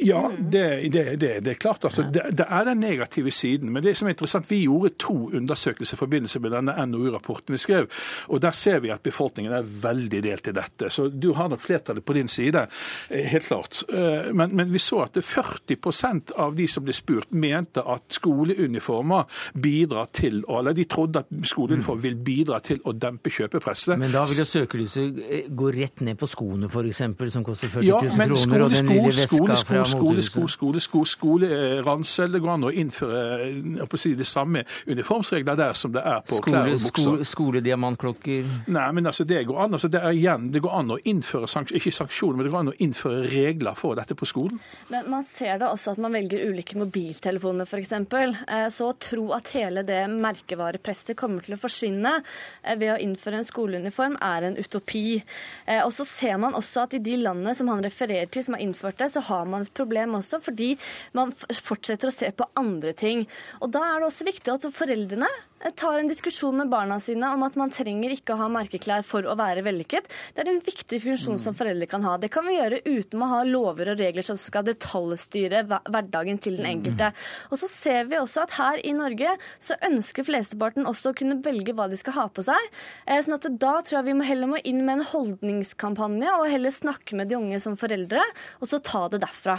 Ja, 0.00 0.30
det, 0.38 0.92
det, 0.92 1.04
det, 1.20 1.40
det, 1.44 1.50
er 1.50 1.54
klart. 1.60 1.84
Altså, 1.84 2.02
det, 2.12 2.46
er 2.48 2.64
den 2.64 2.80
negative 2.80 3.30
siden. 3.30 3.72
Men 3.72 3.84
det 3.84 3.96
som 3.98 4.08
er 4.08 4.16
interessant, 4.16 4.50
vi 4.50 4.62
gjorde 4.64 4.94
to 4.98 5.16
undersøkelser 5.36 5.96
i 5.96 6.00
forbindelse 6.00 6.40
med 6.40 6.54
denne 6.56 6.74
NOU-rapporten 6.86 7.52
vi 7.56 7.60
skrev. 7.60 7.88
og 8.28 8.40
Der 8.42 8.56
ser 8.56 8.80
vi 8.80 8.92
at 8.94 9.02
befolkningen 9.02 9.52
er 9.52 9.68
veldig 9.82 10.22
delt 10.24 10.48
i 10.48 10.56
dette. 10.56 10.90
Så 10.90 11.08
du 11.08 11.32
har 11.36 11.50
nok 11.52 11.60
flertallet 11.60 12.04
på 12.04 12.16
din 12.16 12.28
side, 12.28 12.66
eh, 13.10 13.26
helt 13.26 13.46
klart. 13.46 13.82
Eh, 13.92 14.32
men, 14.32 14.56
men 14.56 14.72
vi 14.72 14.78
så 14.78 15.02
at 15.04 15.18
40% 15.18 16.32
av 16.36 16.56
de 16.56 16.68
som 16.68 16.84
ble 16.84 16.96
spurt, 16.96 17.32
mente 17.32 17.82
at 17.82 18.16
skoleuniformer 18.16 19.28
bidrar 19.54 20.08
til 20.12 20.42
eller 20.48 20.74
de 20.76 20.84
trodde 20.84 21.22
at 21.22 21.48
skoleuniform 21.48 22.00
vil 22.02 22.16
bidra 22.16 22.60
til 22.64 22.80
å 22.84 22.92
dempe 22.96 23.30
kjøpepresset. 23.32 23.98
Men 24.00 24.12
da 24.14 24.24
vil 24.28 24.40
jo 24.42 24.46
søkelyset 24.48 25.20
eh, 25.28 25.46
gå 25.48 25.70
rett 25.74 26.02
ned 26.04 26.18
på 26.20 26.28
skoene, 26.30 26.70
f.eks., 26.70 27.02
som 27.32 27.44
koster 27.46 27.72
40 27.72 27.82
000 27.82 27.88
ja, 27.88 28.00
kroner, 28.00 28.64
og 28.66 28.74
den 28.74 28.90
lille 28.90 29.12
veska 29.12 29.42
fra 29.42 29.56
skole, 29.60 29.81
skole, 29.88 30.22
skole, 30.26 30.52
skole, 30.52 30.80
skole, 30.80 31.10
skole, 31.12 31.50
ransel. 31.86 32.32
Det 32.32 32.42
går 32.42 32.54
an 32.54 32.68
å 32.68 32.72
innføre 32.82 33.98
si, 34.00 34.14
det 34.18 34.26
samme 34.28 34.64
uniformsregler 34.86 35.58
der 35.58 35.78
som 35.78 35.94
det 35.94 36.04
er 36.04 36.22
på 36.26 36.38
skole, 36.40 36.50
klær 36.50 36.72
og 36.72 36.86
bukser. 36.86 37.24
Skolediamantklokker? 37.32 38.50
Nei, 38.72 38.88
men 38.96 39.10
altså, 39.10 39.26
det 39.28 39.44
går 39.48 39.62
an. 39.66 39.76
Altså, 39.78 39.90
det, 39.92 40.02
er 40.02 40.16
igjen, 40.16 40.50
det 40.54 40.62
går 40.64 40.76
an 40.80 40.94
å 40.96 40.98
innføre 41.12 41.50
sanksjoner, 41.50 41.80
ikke 41.80 41.94
sanksjoner, 41.96 42.38
men 42.38 42.48
det 42.48 42.54
går 42.54 42.62
an 42.62 42.72
å 42.72 42.76
innføre 42.86 43.22
regler 43.32 43.78
for 43.78 43.98
dette 43.98 44.16
på 44.18 44.28
skolen. 44.28 44.60
Men 44.92 45.08
man 45.12 45.26
ser 45.26 45.60
da 45.62 45.72
også 45.72 45.94
at 45.94 46.02
man 46.02 46.14
velger 46.16 46.46
ulike 46.50 46.78
mobiltelefoner, 46.80 47.68
f.eks. 47.68 47.92
Eh, 47.92 48.68
så 48.72 48.90
å 48.90 48.96
tro 48.98 49.28
at 49.36 49.52
hele 49.56 49.84
det 49.86 50.02
merkevarepresset 50.12 51.18
kommer 51.18 51.44
til 51.44 51.56
å 51.56 51.60
forsvinne 51.60 52.18
eh, 52.20 52.76
ved 52.78 52.94
å 52.94 53.00
innføre 53.02 53.40
en 53.40 53.48
skoleuniform, 53.48 54.18
er 54.22 54.48
en 54.48 54.58
utopi. 54.58 55.20
Eh, 55.66 55.82
og 55.84 55.92
så 55.96 56.06
ser 56.08 56.38
man 56.42 56.56
også 56.58 56.86
at 56.86 56.96
i 56.98 57.02
de 57.02 57.18
landene 57.22 57.54
som 57.56 57.70
han 57.72 57.82
refererer 57.84 58.30
til, 58.32 58.44
som 58.46 58.56
har 58.56 58.64
innført 58.64 59.00
det, 59.02 59.10
så 59.14 59.24
har 59.28 59.48
man 59.48 59.66
problem 59.76 60.18
også, 60.18 60.40
fordi 60.42 60.74
man 61.16 61.32
fortsetter 61.32 62.10
å 62.10 62.14
se 62.14 62.30
på 62.32 62.48
andre 62.58 62.92
ting. 62.96 63.24
Og 63.60 63.72
Da 63.72 63.82
er 63.86 64.00
det 64.00 64.08
også 64.08 64.26
viktig 64.28 64.52
at 64.52 64.66
foreldrene 64.74 65.28
eh, 65.62 65.72
tar 65.78 66.00
en 66.00 66.10
diskusjon 66.10 66.56
med 66.60 66.70
barna 66.72 66.98
sine 67.00 67.30
om 67.32 67.44
at 67.46 67.56
man 67.60 67.72
trenger 67.72 68.14
ikke 68.14 68.34
å 68.34 68.40
ha 68.42 68.48
merkeklær 68.52 69.04
for 69.06 69.26
å 69.26 69.36
være 69.38 69.64
vellykket. 69.66 70.10
Det 70.34 70.44
er 70.44 70.52
en 70.52 70.62
viktig 70.64 71.00
funksjon 71.02 71.40
som 71.40 71.56
foreldre 71.56 71.88
kan 71.90 72.04
ha. 72.06 72.16
Det 72.20 72.30
kan 72.32 72.46
vi 72.46 72.58
gjøre 72.58 72.82
uten 72.86 73.22
å 73.22 73.30
ha 73.32 73.42
lover 73.48 73.92
og 73.94 74.02
regler 74.02 74.26
som 74.26 74.38
skal 74.40 74.66
detaljstyre 74.68 75.64
hverdagen 75.68 76.40
til 76.42 76.58
den 76.60 76.70
enkelte. 76.74 77.12
Og 77.50 77.60
så 77.60 77.70
ser 77.70 78.10
vi 78.10 78.20
også 78.20 78.44
at 78.44 78.56
her 78.58 78.82
i 78.86 78.94
Norge 78.96 79.36
så 79.62 79.78
ønsker 79.88 80.26
flesteparten 80.28 80.88
også 80.88 81.12
å 81.12 81.18
kunne 81.18 81.40
velge 81.44 81.74
hva 81.76 81.88
de 81.90 81.98
skal 82.00 82.16
ha 82.18 82.26
på 82.32 82.44
seg. 82.46 82.70
Eh, 83.06 83.20
sånn 83.22 83.38
at 83.38 83.48
da 83.62 83.74
tror 83.80 84.00
jeg 84.00 84.10
vi 84.10 84.18
må 84.18 84.26
heller 84.26 84.50
må 84.50 84.60
inn 84.66 84.82
med 84.84 85.00
en 85.00 85.08
holdningskampanje 85.12 86.36
og 86.38 86.50
heller 86.50 86.74
snakke 86.74 87.18
med 87.18 87.30
de 87.30 87.38
unge 87.38 87.60
som 87.62 87.78
foreldre, 87.78 88.22
og 88.60 88.68
så 88.68 88.82
ta 88.82 89.06
det 89.12 89.22
derfra. 89.24 89.58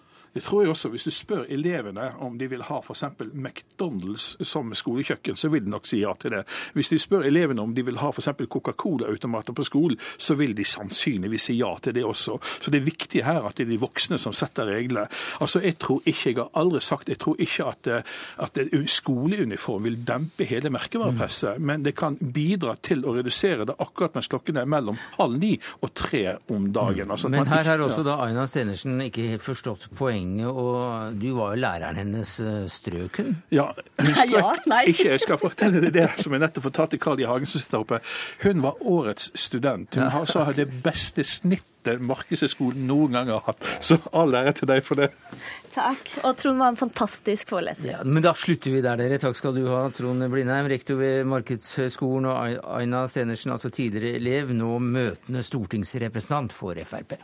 Det 0.33 0.43
tror 0.43 0.63
jeg 0.63 0.71
også. 0.71 0.89
Hvis 0.89 1.03
du 1.03 1.11
spør 1.11 1.43
elevene 1.51 2.05
om 2.23 2.37
de 2.39 2.47
vil 2.47 2.63
ha 2.63 2.79
f.eks. 2.79 3.03
McDonald's 3.33 4.37
som 4.47 4.71
skolekjøkken, 4.73 5.35
så 5.35 5.49
vil 5.51 5.65
de 5.65 5.73
nok 5.73 5.89
si 5.89 5.99
ja 6.01 6.13
til 6.19 6.31
det. 6.37 6.43
Hvis 6.73 6.91
de 6.93 6.99
spør 6.99 7.25
elevene 7.27 7.61
om 7.61 7.73
de 7.75 7.83
vil 7.85 7.99
ha 7.99 8.11
f.eks. 8.13 8.29
Coca-Cola-automater 8.51 9.55
på 9.57 9.65
skolen, 9.67 9.99
så 10.17 10.37
vil 10.39 10.55
de 10.55 10.63
sannsynligvis 10.67 11.49
si 11.49 11.57
ja 11.59 11.73
til 11.83 11.97
det 11.97 12.05
også. 12.07 12.37
Så 12.63 12.71
det 12.71 12.79
er 12.79 12.87
viktig 12.87 13.25
her 13.27 13.43
at 13.47 13.59
det 13.59 13.67
er 13.67 13.73
de 13.73 13.81
voksne 13.81 14.19
som 14.21 14.35
setter 14.35 14.71
reglene. 14.71 15.07
Altså, 15.41 15.59
Jeg 15.59 15.77
tror 15.83 16.01
ikke, 16.05 16.29
jeg 16.29 16.37
har 16.39 16.49
aldri 16.55 16.79
sagt, 16.81 17.09
jeg 17.09 17.19
tror 17.19 17.35
ikke 17.39 17.67
at, 17.67 17.91
at 18.39 18.59
skoleuniform 18.87 19.83
vil 19.83 19.99
dempe 20.07 20.47
hele 20.47 20.71
merkevarepresset, 20.71 21.59
mm. 21.59 21.65
men 21.67 21.83
det 21.83 21.95
kan 21.99 22.15
bidra 22.15 22.77
til 22.81 23.03
å 23.05 23.17
redusere 23.17 23.67
det 23.67 23.75
akkurat 23.79 24.15
mens 24.15 24.31
klokken 24.31 24.57
er 24.57 24.69
mellom 24.69 24.97
halv 25.17 25.37
ni 25.41 25.53
og 25.81 25.91
tre 25.93 26.37
om 26.49 26.71
dagen. 26.71 27.09
Mm. 27.09 27.15
Altså, 27.17 27.29
men 27.29 27.51
her 27.51 27.67
har 27.67 27.83
også 27.83 28.03
da 28.07 28.17
Aina 28.23 28.47
Stenersen 28.47 29.01
ikke 29.03 29.35
forstått 29.41 29.89
poenget 29.97 30.20
poenget, 30.21 30.47
og 30.47 31.15
du 31.19 31.33
var 31.35 31.55
jo 31.55 31.61
læreren 31.61 31.97
hennes 31.97 32.39
eh, 32.39 32.67
strøk 32.67 33.17
hun? 33.21 33.35
Ja, 33.51 33.71
hun 33.97 34.13
strøk 34.21 34.67
ja, 34.67 34.81
ikke. 34.87 35.09
Jeg 35.09 35.23
skal 35.25 35.41
fortelle 35.41 35.81
deg 35.81 35.93
det 35.95 36.07
som 36.21 36.33
jeg 36.33 36.41
nettopp 36.43 36.69
fortalte 36.69 36.99
Carl 37.01 37.19
I. 37.19 37.27
Hagen 37.29 37.49
som 37.49 37.61
sitter 37.61 37.81
oppe. 37.81 38.01
Hun 38.43 38.61
var 38.61 38.79
årets 38.81 39.31
student. 39.35 39.95
Hun 39.95 40.11
har 40.11 40.25
så 40.29 40.45
det 40.55 40.67
beste 40.83 41.23
snittet 41.23 41.67
Markedshøgskolen 42.05 42.85
noen 42.85 43.15
gang 43.15 43.31
har 43.33 43.41
hatt. 43.47 43.65
Så 43.81 43.97
all 44.13 44.35
ære 44.37 44.53
til 44.59 44.69
deg 44.69 44.83
for 44.85 45.01
det. 45.01 45.09
Takk. 45.73 46.03
Og 46.27 46.35
Trond 46.37 46.61
var 46.61 46.73
en 46.73 46.77
fantastisk 46.77 47.49
foreleser. 47.49 47.95
Ja, 47.95 48.03
men 48.05 48.21
da 48.21 48.35
slutter 48.37 48.75
vi 48.75 48.83
der, 48.85 48.99
dere. 49.01 49.17
Takk 49.21 49.39
skal 49.39 49.57
du 49.57 49.63
ha, 49.71 49.87
Trond 49.95 50.27
Blindheim, 50.29 50.69
rektor 50.69 50.99
ved 51.01 51.25
Markedshøgskolen, 51.31 52.29
og 52.29 52.69
Aina 52.77 53.07
Stenersen, 53.09 53.55
altså 53.55 53.73
tidligere 53.73 54.19
elev, 54.21 54.53
nå 54.53 54.77
møtende 54.83 55.41
stortingsrepresentant 55.47 56.53
for 56.53 56.77
Frp. 56.85 57.17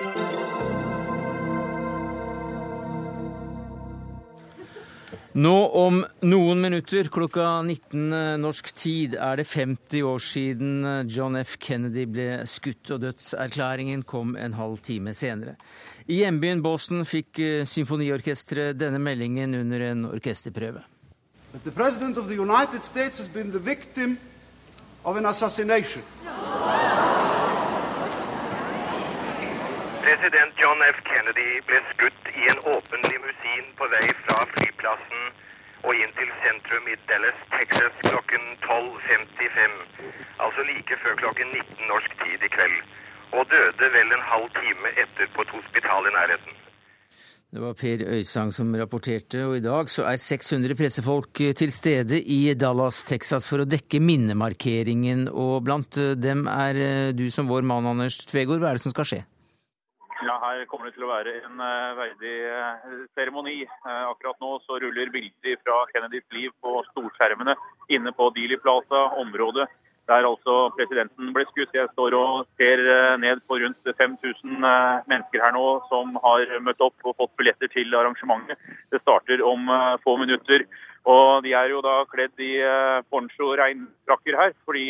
Nå 0.00 0.06
om 5.76 5.98
noen 6.24 6.62
minutter, 6.64 7.04
klokka 7.12 7.60
19 7.62 8.12
eh, 8.16 8.38
norsk 8.40 8.70
tid, 8.72 9.18
er 9.20 9.36
det 9.36 9.44
50 9.50 10.06
år 10.08 10.22
siden 10.24 10.86
eh, 10.88 11.04
John 11.04 11.36
F. 11.36 11.58
Kennedy 11.60 12.06
ble 12.08 12.48
skutt, 12.48 12.80
og 12.96 13.04
dødserklæringen 13.04 14.00
kom 14.08 14.32
en 14.40 14.56
halv 14.56 14.80
time 14.80 15.12
senere. 15.12 15.60
I 16.08 16.22
hjembyen 16.22 16.64
Boston 16.64 17.04
fikk 17.04 17.36
eh, 17.44 17.68
symfoniorkesteret 17.68 18.80
denne 18.80 18.96
meldingen 19.04 19.52
under 19.60 19.84
en 19.90 20.08
orkesterprøve. 20.08 20.80
The 21.60 21.76
president 21.76 22.16
of 22.16 22.32
the 22.32 22.40
United 22.40 22.88
States 22.88 23.20
has 23.20 23.28
been 23.28 23.52
the 23.52 23.60
victim. 23.60 24.16
President 30.10 30.52
John 30.58 30.80
F. 30.96 30.98
Kennedy 31.06 31.50
ble 31.70 31.78
skutt 31.92 32.24
i 32.34 32.48
en 32.50 32.58
åpen 32.72 33.04
limousin 33.12 33.68
på 33.78 33.86
vei 33.92 34.08
fra 34.24 34.40
flyplassen 34.56 35.22
og 35.86 36.00
inn 36.02 36.10
til 36.16 36.32
sentrum 36.42 36.88
i 36.90 36.96
Dallas, 37.06 37.38
Texas 37.54 37.94
klokken 38.08 38.42
12.55, 38.64 39.78
altså 40.42 40.66
like 40.72 40.98
før 41.04 41.14
klokken 41.22 41.54
19 41.54 41.86
norsk 41.92 42.18
tid 42.24 42.42
i 42.42 42.52
kveld, 42.56 42.76
og 43.38 43.46
døde 43.54 43.92
vel 43.94 44.18
en 44.18 44.26
halv 44.32 44.50
time 44.58 44.94
etter 44.98 45.30
på 45.30 45.46
et 45.46 45.54
hospital 45.60 46.10
i 46.10 46.16
nærheten. 46.18 46.60
Det 47.54 47.66
var 47.68 47.78
Per 47.78 48.06
Øysang 48.18 48.50
som 48.58 48.74
rapporterte, 48.82 49.46
og 49.46 49.56
i 49.62 49.64
dag 49.70 49.94
så 49.94 50.10
er 50.10 50.18
600 50.26 50.74
pressefolk 50.82 51.46
til 51.62 51.70
stede 51.70 52.18
i 52.18 52.42
Dallas, 52.58 53.04
Texas 53.06 53.46
for 53.46 53.62
å 53.62 53.72
dekke 53.78 54.02
minnemarkeringen, 54.02 55.28
og 55.30 55.60
blant 55.70 56.02
dem 56.18 56.48
er 56.50 57.14
du 57.14 57.28
som 57.30 57.46
vår 57.46 57.62
mann, 57.62 57.94
Anders 57.94 58.24
Tvegård. 58.26 58.58
Hva 58.58 58.74
er 58.74 58.80
det 58.82 58.90
som 58.90 58.98
skal 58.98 59.14
skje? 59.14 59.26
Ja, 60.20 60.34
Her 60.36 60.66
kommer 60.68 60.90
det 60.90 60.98
til 60.98 61.06
å 61.06 61.08
være 61.08 61.32
en 61.46 61.60
uh, 61.64 61.96
verdig 61.96 62.32
uh, 62.52 63.04
seremoni. 63.16 63.62
Uh, 63.86 64.10
akkurat 64.10 64.36
nå 64.42 64.58
så 64.66 64.76
ruller 64.82 65.08
bilder 65.14 65.54
fra 65.62 65.78
Kennedys 65.94 66.26
liv 66.36 66.52
på 66.60 66.82
storskjermene 66.90 67.54
inne 67.96 68.12
på 68.12 68.26
Dealey 68.36 68.60
Plaza-området. 68.60 69.64
Der 70.10 70.26
altså 70.28 70.56
presidenten 70.76 71.30
ble 71.32 71.46
skutt. 71.48 71.72
Jeg 71.72 71.88
står 71.94 72.16
og 72.18 72.50
ser 72.60 72.82
ned 73.22 73.40
på 73.46 73.60
rundt 73.62 73.90
5000 73.96 74.56
mennesker 75.06 75.44
her 75.44 75.54
nå 75.54 75.66
som 75.86 76.16
har 76.24 76.50
møtt 76.66 76.82
opp 76.82 77.06
og 77.06 77.14
fått 77.20 77.36
billetter 77.38 77.70
til 77.70 77.94
arrangementet. 77.94 78.58
Det 78.90 78.98
starter 79.04 79.44
om 79.46 79.70
få 80.02 80.16
minutter. 80.18 80.66
Og 81.06 81.46
de 81.46 81.54
er 81.54 81.70
jo 81.70 81.84
da 81.86 82.00
kledd 82.10 82.42
i 82.42 82.56
poncho 83.12 83.52
regnfrakker 83.60 84.40
her, 84.40 84.56
fordi 84.66 84.88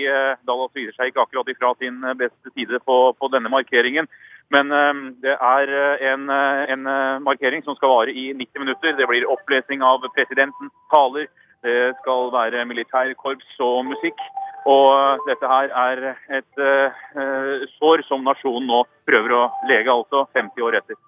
Dallas 0.49 0.73
viser 0.79 0.97
seg 0.97 1.13
ikke 1.13 1.27
akkurat 1.27 1.53
ifra 1.53 1.75
sin 1.77 2.01
beste 2.23 2.55
side 2.57 2.81
på, 2.89 2.99
på 3.21 3.33
denne 3.37 3.53
markeringen. 3.53 4.09
Men 4.55 4.73
ehm, 4.75 5.03
det 5.23 5.37
er 5.37 5.73
eh, 5.81 6.07
en, 6.11 6.27
eh, 6.35 6.73
en, 6.75 6.87
eh, 6.91 7.23
markering 7.23 7.63
som 7.65 7.77
skal 7.79 7.93
vare 7.93 8.15
i 8.15 8.33
90 8.35 8.65
minutter. 8.65 8.97
Det 8.99 9.07
blir 9.07 9.29
opplesning 9.31 9.83
av 9.87 10.03
presidentens 10.17 10.75
taler. 10.91 11.29
Det 11.63 11.93
skal 12.01 12.31
være 12.35 12.65
militærkorps 12.67 13.59
og 13.61 13.85
musikk. 13.93 14.23
Og 14.71 15.21
dette 15.27 15.49
her 15.49 15.71
er 15.73 16.03
et 16.37 16.61
uh, 16.61 17.65
sår 17.79 18.03
som 18.05 18.25
nasjonen 18.25 18.67
nå 18.69 18.81
prøver 19.09 19.33
å 19.33 19.43
lege, 19.69 19.89
altså 19.89 20.27
50 20.37 20.65
år 20.67 20.77
etter. 20.81 20.99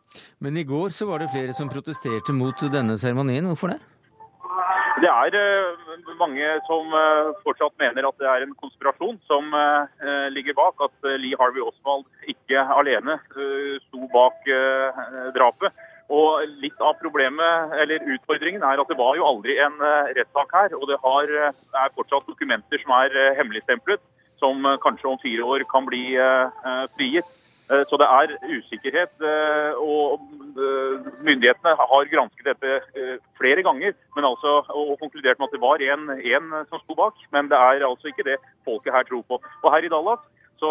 Men 0.40 0.57
i 0.57 0.64
går 0.68 0.93
så 0.97 1.09
var 1.09 1.20
det 1.20 1.28
flere 1.32 1.57
som 1.57 1.68
protesterte 1.72 2.32
mot 2.36 2.64
denne 2.72 2.97
seremonien. 3.01 3.49
Hvorfor 3.53 3.74
det? 3.74 3.78
Det 5.03 5.09
er 5.11 5.36
eh, 5.38 6.11
mange 6.18 6.48
som 6.68 6.92
eh, 6.96 7.30
fortsatt 7.44 7.74
mener 7.80 8.07
at 8.07 8.18
det 8.20 8.28
er 8.28 8.44
en 8.44 8.55
konspirasjon 8.61 9.16
som 9.28 9.55
eh, 9.57 10.28
ligger 10.34 10.57
bak. 10.59 10.82
At 10.84 11.09
Lee 11.22 11.38
Harvey 11.40 11.64
Oswald 11.64 12.07
ikke 12.28 12.62
alene 12.76 13.18
sto 13.88 14.07
bak 14.12 14.46
drapet. 15.36 15.82
Og 16.12 16.44
Litt 16.61 16.80
av 16.84 16.98
problemet, 17.00 17.72
eller 17.80 18.05
utfordringen 18.14 18.64
er 18.66 18.80
at 18.82 18.90
det 18.90 18.98
var 18.98 19.16
jo 19.16 19.24
aldri 19.24 19.57
en 19.64 19.78
rettssak 20.18 20.53
her. 20.53 20.74
Og 20.76 20.84
det 20.90 20.98
har, 21.00 21.30
er 21.48 21.94
fortsatt 21.96 22.28
dokumenter 22.28 22.82
som 22.82 22.92
er 22.98 23.16
hemmeligstemplet, 23.38 24.03
som 24.42 24.66
kanskje 24.82 25.09
om 25.09 25.20
fire 25.22 25.46
år 25.55 25.64
kan 25.70 25.88
bli 25.88 26.05
frigitt. 26.98 27.30
Eh, 27.73 27.85
Så 27.89 27.97
det 27.97 28.09
er 28.20 28.37
usikkerhet. 28.59 29.14
eh, 29.33 29.73
Og 29.81 30.20
eh, 30.64 30.95
myndighetene 31.25 31.73
har 31.81 32.11
gransket 32.12 32.45
dette 32.45 33.18
flere 33.39 33.62
ganger 33.62 33.93
men 34.16 34.25
altså, 34.29 34.61
og 34.68 34.99
konkludert 35.01 35.39
med 35.39 35.49
at 35.49 35.55
det 35.57 35.62
var 35.62 35.81
en 35.81 36.66
som 36.68 36.79
sto 36.85 36.95
bak. 36.95 37.16
Men 37.33 37.49
det 37.49 37.57
er 37.57 37.87
altså 37.89 38.12
ikke 38.12 38.29
det 38.29 38.39
folket 38.64 38.93
her 38.93 39.03
tror 39.09 39.23
på. 39.23 39.41
Og 39.64 39.73
her 39.73 39.85
i 39.85 39.89
Dallas 39.89 40.20
så 40.61 40.70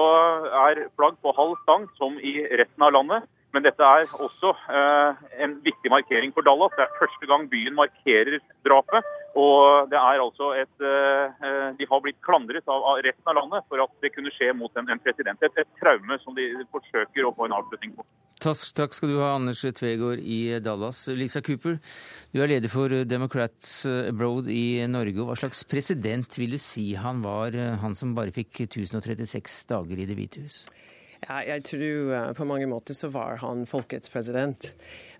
er 0.69 0.87
flagg 0.95 1.17
på 1.19 1.33
halv 1.35 1.57
stang, 1.63 1.89
som 1.97 2.15
i 2.21 2.45
resten 2.47 2.83
av 2.85 2.93
landet. 2.95 3.25
Men 3.51 3.65
dette 3.65 3.83
er 3.83 4.07
også 4.23 4.53
eh, 4.71 5.23
en 5.43 5.57
viktig 5.65 5.91
markering 5.91 6.31
for 6.35 6.45
Dallas. 6.47 6.71
Det 6.77 6.85
er 6.85 6.99
første 6.99 7.27
gang 7.27 7.49
byen 7.51 7.75
markerer 7.75 8.39
drapet. 8.67 9.09
Og 9.39 9.89
det 9.91 9.99
er 9.99 10.23
altså 10.23 10.51
et 10.59 10.83
eh, 10.83 11.43
eh, 11.47 11.67
De 11.79 11.87
har 11.87 12.01
blitt 12.03 12.19
klandret 12.23 12.67
av, 12.71 12.87
resten 13.03 13.31
av 13.31 13.37
landet 13.39 13.67
for 13.67 13.83
at 13.83 13.91
det 14.03 14.13
kunne 14.15 14.31
skje 14.35 14.51
mot 14.55 14.71
en, 14.79 14.87
en 14.91 15.03
president. 15.03 15.43
Et, 15.43 15.59
et 15.63 15.79
traume 15.83 16.19
som 16.23 16.35
de 16.37 16.47
forsøker 16.71 17.27
å 17.27 17.33
få 17.35 17.47
en 17.47 17.57
avslutning 17.59 17.95
på. 17.97 18.07
Takk 18.41 18.95
skal 18.95 19.11
du 19.11 19.19
ha, 19.19 19.35
Anders 19.35 19.61
Tvegård 19.61 20.23
i 20.23 20.57
Dallas. 20.63 21.03
Lisa 21.13 21.43
Cooper, 21.45 21.75
du 22.33 22.41
er 22.41 22.49
leder 22.49 22.71
for 22.73 22.89
Democrats 23.05 23.83
Abroad 23.85 24.47
i 24.49 24.81
Norge. 24.89 25.27
Hva 25.27 25.35
slags 25.37 25.61
president 25.69 26.39
vil 26.39 26.55
du 26.55 26.61
si 26.61 26.87
han 26.97 27.21
var, 27.21 27.53
han 27.83 27.93
som 27.99 28.15
bare 28.17 28.33
fikk 28.33 28.63
1036 28.65 29.59
dager 29.69 30.01
i 30.01 30.07
Det 30.09 30.17
hvite 30.17 30.47
hus? 30.47 30.63
Ja, 31.21 31.43
jeg 31.45 31.61
tror 31.69 32.13
uh, 32.15 32.31
på 32.33 32.47
mange 32.49 32.65
måter 32.69 32.97
så 32.97 33.11
var 33.13 33.37
han 33.43 33.67
folkets 33.69 34.09
president. 34.09 34.71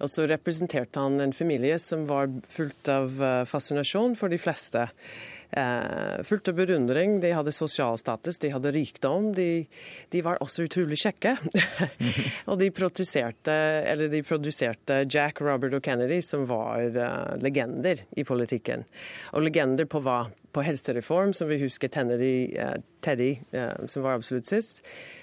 Og 0.01 0.09
så 0.09 0.25
representerte 0.29 1.01
han 1.03 1.21
en 1.21 1.35
familie 1.35 1.77
som 1.81 2.07
var 2.09 2.31
fullt 2.49 2.89
av 2.89 3.21
uh, 3.21 3.43
fascinasjon 3.45 4.17
for 4.17 4.33
de 4.33 4.41
fleste. 4.41 4.87
Uh, 5.51 6.23
fullt 6.23 6.47
av 6.47 6.55
beundring. 6.59 7.19
De 7.23 7.33
hadde 7.35 7.53
sosial 7.55 7.97
status, 7.99 8.39
de 8.39 8.53
hadde 8.53 8.73
rikdom. 8.75 9.31
De, 9.35 9.65
de 10.13 10.23
var 10.25 10.41
også 10.43 10.67
utrolig 10.67 10.99
kjekke. 11.01 11.35
og 12.49 12.59
de 12.61 12.71
produserte, 12.75 13.55
de 14.07 14.21
produserte 14.27 15.01
Jack, 15.11 15.41
Robert 15.43 15.75
og 15.77 15.83
Kennedy, 15.85 16.21
som 16.25 16.45
var 16.49 16.87
legender 17.41 18.05
i 18.15 18.25
politikken. 18.27 18.85
Og 19.35 19.43
legender 19.47 19.89
på 19.89 20.03
hva? 20.03 20.23
På 20.51 20.59
helsereform, 20.67 21.31
som 21.31 21.47
vi 21.47 21.61
husker 21.61 21.87
Kennedy, 21.87 22.51
Teddy, 22.99 23.37
som 23.87 24.03
var 24.03 24.17
absolutt 24.17 24.49
sist 24.49 24.81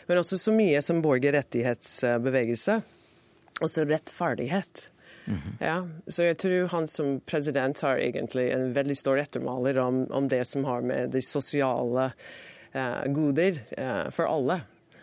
men 0.09 0.23
også 0.23 0.39
så 0.41 0.55
mye 0.57 0.81
som 0.85 1.03
borgerrettighetsbevegelse. 1.05 2.79
Og 3.59 3.71
så 3.71 3.85
rettferdighet. 3.85 4.89
Mm 5.29 5.37
-hmm. 5.37 5.67
ja, 5.67 5.89
så 6.09 6.23
jeg 6.23 6.39
tror 6.39 6.69
han 6.69 6.87
som 6.87 7.21
president 7.21 7.81
har 7.81 7.97
egentlig 7.97 8.51
en 8.51 8.73
veldig 8.73 8.97
stor 8.97 9.19
ettermaler 9.19 9.79
om, 9.79 10.07
om 10.11 10.29
det 10.29 10.45
som 10.45 10.65
har 10.65 10.81
med 10.81 11.11
de 11.11 11.23
sosiale 11.23 12.11
eh, 12.73 13.05
goder 13.07 13.61
eh, 13.77 14.11
for 14.11 14.25
alle 14.25 14.61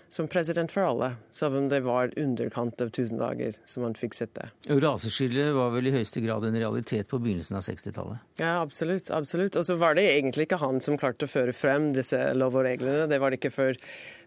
som 0.08 0.28
president 0.28 0.72
for 0.72 0.82
alle, 0.82 1.16
selv 1.34 1.58
om 1.58 1.70
det 1.70 1.80
var 1.80 2.12
underkant 2.20 2.82
av 2.82 2.88
1000 2.88 3.18
dager 3.20 3.56
som 3.66 3.84
han 3.84 3.96
fikk 3.98 4.14
sitte. 4.16 4.48
Raseskillet 4.70 5.54
var 5.56 5.74
vel 5.74 5.90
i 5.90 5.94
høyeste 5.96 6.22
grad 6.24 6.46
en 6.48 6.56
realitet 6.56 7.10
på 7.12 7.20
begynnelsen 7.20 7.58
av 7.58 7.66
60-tallet? 7.66 8.22
Ja, 8.40 8.54
absolutt. 8.62 9.10
absolutt. 9.12 9.58
Og 9.60 9.66
så 9.68 9.76
var 9.82 9.98
det 9.98 10.06
egentlig 10.14 10.48
ikke 10.48 10.62
han 10.62 10.80
som 10.84 11.00
klarte 11.02 11.28
å 11.28 11.32
føre 11.32 11.56
frem 11.56 11.92
disse 11.96 12.20
lov 12.38 12.56
og 12.56 12.68
reglene. 12.68 13.10
Det 13.12 13.20
var 13.22 13.34
det 13.34 13.42
ikke 13.42 13.54
for, 13.56 13.82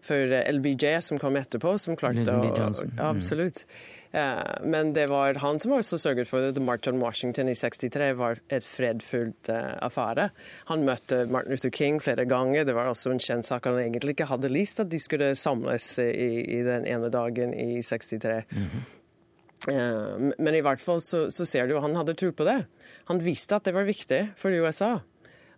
for 0.05 0.35
LBJ 0.59 0.99
som 1.09 1.21
kom 1.21 1.39
etterpå, 1.39 1.77
som 1.81 1.97
klarte 1.99 2.37
å 2.37 2.69
Absolutt. 3.09 3.63
Uh, 3.63 3.98
men 4.11 4.93
det 4.95 5.05
var 5.11 5.37
han 5.43 5.59
som 5.61 5.75
også 5.75 5.99
sørget 6.01 6.27
for. 6.27 6.51
The 6.51 6.63
March 6.63 6.89
on 6.89 7.01
Washington 7.01 7.49
i 7.51 7.55
63 7.57 8.07
var 8.17 8.39
et 8.49 8.65
fredfullt 8.65 9.51
uh, 9.53 9.75
affære. 9.85 10.29
Han 10.71 10.85
møtte 10.87 11.25
Martin 11.29 11.53
Luther 11.53 11.69
King 11.69 11.99
flere 12.01 12.25
ganger. 12.25 12.65
Det 12.65 12.73
var 12.77 12.89
også 12.89 13.13
en 13.13 13.21
kjent 13.21 13.45
sak 13.45 13.69
han 13.69 13.77
egentlig 13.77 14.15
ikke 14.17 14.29
hadde 14.31 14.49
lyst 14.49 14.81
at 14.81 14.89
de 14.89 15.01
skulle 15.01 15.35
samles 15.37 15.91
i, 16.01 16.31
i 16.57 16.63
den 16.65 16.87
ene 16.89 17.11
dagen 17.13 17.53
i 17.53 17.83
63. 17.85 18.43
Mm 18.49 18.65
-hmm. 18.65 20.33
men 20.37 20.55
i 20.55 20.61
hvert 20.61 20.81
fall 20.81 21.01
så, 21.01 21.29
så 21.31 21.45
ser 21.45 21.67
du 21.67 21.77
at 21.77 21.83
han 21.83 21.95
hadde 21.95 22.13
tro 22.13 22.31
på 22.31 22.43
det. 22.43 22.65
Han 23.05 23.19
visste 23.25 23.55
at 23.55 23.63
det 23.65 23.73
var 23.73 23.83
viktig 23.83 24.33
for 24.35 24.49
USA. 24.49 24.99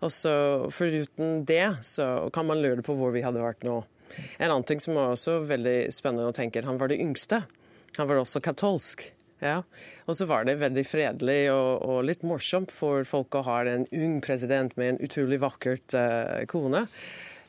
Og 0.01 0.11
så 0.11 0.67
Foruten 0.69 1.45
det 1.45 1.77
så 1.81 2.29
kan 2.33 2.45
man 2.45 2.61
lure 2.61 2.81
på 2.81 2.93
hvor 2.93 3.11
vi 3.11 3.21
hadde 3.21 3.43
vært 3.43 3.63
nå. 3.63 3.83
En 4.39 4.51
annen 4.51 4.63
ting 4.63 4.79
som 4.79 4.95
var 4.95 5.13
også 5.13 5.39
veldig 5.47 5.93
spennende 5.93 6.27
å 6.27 6.35
tenke, 6.35 6.65
han 6.65 6.79
var 6.81 6.87
det 6.91 6.99
yngste. 6.99 7.43
Han 7.97 8.07
var 8.07 8.21
også 8.21 8.41
katolsk. 8.43 9.09
Ja. 9.41 9.63
Og 10.05 10.17
så 10.17 10.27
var 10.29 10.45
det 10.45 10.59
veldig 10.61 10.83
fredelig 10.85 11.39
og, 11.49 11.81
og, 11.81 12.03
litt 12.05 12.21
morsomt 12.27 12.71
for 12.73 13.05
folk 13.09 13.33
å 13.35 13.43
ha 13.47 13.63
en 13.65 13.87
ung 13.89 14.21
president 14.21 14.75
med 14.77 14.93
en 14.93 15.03
utrolig 15.07 15.41
vakkert 15.41 15.97
uh, 15.97 16.43
kone. 16.49 16.85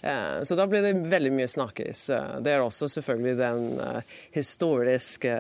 Uh, 0.03 0.41
så 0.43 0.57
da 0.59 0.65
ble 0.67 0.81
det 0.83 0.95
veldig 1.13 1.35
mye 1.37 1.51
snakkes. 1.53 2.07
Uh, 2.09 2.39
det 2.43 2.55
er 2.55 2.65
også 2.65 2.89
selvfølgelig 2.95 3.37
den 3.39 3.67
historiske 4.33 5.35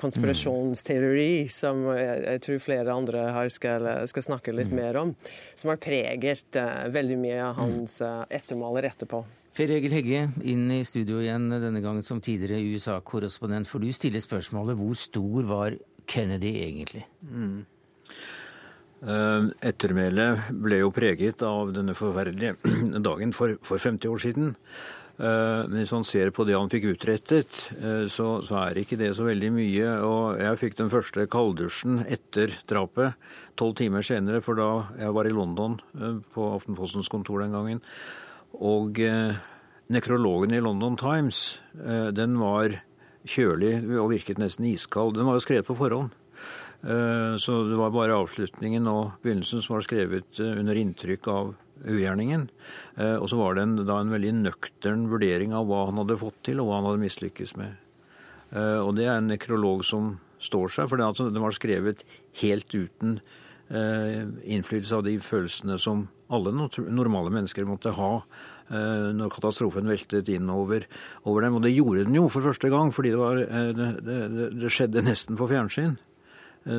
konspirasjonsteori 0.00 1.32
mm. 1.44 1.52
som 1.52 1.84
jeg, 1.92 2.22
jeg, 2.24 2.44
tror 2.46 2.64
flere 2.64 2.96
andre 3.04 3.26
her 3.36 3.52
skal, 3.52 3.90
skal 4.08 4.30
snakke 4.30 4.56
litt 4.56 4.72
mm. 4.72 4.78
mer 4.80 5.02
om, 5.04 5.12
som 5.54 5.74
har 5.74 5.82
preget 5.82 6.62
veldig 6.88 7.20
mye 7.20 7.42
av 7.50 7.60
hans 7.60 8.00
ettermaler 8.32 8.88
etterpå. 8.88 9.26
Per 9.58 9.72
Egil 9.74 9.90
Hegge, 9.90 10.18
inn 10.46 10.68
i 10.70 10.84
studio 10.86 11.16
igjen 11.18 11.48
denne 11.50 11.80
gangen 11.82 12.04
som 12.06 12.20
tidligere 12.22 12.62
USA-korrespondent. 12.76 13.66
For 13.66 13.82
du 13.82 13.88
stiller 13.90 14.22
spørsmålet 14.22 14.78
hvor 14.78 14.94
stor 14.94 15.48
var 15.48 15.74
Kennedy 16.06 16.52
egentlig? 16.60 17.02
Mm. 17.26 17.64
Ettermælet 19.66 20.52
ble 20.62 20.78
jo 20.78 20.92
preget 20.94 21.42
av 21.42 21.72
denne 21.74 21.96
forferdelige 21.98 22.54
dagen 23.08 23.34
for, 23.34 23.56
for 23.66 23.82
50 23.82 24.12
år 24.12 24.22
siden. 24.22 24.54
Men 25.18 25.74
hvis 25.80 25.96
man 25.96 26.06
ser 26.06 26.30
på 26.30 26.46
det 26.46 26.54
han 26.54 26.70
fikk 26.70 26.92
utrettet, 26.92 27.58
så, 28.14 28.28
så, 28.46 28.60
er 28.60 28.78
ikke 28.78 29.00
det 29.00 29.10
så 29.18 29.26
veldig 29.26 29.50
mye. 29.56 29.88
Og 30.06 30.38
jeg 30.38 30.60
fikk 30.62 30.78
den 30.78 30.92
første 30.94 31.26
kalddusjen 31.34 32.04
etter 32.06 32.54
drapet, 32.70 33.18
tolv 33.58 33.74
timer 33.82 34.06
senere, 34.06 34.38
for 34.38 34.62
da 34.62 34.70
jeg 35.02 35.18
var 35.18 35.26
i 35.26 35.34
London 35.34 35.80
på 36.30 36.46
Aftenpostens 36.54 37.10
kontor 37.10 37.42
den 37.42 37.58
gangen. 37.58 37.82
Og 38.56 39.00
nekrologen 39.92 40.54
i 40.56 40.60
London 40.64 40.96
Times, 40.98 41.60
den 42.16 42.38
var 42.40 42.74
kjølig 43.28 43.74
og 44.00 44.10
virket 44.12 44.40
nesten 44.40 44.66
iskald. 44.70 45.14
Den 45.16 45.28
var 45.28 45.36
jo 45.36 45.44
skrevet 45.44 45.68
på 45.68 45.76
forhånd. 45.78 46.10
Så 47.38 47.54
det 47.68 47.78
var 47.78 47.94
bare 47.94 48.16
avslutningen 48.18 48.86
og 48.90 49.18
begynnelsen 49.22 49.62
som 49.64 49.76
var 49.76 49.86
skrevet 49.86 50.40
under 50.42 50.78
inntrykk 50.78 51.28
av 51.32 51.50
ugjerningen. 51.84 52.46
Og 53.18 53.26
så 53.30 53.38
var 53.38 53.56
det 53.56 53.66
en, 53.66 53.74
da 53.88 53.98
en 54.00 54.14
veldig 54.14 54.32
nøktern 54.44 55.08
vurdering 55.10 55.54
av 55.56 55.66
hva 55.68 55.84
han 55.88 56.00
hadde 56.02 56.20
fått 56.20 56.40
til, 56.48 56.62
og 56.62 56.70
hva 56.70 56.78
han 56.80 56.88
hadde 56.90 57.02
mislykkes 57.04 57.56
med. 57.58 57.76
Og 58.56 58.94
det 58.96 59.08
er 59.08 59.18
en 59.18 59.30
nekrolog 59.30 59.84
som 59.86 60.16
står 60.42 60.70
seg, 60.72 60.88
for 60.88 61.00
den, 61.00 61.10
altså, 61.10 61.28
var 61.34 61.54
skrevet 61.56 62.04
helt 62.42 62.74
uten 62.74 63.18
innflytelse 63.68 64.96
av 64.96 65.02
de 65.04 65.18
følelsene 65.20 65.74
som 65.82 66.06
alle 66.32 66.54
normale 66.54 67.32
mennesker 67.34 67.66
måtte 67.68 67.92
ha 67.96 68.12
når 68.68 69.32
katastrofen 69.32 69.88
veltet 69.88 70.28
inn 70.32 70.48
over, 70.52 70.86
over, 71.24 71.44
dem. 71.44 71.56
Og 71.56 71.62
det 71.64 71.74
gjorde 71.74 72.04
den 72.04 72.16
jo 72.16 72.26
for 72.32 72.44
første 72.44 72.68
gang, 72.72 72.92
fordi 72.92 73.12
det, 73.12 73.20
var, 73.20 73.40
det, 73.76 73.88
det, 74.04 74.48
det 74.56 74.72
skjedde 74.72 75.04
nesten 75.04 75.36
på 75.40 75.48
fjernsyn. 75.48 75.98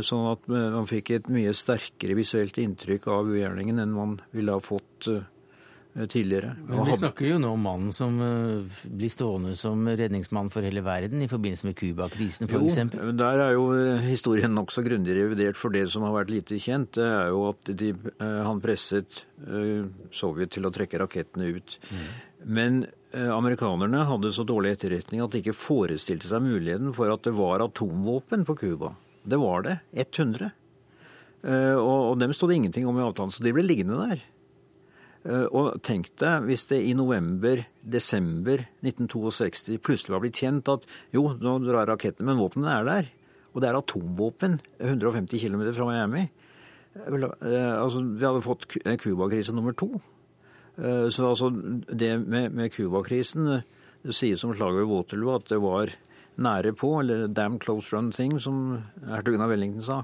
Sånn 0.06 0.28
at 0.36 0.46
man 0.50 0.90
fikk 0.90 1.14
et 1.16 1.30
mye 1.34 1.54
sterkere 1.58 2.18
visuelt 2.18 2.58
inntrykk 2.62 3.08
av 3.10 3.30
ugjerningen 3.30 3.82
enn 3.82 3.96
man 3.96 4.20
ville 4.36 4.54
ha 4.54 4.62
fått 4.62 5.10
tidligere. 6.08 6.54
Men 6.68 6.86
Vi 6.86 6.98
snakker 7.00 7.26
jo 7.26 7.40
nå 7.42 7.50
om 7.56 7.64
mannen 7.66 7.94
som 7.96 8.20
blir 8.84 9.12
stående 9.12 9.56
som 9.58 9.88
redningsmann 9.88 10.52
for 10.54 10.66
hele 10.66 10.84
verden 10.86 11.24
i 11.26 11.30
forbindelse 11.32 11.68
med 11.68 11.78
Cuba-krisen 11.80 12.50
f.eks. 12.50 12.78
Der 13.20 13.44
er 13.44 13.56
jo 13.58 13.66
historien 14.06 14.54
nokså 14.56 14.84
grundig 14.86 15.18
revidert, 15.18 15.58
for 15.60 15.74
det 15.74 15.88
som 15.92 16.06
har 16.06 16.16
vært 16.16 16.34
lite 16.34 16.60
kjent, 16.62 16.94
det 17.00 17.08
er 17.08 17.34
jo 17.34 17.50
at 17.50 17.74
de, 17.82 17.92
han 18.22 18.62
presset 18.64 19.24
Sovjet 20.14 20.54
til 20.54 20.68
å 20.68 20.74
trekke 20.76 21.00
rakettene 21.02 21.50
ut. 21.58 21.78
Mm. 21.90 22.08
Men 22.60 22.82
amerikanerne 23.18 24.06
hadde 24.06 24.34
så 24.36 24.46
dårlig 24.48 24.76
etterretning 24.76 25.24
at 25.24 25.34
de 25.34 25.42
ikke 25.42 25.58
forestilte 25.58 26.30
seg 26.30 26.44
muligheten 26.46 26.94
for 26.96 27.12
at 27.14 27.26
det 27.26 27.34
var 27.38 27.64
atomvåpen 27.66 28.46
på 28.48 28.56
Cuba. 28.60 28.94
Det 29.24 29.40
var 29.42 29.66
det. 29.66 29.80
100. 29.94 30.52
Og, 31.80 31.96
og 32.12 32.20
dem 32.20 32.34
sto 32.36 32.50
det 32.50 32.60
ingenting 32.60 32.88
om 32.88 33.00
i 33.00 33.06
avtalen, 33.06 33.32
så 33.34 33.44
de 33.44 33.56
ble 33.56 33.66
liggende 33.66 33.98
der. 34.10 34.22
Og 35.28 35.82
tenk 35.84 36.14
deg 36.22 36.46
hvis 36.48 36.64
det 36.70 36.78
i 36.88 36.94
november-desember 36.96 38.62
1962 38.86 39.76
plutselig 39.84 40.14
var 40.16 40.22
blitt 40.24 40.40
kjent 40.40 40.70
at 40.72 40.86
jo, 41.12 41.26
nå 41.36 41.58
drar 41.66 41.90
rakettene, 41.92 42.30
men 42.30 42.40
våpnene 42.40 42.76
er 42.78 42.88
der. 42.88 43.10
Og 43.52 43.60
det 43.60 43.68
er 43.70 43.80
atomvåpen 43.80 44.60
150 44.80 45.42
km 45.44 45.66
fra 45.76 45.90
Miami. 45.90 46.24
Altså, 46.96 48.02
vi 48.04 48.26
hadde 48.26 48.46
fått 48.46 48.70
Cuba-krise 49.04 49.54
nummer 49.56 49.76
to. 49.78 49.92
Så 50.80 51.28
altså, 51.28 51.52
det 51.52 52.14
med 52.24 52.72
Cuba-krisen 52.72 53.60
Det 54.00 54.16
sies 54.16 54.44
om 54.48 54.54
slaget 54.56 54.80
ved 54.80 54.88
Waterloo 54.88 55.34
at 55.36 55.50
det 55.52 55.58
var 55.60 55.92
nære 56.40 56.74
på, 56.78 56.90
eller 57.02 57.28
'damn 57.28 57.60
close 57.60 57.94
run 57.94 58.12
thing', 58.12 58.40
som 58.40 58.84
hertugen 59.06 59.42
av 59.42 59.52
Wellington 59.52 59.84
sa. 59.84 59.98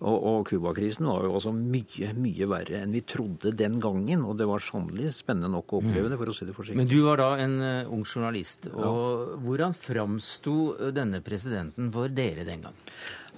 Og 0.00 0.46
Cuba-krisen 0.48 1.06
var 1.06 1.24
jo 1.26 1.34
også 1.36 1.52
mye, 1.52 2.12
mye 2.16 2.48
verre 2.48 2.82
enn 2.82 2.94
vi 2.94 3.02
trodde 3.02 3.52
den 3.52 3.80
gangen. 3.80 4.24
Og 4.24 4.38
det 4.38 4.48
var 4.48 4.62
sannelig 4.64 5.12
spennende 5.18 5.50
nok 5.52 5.72
å 5.72 5.80
oppleve 5.82 6.08
det, 6.08 6.18
for 6.20 6.30
å 6.30 6.34
si 6.34 6.48
det 6.48 6.56
forsiktig. 6.56 6.78
Men 6.80 6.90
du 6.90 7.02
var 7.04 7.20
da 7.20 7.30
en 7.36 7.56
uh, 7.60 7.92
ung 7.92 8.04
journalist. 8.04 8.70
Og 8.72 8.84
ja. 8.84 9.40
hvordan 9.44 9.76
framsto 9.76 10.54
denne 10.94 11.20
presidenten 11.20 11.90
for 11.92 12.08
dere 12.08 12.46
den 12.48 12.64
gang? 12.64 12.78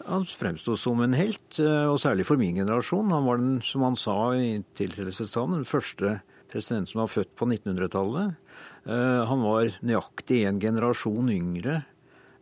Han 0.06 0.24
fremsto 0.26 0.74
som 0.76 1.02
en 1.04 1.14
helt, 1.14 1.60
og 1.60 1.98
særlig 2.02 2.24
for 2.26 2.40
min 2.40 2.56
generasjon. 2.56 3.12
Han 3.14 3.26
var 3.26 3.38
den, 3.38 3.60
som 3.62 3.84
han 3.86 3.96
sa 3.96 4.34
i 4.34 4.62
tiltredelsestalen, 4.74 5.60
den 5.60 5.68
første 5.68 6.16
presidenten 6.52 6.90
som 6.90 7.02
var 7.04 7.12
født 7.12 7.32
på 7.38 7.48
1900-tallet. 7.48 8.36
Eh, 8.82 9.20
han 9.28 9.44
var 9.44 9.70
nøyaktig 9.86 10.42
en 10.48 10.60
generasjon 10.62 11.30
yngre 11.30 11.76
eh, 11.78 11.91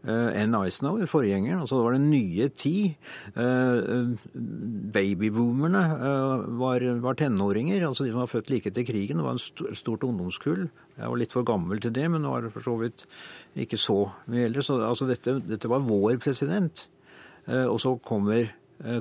enn 0.09 0.55
Eisenhower, 0.57 1.05
forgjengeren. 1.11 1.61
Altså 1.61 1.77
det 1.77 1.85
var 1.85 1.97
den 1.97 2.11
nye 2.13 2.49
tid. 2.57 2.95
Eh, 3.37 4.13
babyboomerne 4.95 5.83
var, 6.61 6.85
var, 7.05 7.19
tenåringer, 7.21 7.85
altså 7.87 8.07
de 8.07 8.15
som 8.15 8.23
var 8.23 8.31
født 8.31 8.53
like 8.53 8.71
etter 8.71 8.87
krigen. 8.89 9.21
Det 9.21 9.27
var 9.27 9.37
en 9.37 9.75
stort 9.77 10.07
ungdomskull. 10.09 10.69
Jeg 10.97 11.13
var 11.13 11.21
litt 11.21 11.37
for 11.37 11.45
gammel 11.49 11.83
til 11.83 11.93
det, 11.97 12.07
men 12.13 12.29
var 12.29 12.49
for 12.55 12.65
så 12.65 12.79
vidt 12.81 13.05
ikke 13.61 13.81
så 13.81 13.99
mye 14.31 14.49
eldre. 14.49 14.65
Så 14.65 14.79
altså 14.85 15.09
dette, 15.11 15.37
dette 15.45 15.71
var 15.71 15.85
vår 15.85 16.17
president. 16.23 16.87
Og 17.51 17.77
så 17.83 17.97
kommer 18.05 18.53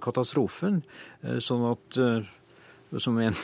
katastrofen, 0.03 0.81
sånn 1.43 1.65
at 1.69 1.99
som 2.97 3.19
en 3.21 3.35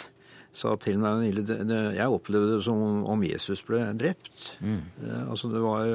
sa 0.56 0.74
til 0.80 0.99
meg 1.01 1.36
Jeg 1.36 2.08
opplevde 2.08 2.56
det 2.56 2.64
som 2.66 3.03
om 3.12 3.24
Jesus 3.26 3.62
ble 3.68 3.82
drept. 3.99 4.56
Mm. 4.64 4.82
Eh, 5.03 5.22
altså 5.28 5.51
det, 5.51 5.62
var, 5.64 5.93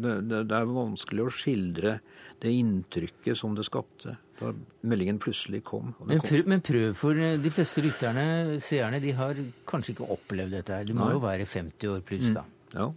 det, 0.00 0.16
det, 0.30 0.56
er 0.56 0.70
vanskelig 0.70 1.26
å 1.26 1.34
skildre 1.34 1.98
det 2.40 2.56
inntrykket 2.56 3.36
som 3.36 3.56
det 3.56 3.66
skapte 3.68 4.16
da 4.40 4.54
meldingen 4.88 5.18
plutselig 5.20 5.60
kom. 5.68 5.92
Men 6.08 6.22
prøv, 6.24 6.46
men, 6.48 6.62
prøv, 6.64 6.94
for 6.96 7.18
eh, 7.20 7.36
de 7.40 7.52
fleste 7.52 7.84
lytterne, 7.84 8.24
seerne, 8.64 9.00
de 9.02 9.12
har 9.18 9.38
kanskje 9.68 9.94
ikke 9.94 10.08
opplevd 10.16 10.56
dette 10.56 10.78
her. 10.78 10.88
De 10.88 10.96
må 10.96 11.04
Nei. 11.04 11.16
jo 11.18 11.22
være 11.24 11.48
50 11.48 11.92
år 11.92 12.04
pluss, 12.08 12.30
da. 12.36 12.46
Mm. 12.46 12.78
Ja. 12.78 12.88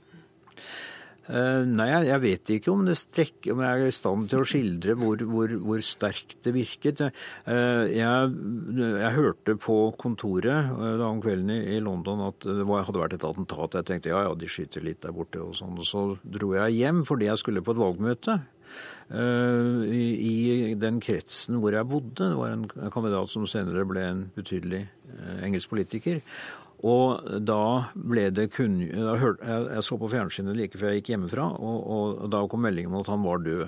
Uh, 1.23 1.63
nei, 1.63 1.87
jeg, 2.03 2.19
vet 2.19 2.49
ikke 2.57 2.71
om, 2.73 2.81
strekker, 2.99 3.53
om 3.53 3.61
jeg 3.63 3.83
er 3.85 3.87
i 3.87 3.95
stand 3.95 4.25
til 4.31 4.41
å 4.43 4.47
skildre 4.47 4.95
hvor, 4.99 5.21
hvor, 5.23 5.53
hvor 5.63 5.83
sterkt 5.85 6.41
det 6.43 6.51
virket. 6.55 7.03
Uh, 7.47 7.87
jeg, 7.87 8.33
jeg, 8.75 9.11
hørte 9.15 9.55
på 9.63 9.77
kontoret 9.99 10.73
uh, 10.73 10.89
da 10.99 11.07
om 11.07 11.21
kvelden 11.23 11.53
i, 11.55 11.79
London 11.83 12.25
at 12.27 12.43
det 12.43 12.67
hadde 12.67 12.99
vært 12.99 13.15
et 13.15 13.27
attentat. 13.27 13.79
Jeg 13.79 13.87
tenkte 13.87 14.11
ja, 14.11 14.25
ja, 14.27 14.33
de 14.35 14.49
skyter 14.51 14.83
litt 14.83 14.99
der 15.05 15.15
borte 15.15 15.39
og 15.45 15.55
sånn. 15.55 15.79
Så 15.87 16.09
dro 16.23 16.51
jeg 16.57 16.81
hjem 16.81 17.05
fordi 17.07 17.29
jeg 17.29 17.39
skulle 17.39 17.63
på 17.63 17.75
et 17.75 17.83
valgmøte. 17.83 18.41
I, 19.13 20.73
den 20.79 20.97
kretsen 21.03 21.59
hvor 21.61 21.75
jeg 21.75 21.85
bodde. 21.85 22.31
Det 22.31 22.37
var 22.39 22.55
en 22.55 22.63
kandidat 22.91 23.29
som 23.29 23.45
senere 23.45 23.83
ble 23.85 24.01
en 24.07 24.23
betydelig 24.33 24.87
engelsk 25.45 25.69
politiker. 25.69 26.23
Og 26.83 27.39
da 27.47 27.63
ble 27.95 28.27
det 28.35 28.49
kun... 28.55 28.81
Jeg 28.83 29.85
så 29.87 29.97
på 29.99 30.09
fjernsynet 30.11 30.57
like 30.57 30.79
før 30.79 30.91
jeg 30.91 31.01
gikk 31.01 31.13
hjemmefra, 31.13 31.47
og, 31.55 31.79
og 31.95 32.27
da 32.33 32.43
kom 32.51 32.65
meldingen 32.65 32.91
om 32.91 32.99
at 32.99 33.11
han 33.13 33.23
var 33.23 33.43
død. 33.45 33.63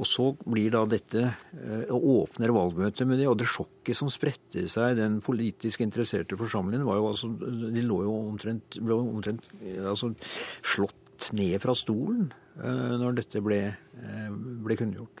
Og 0.00 0.08
så 0.08 0.30
blir 0.40 0.72
da 0.72 0.82
dette 0.88 1.22
eh, 1.28 1.90
åpner 1.92 2.52
valgmøtet 2.56 3.08
med 3.08 3.20
det, 3.20 3.26
og 3.28 3.36
det 3.40 3.48
sjokket 3.50 3.98
som 3.98 4.08
spredte 4.12 4.64
seg 4.72 4.96
den 4.96 5.18
politisk 5.24 5.84
interesserte 5.84 6.38
forsamlingen, 6.40 6.86
var 6.88 7.00
jo 7.00 7.10
altså 7.10 7.28
De 7.36 7.84
lå 7.84 7.98
jo 8.06 8.14
omtrent, 8.30 8.78
ble 8.80 8.96
omtrent 8.96 9.44
altså, 9.82 10.14
slått 10.64 11.28
ned 11.36 11.58
fra 11.62 11.76
stolen 11.76 12.30
eh, 12.56 12.96
når 13.02 13.20
dette 13.20 13.44
ble, 13.44 13.60
eh, 14.00 14.32
ble 14.64 14.78
kunngjort. 14.80 15.20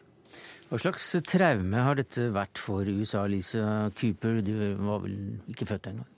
Hva 0.70 0.80
slags 0.80 1.10
traume 1.28 1.84
har 1.84 2.00
dette 2.00 2.30
vært 2.32 2.56
for 2.56 2.88
USA, 2.88 3.26
Lisa 3.28 3.90
Cooper? 3.98 4.40
Du 4.40 4.54
var 4.88 5.04
vel 5.04 5.18
ikke 5.52 5.68
født 5.68 5.92
engang? 5.92 6.08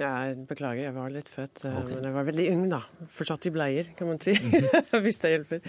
Jeg 0.00 0.46
beklager, 0.48 0.86
jeg 0.86 0.96
var 0.96 1.12
litt 1.12 1.28
født, 1.28 1.66
eh, 1.68 1.78
okay. 1.82 1.94
men 1.94 2.08
jeg 2.08 2.16
var 2.16 2.28
veldig 2.30 2.48
ung, 2.54 2.66
da. 2.72 2.80
Fortsatt 3.12 3.48
i 3.48 3.52
bleier, 3.52 3.92
kan 3.98 4.08
man 4.08 4.20
si. 4.20 4.32
Mm 4.32 4.50
-hmm. 4.50 5.00
Hvis 5.04 5.18
det 5.18 5.30
hjelper. 5.30 5.60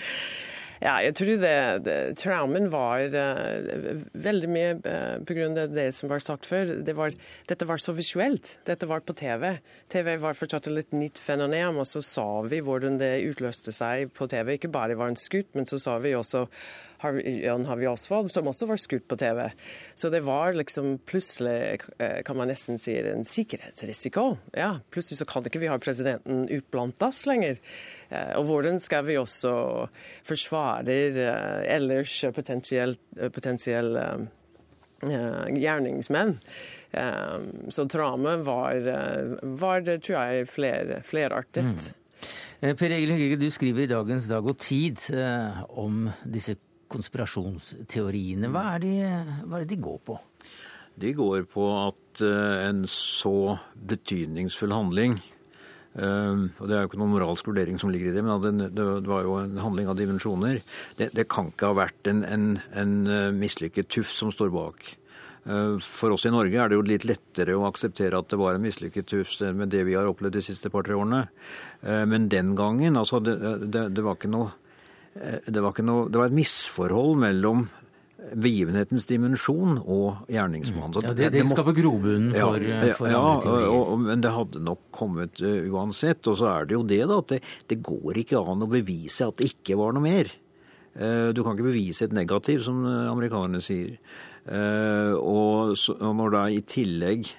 Ja, 0.83 0.97
jeg 0.99 1.15
tror 1.15 1.37
det, 1.39 1.85
det 1.85 2.17
traumen 2.19 2.65
var 2.71 2.99
uh, 2.99 4.01
veldig 4.13 4.49
mye 4.51 4.73
uh, 4.83 5.23
på 5.23 5.33
grunn 5.37 5.57
av 5.57 5.71
det 5.71 5.93
som 5.95 6.09
var 6.09 6.19
sagt 6.19 6.45
før. 6.45 6.83
Det 6.83 6.95
var, 6.97 7.13
dette 7.47 7.67
var 7.69 7.77
så 7.77 7.93
visuelt. 7.95 8.59
Dette 8.67 8.89
var 8.89 8.99
på 8.99 9.13
TV. 9.13 9.59
TV 9.87 10.17
var 10.19 10.33
fortsatt 10.33 10.67
et 10.67 10.73
litt 10.73 10.91
nytt 10.91 11.21
fenomen, 11.23 11.79
og 11.79 11.87
så 11.87 12.01
sa 12.01 12.27
vi 12.41 12.59
hvordan 12.59 12.99
det 12.99 13.23
utløste 13.29 13.71
seg 13.71 14.11
på 14.11 14.27
TV. 14.27 14.57
Ikke 14.57 14.73
bare 14.73 14.97
var 14.99 15.13
en 15.13 15.19
skutt, 15.19 15.53
men 15.55 15.65
så 15.69 15.79
sa 15.79 15.97
vi 16.03 16.15
også 16.19 16.47
Jan 17.11 17.65
Harvey 17.65 17.87
Oswald, 17.87 18.31
som 18.31 18.47
også 18.47 18.67
var 18.69 18.79
skutt 18.81 19.07
på 19.11 19.17
TV. 19.19 19.49
Så 19.95 20.09
det 20.13 20.23
var 20.25 20.53
liksom 20.55 20.97
plutselig, 21.05 21.81
eh, 21.99 22.21
kan 22.23 22.37
man 22.37 22.47
nesten 22.51 22.79
si, 22.79 22.95
en 22.97 23.25
sikkerhetsrisiko. 23.25 24.37
Ja, 24.53 24.79
Plutselig 24.93 25.19
så 25.19 25.25
kan 25.25 25.45
ikke 25.45 25.59
vi 25.59 25.71
ha 25.71 25.77
presidenten 25.81 26.47
utblant 26.49 27.01
oss 27.03 27.25
lenger. 27.29 27.59
Eh, 28.09 28.33
og 28.37 28.47
hvordan 28.47 28.79
skal 28.79 29.05
vi 29.05 29.17
også 29.19 29.53
forsvare 30.23 30.99
eh, 31.11 31.75
ellers 31.75 32.15
potensielle 32.33 32.97
potensiell, 33.33 33.97
gjerningsmenn? 35.03 36.37
Så 37.73 37.83
traumet 37.89 38.45
var, 38.45 38.77
var, 39.59 39.81
tror 39.81 40.13
jeg, 40.15 40.47
fler, 40.47 40.93
flerartet. 41.03 41.89
Mm. 42.61 42.75
Per 42.77 42.93
Egil 42.93 43.11
Høgge, 43.11 43.39
du 43.41 43.49
skriver 43.51 43.83
i 43.83 43.89
Dagens 43.91 44.29
Dag 44.31 44.45
og 44.47 44.59
Tid 44.61 45.01
om 45.73 46.05
disse 46.23 46.55
konspirasjonsteoriene. 46.93 48.49
Hva 48.53 48.63
er, 48.75 48.85
det 48.85 49.67
de 49.71 49.81
går 49.81 49.99
på? 50.05 50.17
De 50.99 51.13
går 51.17 51.45
på 51.49 51.67
at 51.73 52.21
uh, 52.21 52.67
en 52.67 52.83
så 52.89 53.57
betydningsfull 53.73 54.75
handling 54.75 55.15
uh, 55.97 56.45
og 56.59 56.67
Det 56.69 56.75
er 56.75 56.83
jo 56.83 56.89
ikke 56.91 56.99
noen 57.01 57.15
moralsk 57.15 57.49
vurdering 57.49 57.79
som 57.81 57.89
ligger 57.93 58.11
i 58.11 58.15
det, 58.15 58.23
men 58.25 58.61
det, 58.61 58.85
var 59.09 59.25
jo 59.25 59.39
en 59.41 59.57
handling 59.61 59.89
av 59.89 59.97
dimensjoner. 59.97 60.61
Det, 60.99 61.09
det 61.17 61.25
kan 61.31 61.49
ikke 61.49 61.71
ha 61.71 61.79
vært 61.83 62.09
en, 62.11 62.23
en, 62.25 62.45
en 62.77 62.93
eh, 63.09 63.31
mislykket 63.33 63.89
tuff 63.93 64.13
som 64.13 64.31
står 64.33 64.53
bak. 64.53 64.93
For 65.83 66.13
oss 66.15 66.23
i 66.23 66.31
Norge 66.31 66.55
er 66.55 66.71
det 66.71 66.77
jo 66.77 66.85
litt 66.87 67.03
lettere 67.03 67.57
å 67.59 67.65
akseptere 67.67 68.15
at 68.15 68.29
det 68.31 68.37
var 68.39 68.55
en 68.55 68.63
mislykket 68.63 69.09
tuff 69.11 69.33
med 69.43 69.73
det 69.73 69.81
vi 69.83 69.97
har 69.97 70.07
opplevd 70.07 70.37
de 70.37 70.43
siste 70.45 70.71
par-tre 70.71 70.95
årene. 70.95 71.25
Men 71.83 72.29
den 72.31 72.53
gangen, 72.55 72.95
altså 72.95 73.19
det, 73.19 73.35
det, 73.67 73.89
det 73.91 74.05
var 74.05 74.15
ikke 74.15 74.31
noe 74.31 74.53
Eh, 74.53 74.62
det 75.13 75.61
var, 75.61 75.77
noe, 75.85 76.07
det 76.09 76.19
var 76.19 76.31
et 76.31 76.35
misforhold 76.35 77.19
mellom 77.21 77.67
begivenhetens 78.39 79.05
dimensjon 79.09 79.79
og 79.81 80.29
gjerningsmannen. 80.31 81.03
Ja, 81.03 81.13
det, 81.17 81.29
det 81.35 81.43
skaper 81.51 81.75
grobunnen 81.75 82.31
for, 82.35 82.63
ja, 82.63 82.81
for 82.97 83.11
ja, 83.11 83.23
og, 83.69 83.95
men 84.05 84.23
det 84.23 84.33
hadde 84.33 84.61
nok 84.63 84.85
kommet 84.95 85.41
uh, 85.43 85.63
uansett. 85.73 86.23
Og 86.31 86.39
så 86.39 86.49
er 86.53 86.69
det 86.69 86.77
jo 86.77 86.83
det, 86.87 87.01
da, 87.09 87.19
at 87.19 87.33
det, 87.35 87.41
det, 87.71 87.81
går 87.85 88.23
ikke 88.23 88.41
an 88.41 88.65
å 88.65 88.71
bevise 88.71 89.27
at 89.27 89.39
det 89.41 89.51
ikke 89.53 89.77
var 89.79 89.95
noe 89.95 90.05
mer. 90.05 90.31
Uh, 90.93 91.31
du 91.33 91.41
kan 91.43 91.57
ikke 91.57 91.71
bevise 91.71 92.07
et 92.07 92.15
negativ, 92.15 92.63
som 92.65 92.83
amerikanerne 92.85 93.63
sier. 93.65 93.97
Uh, 94.43 95.15
og, 95.19 95.75
så, 95.79 95.95
og, 95.99 96.15
når 96.19 96.33
da 96.35 96.45
i 96.51 96.63
tillegg 96.67 97.29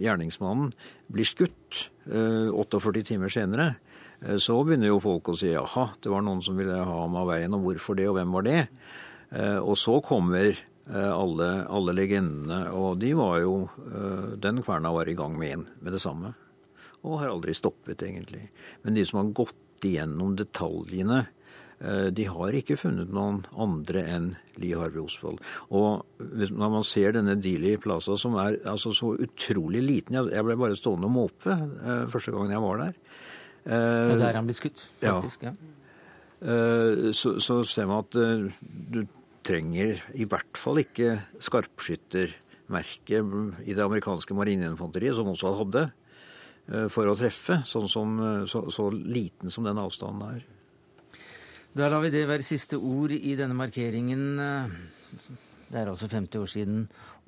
gjerningsmannen 0.00 0.74
blir 1.10 1.26
skutt 1.26 1.86
48 2.10 3.02
timer 3.06 3.30
senere, 3.30 3.72
Eh, 3.74 3.89
så 4.20 4.58
begynner 4.64 4.90
jo 4.90 5.00
folk 5.00 5.30
å 5.32 5.36
si 5.38 5.52
jaha, 5.54 5.86
det 6.02 6.10
var 6.12 6.24
noen 6.26 6.42
som 6.44 6.58
ville 6.58 6.76
ha 6.76 6.96
ham 7.02 7.16
av 7.16 7.30
veien, 7.30 7.54
og 7.56 7.64
hvorfor 7.64 7.96
det, 7.96 8.08
og 8.10 8.18
hvem 8.18 8.34
var 8.36 8.44
det? 8.44 8.58
Eh, 9.30 9.58
og 9.58 9.78
så 9.78 9.96
kommer 10.04 10.50
eh, 10.50 11.10
alle, 11.10 11.48
alle 11.70 11.96
legendene, 11.96 12.62
og 12.74 13.00
de 13.02 13.14
var 13.18 13.40
jo 13.44 13.56
Den 14.40 14.62
kverna 14.64 14.92
var 14.94 15.08
i 15.08 15.16
gang 15.18 15.36
med 15.38 15.52
en 15.54 15.66
med 15.80 15.92
det 15.94 16.02
samme. 16.02 16.34
Og 17.00 17.20
har 17.20 17.30
aldri 17.32 17.54
stoppet, 17.56 18.02
egentlig. 18.02 18.48
Men 18.84 18.96
de 18.96 19.04
som 19.08 19.22
har 19.22 19.34
gått 19.36 19.84
igjennom 19.84 20.34
detaljene, 20.36 21.24
de 22.12 22.24
har 22.28 22.52
ikke 22.52 22.76
funnet 22.76 23.08
noen 23.08 23.38
andre 23.56 24.02
enn 24.04 24.26
Lee 24.60 24.76
Harvey 24.76 25.00
Oswald. 25.00 25.38
Og 25.72 26.04
når 26.20 26.72
man 26.74 26.84
ser 26.84 27.14
denne 27.16 27.38
Dealey 27.40 27.78
Plaza, 27.80 28.18
som 28.20 28.36
er 28.36 28.58
altså 28.68 28.92
så 28.92 29.14
utrolig 29.16 29.80
liten 29.80 30.18
Jeg 30.28 30.44
ble 30.44 30.58
bare 30.60 30.76
stående 30.76 31.08
og 31.08 31.14
måpe 31.14 31.56
første 32.12 32.34
gangen 32.34 32.52
jeg 32.52 32.64
var 32.66 32.82
der. 32.82 32.98
Det 33.64 34.14
er 34.14 34.20
der 34.20 34.38
han 34.38 34.46
blir 34.48 34.56
skutt, 34.56 34.86
faktisk. 35.02 35.42
ja. 35.44 35.52
ja. 35.52 37.12
så, 37.12 37.34
så 37.44 37.58
ser 37.68 37.90
man 37.90 38.06
at 38.06 38.16
eh, 38.16 38.46
du 38.94 39.02
trenger 39.44 40.00
i 40.16 40.24
hvert 40.28 40.60
fall 40.60 40.80
ikke 40.82 41.18
skarpskyttermerket 41.42 43.66
i 43.66 43.76
det 43.76 43.84
amerikanske 43.84 44.36
marineinfanteriet, 44.36 45.16
som 45.18 45.30
også 45.32 45.54
hadde, 45.60 45.84
eh, 46.70 46.88
for 46.92 47.10
å 47.10 47.16
treffe, 47.18 47.60
sånn 47.68 47.88
som, 47.90 48.16
så, 48.48 48.64
så 48.72 48.88
liten 48.90 49.52
som 49.52 49.68
den 49.68 49.80
avstanden 49.80 50.38
er. 50.38 50.48
Da 51.76 51.86
lar 51.86 52.02
vi 52.02 52.10
det 52.10 52.24
være 52.26 52.42
siste 52.42 52.80
ord 52.80 53.12
i 53.14 53.36
denne 53.38 53.54
markeringen. 53.54 54.40
Det 55.70 55.78
er 55.78 55.86
altså 55.86 56.08
50 56.10 56.40
år 56.40 56.48
siden 56.50 56.78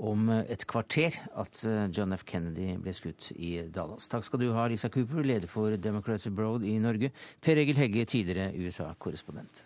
om 0.03 0.31
et 0.35 0.65
kvarter 0.67 1.15
at 1.39 1.61
eh, 1.65 1.85
John 1.95 2.13
F. 2.17 2.25
Kennedy 2.27 2.73
ble 2.83 2.95
skutt 2.97 3.29
i 3.37 3.53
Dallas. 3.71 4.09
Takk 4.11 4.27
skal 4.27 4.43
du 4.43 4.49
ha, 4.57 4.67
Lisa 4.67 4.91
Cooper, 4.91 5.23
leder 5.23 5.51
for 5.51 5.77
Democracy 5.79 6.33
Broad 6.35 6.67
i 6.67 6.75
Norge. 6.83 7.13
Per 7.41 7.63
Egil 7.63 7.79
Hegge, 7.79 8.05
tidligere 8.05 8.51
USA-korrespondent. 8.59 9.63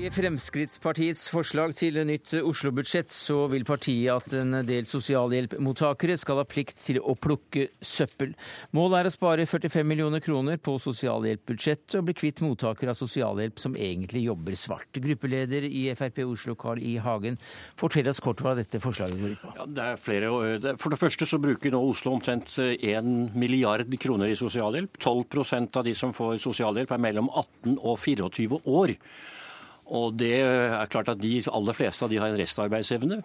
I 0.00 0.08
Fremskrittspartiets 0.08 1.26
forslag 1.28 1.74
til 1.76 1.98
nytt 2.08 2.30
Oslo-budsjett 2.38 3.10
så 3.12 3.42
vil 3.52 3.66
partiet 3.68 4.08
at 4.14 4.32
en 4.38 4.54
del 4.64 4.86
sosialhjelpmottakere 4.88 6.14
skal 6.16 6.38
ha 6.40 6.44
plikt 6.48 6.78
til 6.86 7.02
å 7.04 7.12
plukke 7.20 7.66
søppel. 7.84 8.30
Målet 8.72 9.02
er 9.02 9.08
å 9.10 9.12
spare 9.12 9.44
45 9.44 9.84
millioner 9.84 10.22
kroner 10.24 10.56
på 10.56 10.78
sosialhjelpbudsjettet 10.80 11.98
og 11.98 12.06
bli 12.08 12.14
kvitt 12.16 12.40
mottakere 12.40 12.94
av 12.94 12.96
sosialhjelp 12.96 13.60
som 13.60 13.76
egentlig 13.76 14.22
jobber 14.24 14.56
svart. 14.56 14.88
Gruppeleder 15.04 15.66
i 15.68 15.82
Frp 15.98 16.22
Oslo, 16.24 16.54
Carl 16.56 16.80
I. 16.80 16.94
Hagen, 17.04 17.36
fortell 17.76 18.08
oss 18.08 18.22
kort 18.24 18.40
hva 18.40 18.54
dette 18.56 18.80
forslaget 18.80 19.20
går 19.20 19.34
ut 19.34 19.42
på. 19.42 19.52
Ja, 19.58 19.66
det 19.68 19.84
er 19.84 20.00
flere. 20.00 20.30
For 20.80 20.94
det 20.94 21.00
første 21.02 21.28
så 21.28 21.42
bruker 21.42 21.74
nå 21.74 21.82
Oslo 21.90 22.14
omtrent 22.16 22.54
1 22.56 23.36
milliard 23.36 24.00
kroner 24.00 24.32
i 24.32 24.40
sosialhjelp. 24.40 24.96
12% 24.96 25.76
av 25.76 25.84
de 25.84 25.94
som 25.98 26.16
får 26.16 26.40
sosialhjelp 26.46 26.96
er 26.96 27.04
mellom 27.10 27.28
18 27.34 27.76
og 27.76 28.00
24 28.00 28.62
år. 28.64 28.96
Og 29.90 30.14
det 30.20 30.36
er 30.38 30.90
klart 30.90 31.10
at 31.10 31.20
de 31.22 31.38
aller 31.50 31.76
fleste 31.76 32.06
av 32.06 32.12
de 32.12 32.20
har 32.22 32.30
en 32.30 32.38
restarbeidsevne. 32.38 33.22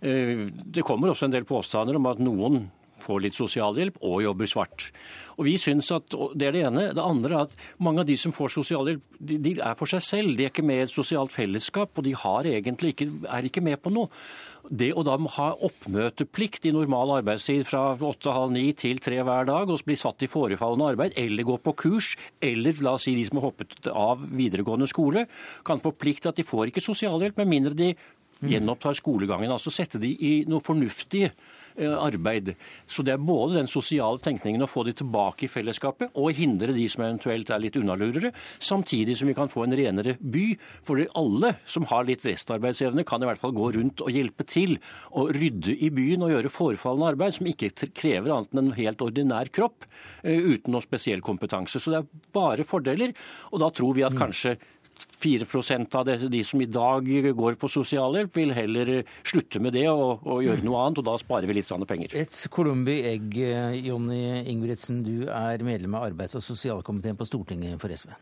Eh, 0.00 0.48
det 0.52 0.84
kommer 0.86 1.10
også 1.10 1.26
en 1.26 1.34
del 1.34 1.46
påstander 1.48 1.98
om 1.98 2.10
at 2.10 2.22
noen 2.22 2.66
får 3.02 3.22
litt 3.26 3.36
sosialhjelp 3.36 3.98
og 4.06 4.22
jobber 4.24 4.48
svart. 4.48 4.88
Og 5.36 5.44
vi 5.48 5.56
synes 5.60 5.90
at, 5.92 6.14
Det 6.34 6.46
er 6.48 6.52
det 6.52 6.64
ene. 6.64 6.94
Det 6.94 7.02
andre 7.02 7.34
er 7.34 7.42
at 7.42 7.56
mange 7.78 8.00
av 8.00 8.06
de 8.06 8.16
som 8.16 8.32
får 8.32 8.54
sosialhjelp, 8.56 9.02
de, 9.20 9.56
er 9.60 9.74
for 9.76 9.86
seg 9.86 10.02
selv. 10.02 10.36
De 10.36 10.46
er 10.46 10.50
ikke 10.52 10.64
med 10.64 10.80
i 10.80 10.86
et 10.86 10.94
sosialt 10.94 11.32
fellesskap, 11.32 11.90
og 11.96 12.04
de 12.04 12.14
ikke, 12.14 13.10
er 13.28 13.44
ikke 13.44 13.60
med 13.60 13.82
på 13.82 13.92
noe. 13.92 14.08
Det 14.70 14.88
å 14.94 15.04
da 15.06 15.16
ha 15.36 15.48
oppmøteplikt 15.66 16.66
i 16.66 16.72
normal 16.74 17.16
arbeidstid 17.20 17.66
fra 17.68 17.94
åtte-halv 17.94 18.54
ni 18.54 18.70
til 18.78 18.98
tre 19.02 19.20
hver 19.22 19.46
dag, 19.48 19.70
og 19.70 19.84
bli 19.86 19.96
satt 19.98 20.24
i 20.26 20.30
forefallende 20.30 20.90
arbeid, 20.92 21.16
eller 21.20 21.46
gå 21.46 21.58
på 21.62 21.74
kurs, 21.84 22.14
eller 22.42 22.82
la 22.82 22.96
oss 22.96 23.06
si 23.06 23.14
de 23.14 23.26
som 23.28 23.38
har 23.40 23.48
hoppet 23.50 23.90
av 23.92 24.24
videregående 24.26 24.88
skole, 24.90 25.26
kan 25.66 25.82
få 25.82 25.94
plikt 25.94 26.26
at 26.26 26.38
de 26.38 26.46
får 26.46 26.72
ikke 26.72 26.84
sosialhjelp 26.84 27.38
med 27.42 27.52
mindre 27.52 27.76
de 27.78 27.92
gjenopptar 28.46 28.98
skolegangen. 28.98 29.52
Altså 29.52 29.72
sette 29.72 30.00
de 30.02 30.10
i 30.12 30.34
noe 30.50 30.64
fornuftig 30.64 31.30
Eh, 31.30 31.55
arbeid. 31.76 32.54
Så 32.86 33.04
det 33.06 33.14
er 33.14 33.22
både 33.22 33.58
den 33.58 33.70
sosiale 33.70 34.20
tenkningen 34.22 34.64
å 34.64 34.70
få 34.70 34.84
de 34.86 34.94
tilbake 34.96 35.46
i 35.46 35.50
fellesskapet, 35.50 36.14
og 36.16 36.36
hindre 36.36 36.74
de 36.76 36.86
som 36.90 37.04
eventuelt 37.06 37.50
er 37.52 37.62
litt 37.62 37.78
unnalurere, 37.78 38.32
samtidig 38.58 39.16
som 39.18 39.30
vi 39.30 39.36
kan 39.36 39.50
få 39.52 39.66
en 39.66 39.76
renere 39.76 40.16
by. 40.20 40.46
For 40.86 41.02
alle 41.18 41.54
som 41.68 41.86
har 41.90 42.06
litt 42.08 42.24
restarbeidsevne, 42.26 43.04
kan 43.06 43.22
i 43.22 43.30
hvert 43.30 43.42
fall 43.42 43.54
gå 43.56 43.72
rundt 43.76 44.04
og 44.04 44.12
hjelpe 44.12 44.46
til 44.48 44.76
å 45.16 45.28
rydde 45.34 45.76
i 45.76 45.90
byen 45.94 46.24
og 46.26 46.32
gjøre 46.34 46.52
forefallende 46.52 47.12
arbeid 47.14 47.36
som 47.38 47.50
ikke 47.50 47.72
krever 47.96 48.34
annet 48.34 48.54
enn 48.54 48.64
en 48.64 48.78
helt 48.78 49.04
ordinær 49.04 49.50
kropp, 49.52 49.86
eh, 50.22 50.38
uten 50.56 50.74
noe 50.74 50.84
spesiell 50.84 51.24
kompetanse. 51.24 51.80
Så 51.80 51.92
det 51.92 52.02
er 52.02 52.24
bare 52.36 52.66
fordeler. 52.66 53.14
Og 53.52 53.60
da 53.62 53.70
tror 53.74 53.94
vi 53.96 54.06
at 54.06 54.16
mm. 54.16 54.20
kanskje 54.20 54.56
4 55.16 55.46
av 55.96 56.30
de 56.30 56.44
som 56.44 56.60
i 56.60 56.68
dag 56.68 57.08
går 57.36 57.58
på 57.60 57.70
sosialhjelp, 57.72 58.36
vil 58.36 58.52
heller 58.54 58.92
slutte 59.24 59.60
med 59.62 59.74
det 59.76 59.88
og, 59.90 60.22
og 60.26 60.44
gjøre 60.44 60.64
noe 60.66 60.84
annet, 60.84 61.00
og 61.02 61.08
da 61.08 61.16
sparer 61.20 61.48
vi 61.48 61.58
litt 61.58 61.72
penger. 61.88 62.14
Et 62.14 62.38
colombi 62.52 63.00
egg, 63.14 63.36
Jonny 63.86 64.22
Ingebrigtsen, 64.44 65.02
du 65.06 65.28
er 65.32 65.64
medlem 65.64 65.96
av 65.96 66.10
arbeids- 66.10 66.36
og 66.36 66.44
sosialkomiteen 66.44 67.16
på 67.18 67.28
Stortinget 67.28 67.80
for 67.80 67.92
SV. 67.92 68.12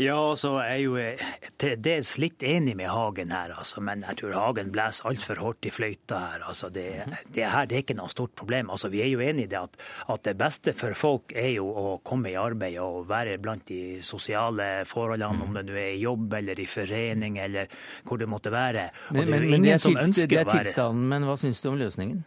Ja, 0.00 0.16
altså, 0.30 0.54
jeg 0.64 0.72
er 0.72 0.80
jo 0.80 0.94
eh, 0.96 1.22
til 1.60 1.80
dels 1.84 2.14
litt 2.22 2.40
enig 2.46 2.72
med 2.78 2.88
Hagen 2.88 3.34
her, 3.34 3.52
altså, 3.52 3.82
men 3.84 4.04
jeg 4.06 4.20
tror 4.22 4.36
Hagen 4.38 4.70
blåser 4.72 5.10
altfor 5.10 5.42
hardt 5.44 5.68
i 5.68 5.72
fløyta 5.74 6.20
her. 6.22 6.46
Altså, 6.48 6.70
det, 6.72 6.86
det, 7.28 7.44
her 7.52 7.68
det 7.68 7.76
er 7.76 7.84
ikke 7.84 7.98
noe 7.98 8.08
stort 8.12 8.32
problem. 8.38 8.72
Altså, 8.72 8.88
vi 8.92 9.02
er 9.04 9.10
jo 9.12 9.20
enig 9.20 9.44
i 9.44 9.50
det 9.52 9.60
at, 9.60 9.76
at, 10.06 10.24
det 10.24 10.36
beste 10.40 10.72
for 10.76 10.96
folk 10.96 11.34
er 11.36 11.50
jo 11.52 11.68
å 11.68 11.86
komme 12.06 12.32
i 12.32 12.38
arbeid 12.40 12.78
og 12.80 13.10
være 13.10 13.36
blant 13.42 13.66
de 13.68 14.00
sosiale 14.04 14.86
forholdene, 14.88 15.44
om 15.44 15.56
det 15.58 15.66
nå 15.68 15.76
er 15.76 15.92
i 15.92 16.02
jobb 16.04 16.40
eller 16.40 16.60
i 16.60 16.68
forening 16.70 17.40
eller 17.44 17.68
hvor 18.08 18.20
det 18.20 18.28
måtte 18.30 18.52
være. 18.54 18.88
Men, 19.10 19.26
det 19.26 19.26
er, 19.26 19.32
men, 19.36 19.48
men 19.52 19.68
det 19.68 19.76
er, 19.76 20.28
det 20.32 20.44
er 20.44 20.52
tilstanden, 20.54 21.08
men 21.12 21.28
hva 21.28 21.36
syns 21.40 21.60
du 21.60 21.72
om 21.74 21.80
løsningen? 21.80 22.22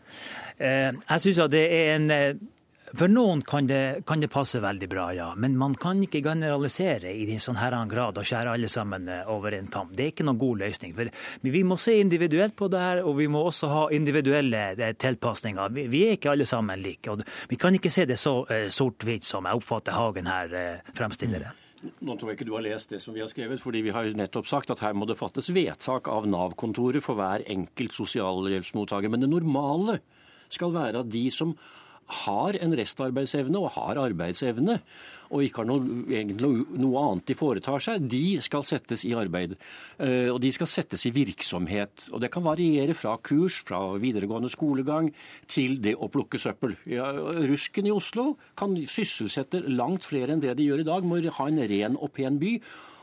Eh, 0.59 0.91
jeg 0.93 1.25
syns 1.25 1.47
at 1.47 1.53
det 1.53 1.65
er 1.73 1.95
en 1.95 2.11
eh, 2.13 2.35
for 2.93 3.09
noen 3.09 3.41
kan 3.41 3.67
det, 3.67 4.03
kan 4.05 4.21
det, 4.21 4.29
passe 4.29 4.59
veldig 4.61 4.87
bra, 4.89 5.07
ja. 5.17 5.31
Men 5.35 5.55
man 5.57 5.73
kan 5.75 6.01
ikke 6.05 6.21
generalisere 6.25 7.09
i 7.09 7.25
en 7.33 7.41
sånn 7.41 7.57
her 7.57 7.73
grad 7.89 8.19
og 8.21 8.27
skjære 8.27 8.53
alle 8.53 8.69
sammen 8.69 9.09
eh, 9.09 9.23
over 9.33 9.55
en 9.57 9.69
kam. 9.73 9.89
Det 9.93 10.05
er 10.05 10.13
ikke 10.13 10.27
noen 10.27 10.41
god 10.41 10.61
løsning. 10.61 10.93
For 10.97 11.09
vi 11.41 11.63
må 11.65 11.79
se 11.81 11.97
individuelt 12.01 12.55
på 12.59 12.69
det 12.69 12.83
her, 12.83 13.01
og 13.01 13.17
vi 13.17 13.27
må 13.31 13.41
også 13.47 13.71
ha 13.71 13.83
individuelle 13.97 14.63
eh, 14.77 14.93
tilpasninger. 14.93 15.73
Vi 15.89 16.05
er 16.05 16.19
ikke 16.19 16.35
alle 16.35 16.45
sammen 16.49 16.85
like. 16.85 17.09
og 17.09 17.25
Vi 17.49 17.57
kan 17.57 17.73
ikke 17.73 17.93
se 17.93 18.05
det 18.09 18.19
så 18.21 18.39
uh, 18.45 18.69
sort-hvitt 18.69 19.25
som 19.25 19.49
jeg 19.49 19.57
oppfatter 19.57 19.97
Hagen 19.97 20.29
her 20.29 20.53
fremstiller 20.93 21.47
det. 21.47 21.51
Mm. 21.51 21.59
Nå 22.07 22.15
tror 22.15 22.29
jeg 22.31 22.37
ikke 22.37 22.47
du 22.47 22.55
har 22.55 22.63
lest 22.63 22.93
det 22.93 23.01
som 23.03 23.15
vi 23.15 23.19
har 23.19 23.29
skrevet, 23.31 23.59
fordi 23.59 23.81
vi 23.83 23.91
har 23.91 24.07
nettopp 24.15 24.47
sagt 24.47 24.71
at 24.71 24.79
her 24.85 24.93
må 24.95 25.07
det 25.09 25.17
fattes 25.19 25.49
vedtak 25.51 26.07
av 26.07 26.27
Nav-kontoret 26.29 27.03
for 27.03 27.19
hver 27.19 27.43
enkelt 27.51 27.95
sosialhjelpsmottaker. 27.97 29.11
Men 29.11 29.25
det 29.25 29.31
normale 29.33 29.97
skal 30.53 30.71
være 30.75 31.01
at 31.03 31.11
de 31.11 31.25
som 31.33 31.57
har 32.23 32.57
en 32.59 32.75
restarbeidsevne 32.77 33.59
og 33.59 33.73
har 33.77 33.99
arbeidsevne, 34.01 34.79
og 35.33 35.41
ikke 35.41 35.63
har 35.63 35.67
noe, 35.69 35.81
noe, 36.77 37.01
annet 37.01 37.25
de 37.31 37.35
foretar 37.37 37.81
seg, 37.81 38.05
de 38.11 38.37
skal 38.43 38.65
settes 38.67 39.01
i 39.07 39.15
arbeid. 39.17 39.55
Eh, 39.97 40.29
og 40.29 40.37
de 40.43 40.51
skal 40.53 40.69
settes 40.69 41.07
i 41.09 41.13
virksomhet. 41.15 42.07
Og 42.13 42.21
det 42.21 42.29
kan 42.33 42.45
variere 42.45 42.93
fra 42.97 43.15
kurs, 43.17 43.63
fra 43.65 43.81
videregående 44.01 44.51
skolegang, 44.53 45.09
til 45.49 45.79
det 45.81 45.95
å 45.97 46.11
plukke 46.13 46.41
søppel. 46.41 46.77
Ja, 46.89 47.09
Rusken 47.49 47.89
i 47.89 47.95
Oslo 47.95 48.35
kan 48.59 48.77
sysselsette 48.85 49.63
langt 49.71 50.05
flere 50.05 50.35
enn 50.35 50.43
det 50.43 50.53
de 50.59 50.69
gjør 50.69 50.83
i 50.83 50.89
dag, 50.91 51.07
må 51.07 51.17
ha 51.23 51.49
en 51.49 51.63
ren 51.71 51.97
og 51.97 52.13
pen 52.13 52.37
by. 52.41 52.59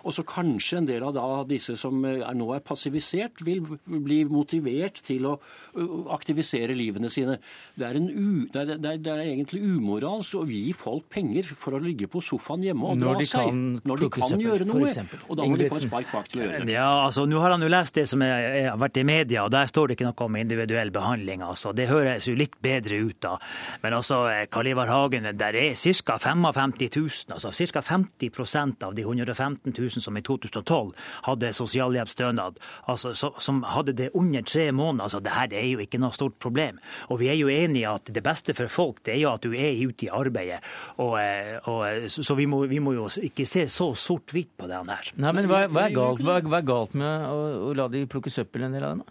Og 0.07 0.15
så 0.17 0.25
kanskje 0.27 0.81
en 0.81 0.89
del 0.89 1.05
av 1.05 1.15
da, 1.17 1.27
disse 1.49 1.77
som 1.79 2.01
er, 2.09 2.23
nå 2.37 2.49
er 2.57 2.63
passivisert, 2.65 3.43
vil 3.45 3.63
bli 3.85 4.23
motivert 4.29 5.01
til 5.05 5.27
å 5.29 5.35
aktivisere 6.15 6.77
livene 6.77 7.11
sine. 7.13 7.39
Det 7.77 7.89
er, 7.89 7.99
u, 8.01 8.47
det 8.51 8.63
er, 8.63 8.73
det 8.73 8.93
er, 8.95 9.03
det 9.05 9.13
er 9.13 9.23
egentlig 9.27 9.63
umoralsk 9.65 10.41
å 10.41 10.45
gi 10.49 10.71
folk 10.77 11.09
penger 11.13 11.51
for 11.53 11.77
å 11.77 11.83
ligge 11.83 12.09
på 12.11 12.23
sofaen 12.25 12.65
hjemme 12.65 12.95
og 12.95 13.03
dra 13.03 13.17
seg 13.27 13.53
når 13.87 14.05
de 14.05 14.11
kan 14.15 14.45
gjøre 14.47 14.69
noe. 14.69 14.91
Og 15.29 15.39
da 15.39 15.49
må 15.49 15.61
de 15.61 15.69
få 15.71 15.81
et 15.81 15.89
spark 15.89 16.15
bak 16.15 16.31
til 16.33 16.43
å 16.43 16.47
gjøre 16.47 16.65
det. 16.65 16.77
Ja, 16.77 16.89
altså, 17.07 17.27
Nå 17.31 17.43
har 17.43 17.55
han 17.55 17.65
jo 17.65 17.71
lest 17.71 17.99
det 17.99 18.07
som 18.11 18.25
har 18.25 18.79
vært 18.81 19.01
i 19.01 19.07
media, 19.07 19.45
og 19.45 19.53
der 19.55 19.69
står 19.71 19.91
det 19.91 19.99
ikke 19.99 20.09
noe 20.09 20.27
om 20.27 20.41
individuell 20.41 20.93
behandling. 20.95 21.45
altså. 21.47 21.75
Det 21.77 21.89
høres 21.91 22.29
jo 22.31 22.37
litt 22.39 22.57
bedre 22.63 23.03
ut 23.05 23.21
da. 23.23 23.37
Men 23.85 23.99
altså, 24.01 24.23
Karl 24.53 24.73
Ivar 24.73 24.91
Hagen, 24.91 25.29
der 25.39 25.59
er 25.59 25.77
ca. 25.77 26.19
55 26.21 26.75
000, 26.89 27.37
altså 27.37 27.53
ca. 27.53 27.85
50% 27.85 28.87
av 28.87 28.97
de 28.97 29.05
115 29.05 29.75
000 29.77 29.90
000 29.91 30.05
som 30.05 30.17
i 30.17 30.25
2012 30.27 30.93
hadde 31.29 31.53
sosialhjelpsstønad, 31.57 32.61
altså, 32.91 33.15
som 33.15 33.63
hadde 33.67 33.97
det 33.97 34.11
under 34.15 34.43
tre 34.47 34.71
måneder. 34.73 35.05
Altså, 35.05 35.21
det 35.21 35.35
her 35.35 35.55
er 35.61 35.69
jo 35.73 35.85
ikke 35.85 36.01
noe 36.01 36.15
stort 36.17 36.39
problem. 36.43 36.79
Og 37.11 37.21
vi 37.21 37.31
er 37.31 37.39
jo 37.39 37.51
enige 37.53 37.91
at 37.91 38.11
det 38.11 38.23
beste 38.25 38.55
for 38.57 38.71
folk 38.71 39.03
det 39.07 39.15
er 39.15 39.23
jo 39.25 39.33
at 39.35 39.45
du 39.45 39.55
er 39.55 39.79
ute 39.87 40.07
i 40.07 40.11
arbeidet. 40.13 40.61
Og, 41.03 41.17
eh, 41.21 41.57
og, 41.71 42.11
så 42.11 42.37
vi 42.39 42.47
må, 42.51 42.63
vi 42.71 42.81
må, 42.83 42.95
jo 42.97 43.09
ikke 43.23 43.47
se 43.49 43.67
så 43.71 43.91
sort-hvitt 43.99 44.53
på 44.59 44.69
det 44.71 44.81
her. 44.81 45.13
Nei, 45.21 45.33
men 45.37 45.49
hva, 45.51 45.65
hva, 45.71 45.87
er 45.89 45.97
galt, 45.97 46.23
hva, 46.25 46.39
hva, 46.45 46.61
er 46.61 46.67
galt, 46.67 46.97
med 46.99 47.27
å, 47.29 47.39
å, 47.71 47.73
la 47.77 47.89
de 47.93 48.05
plukke 48.11 48.33
søppel, 48.33 48.67
en 48.67 48.77
del 48.77 48.87
av 48.87 48.97
dem? 48.97 49.05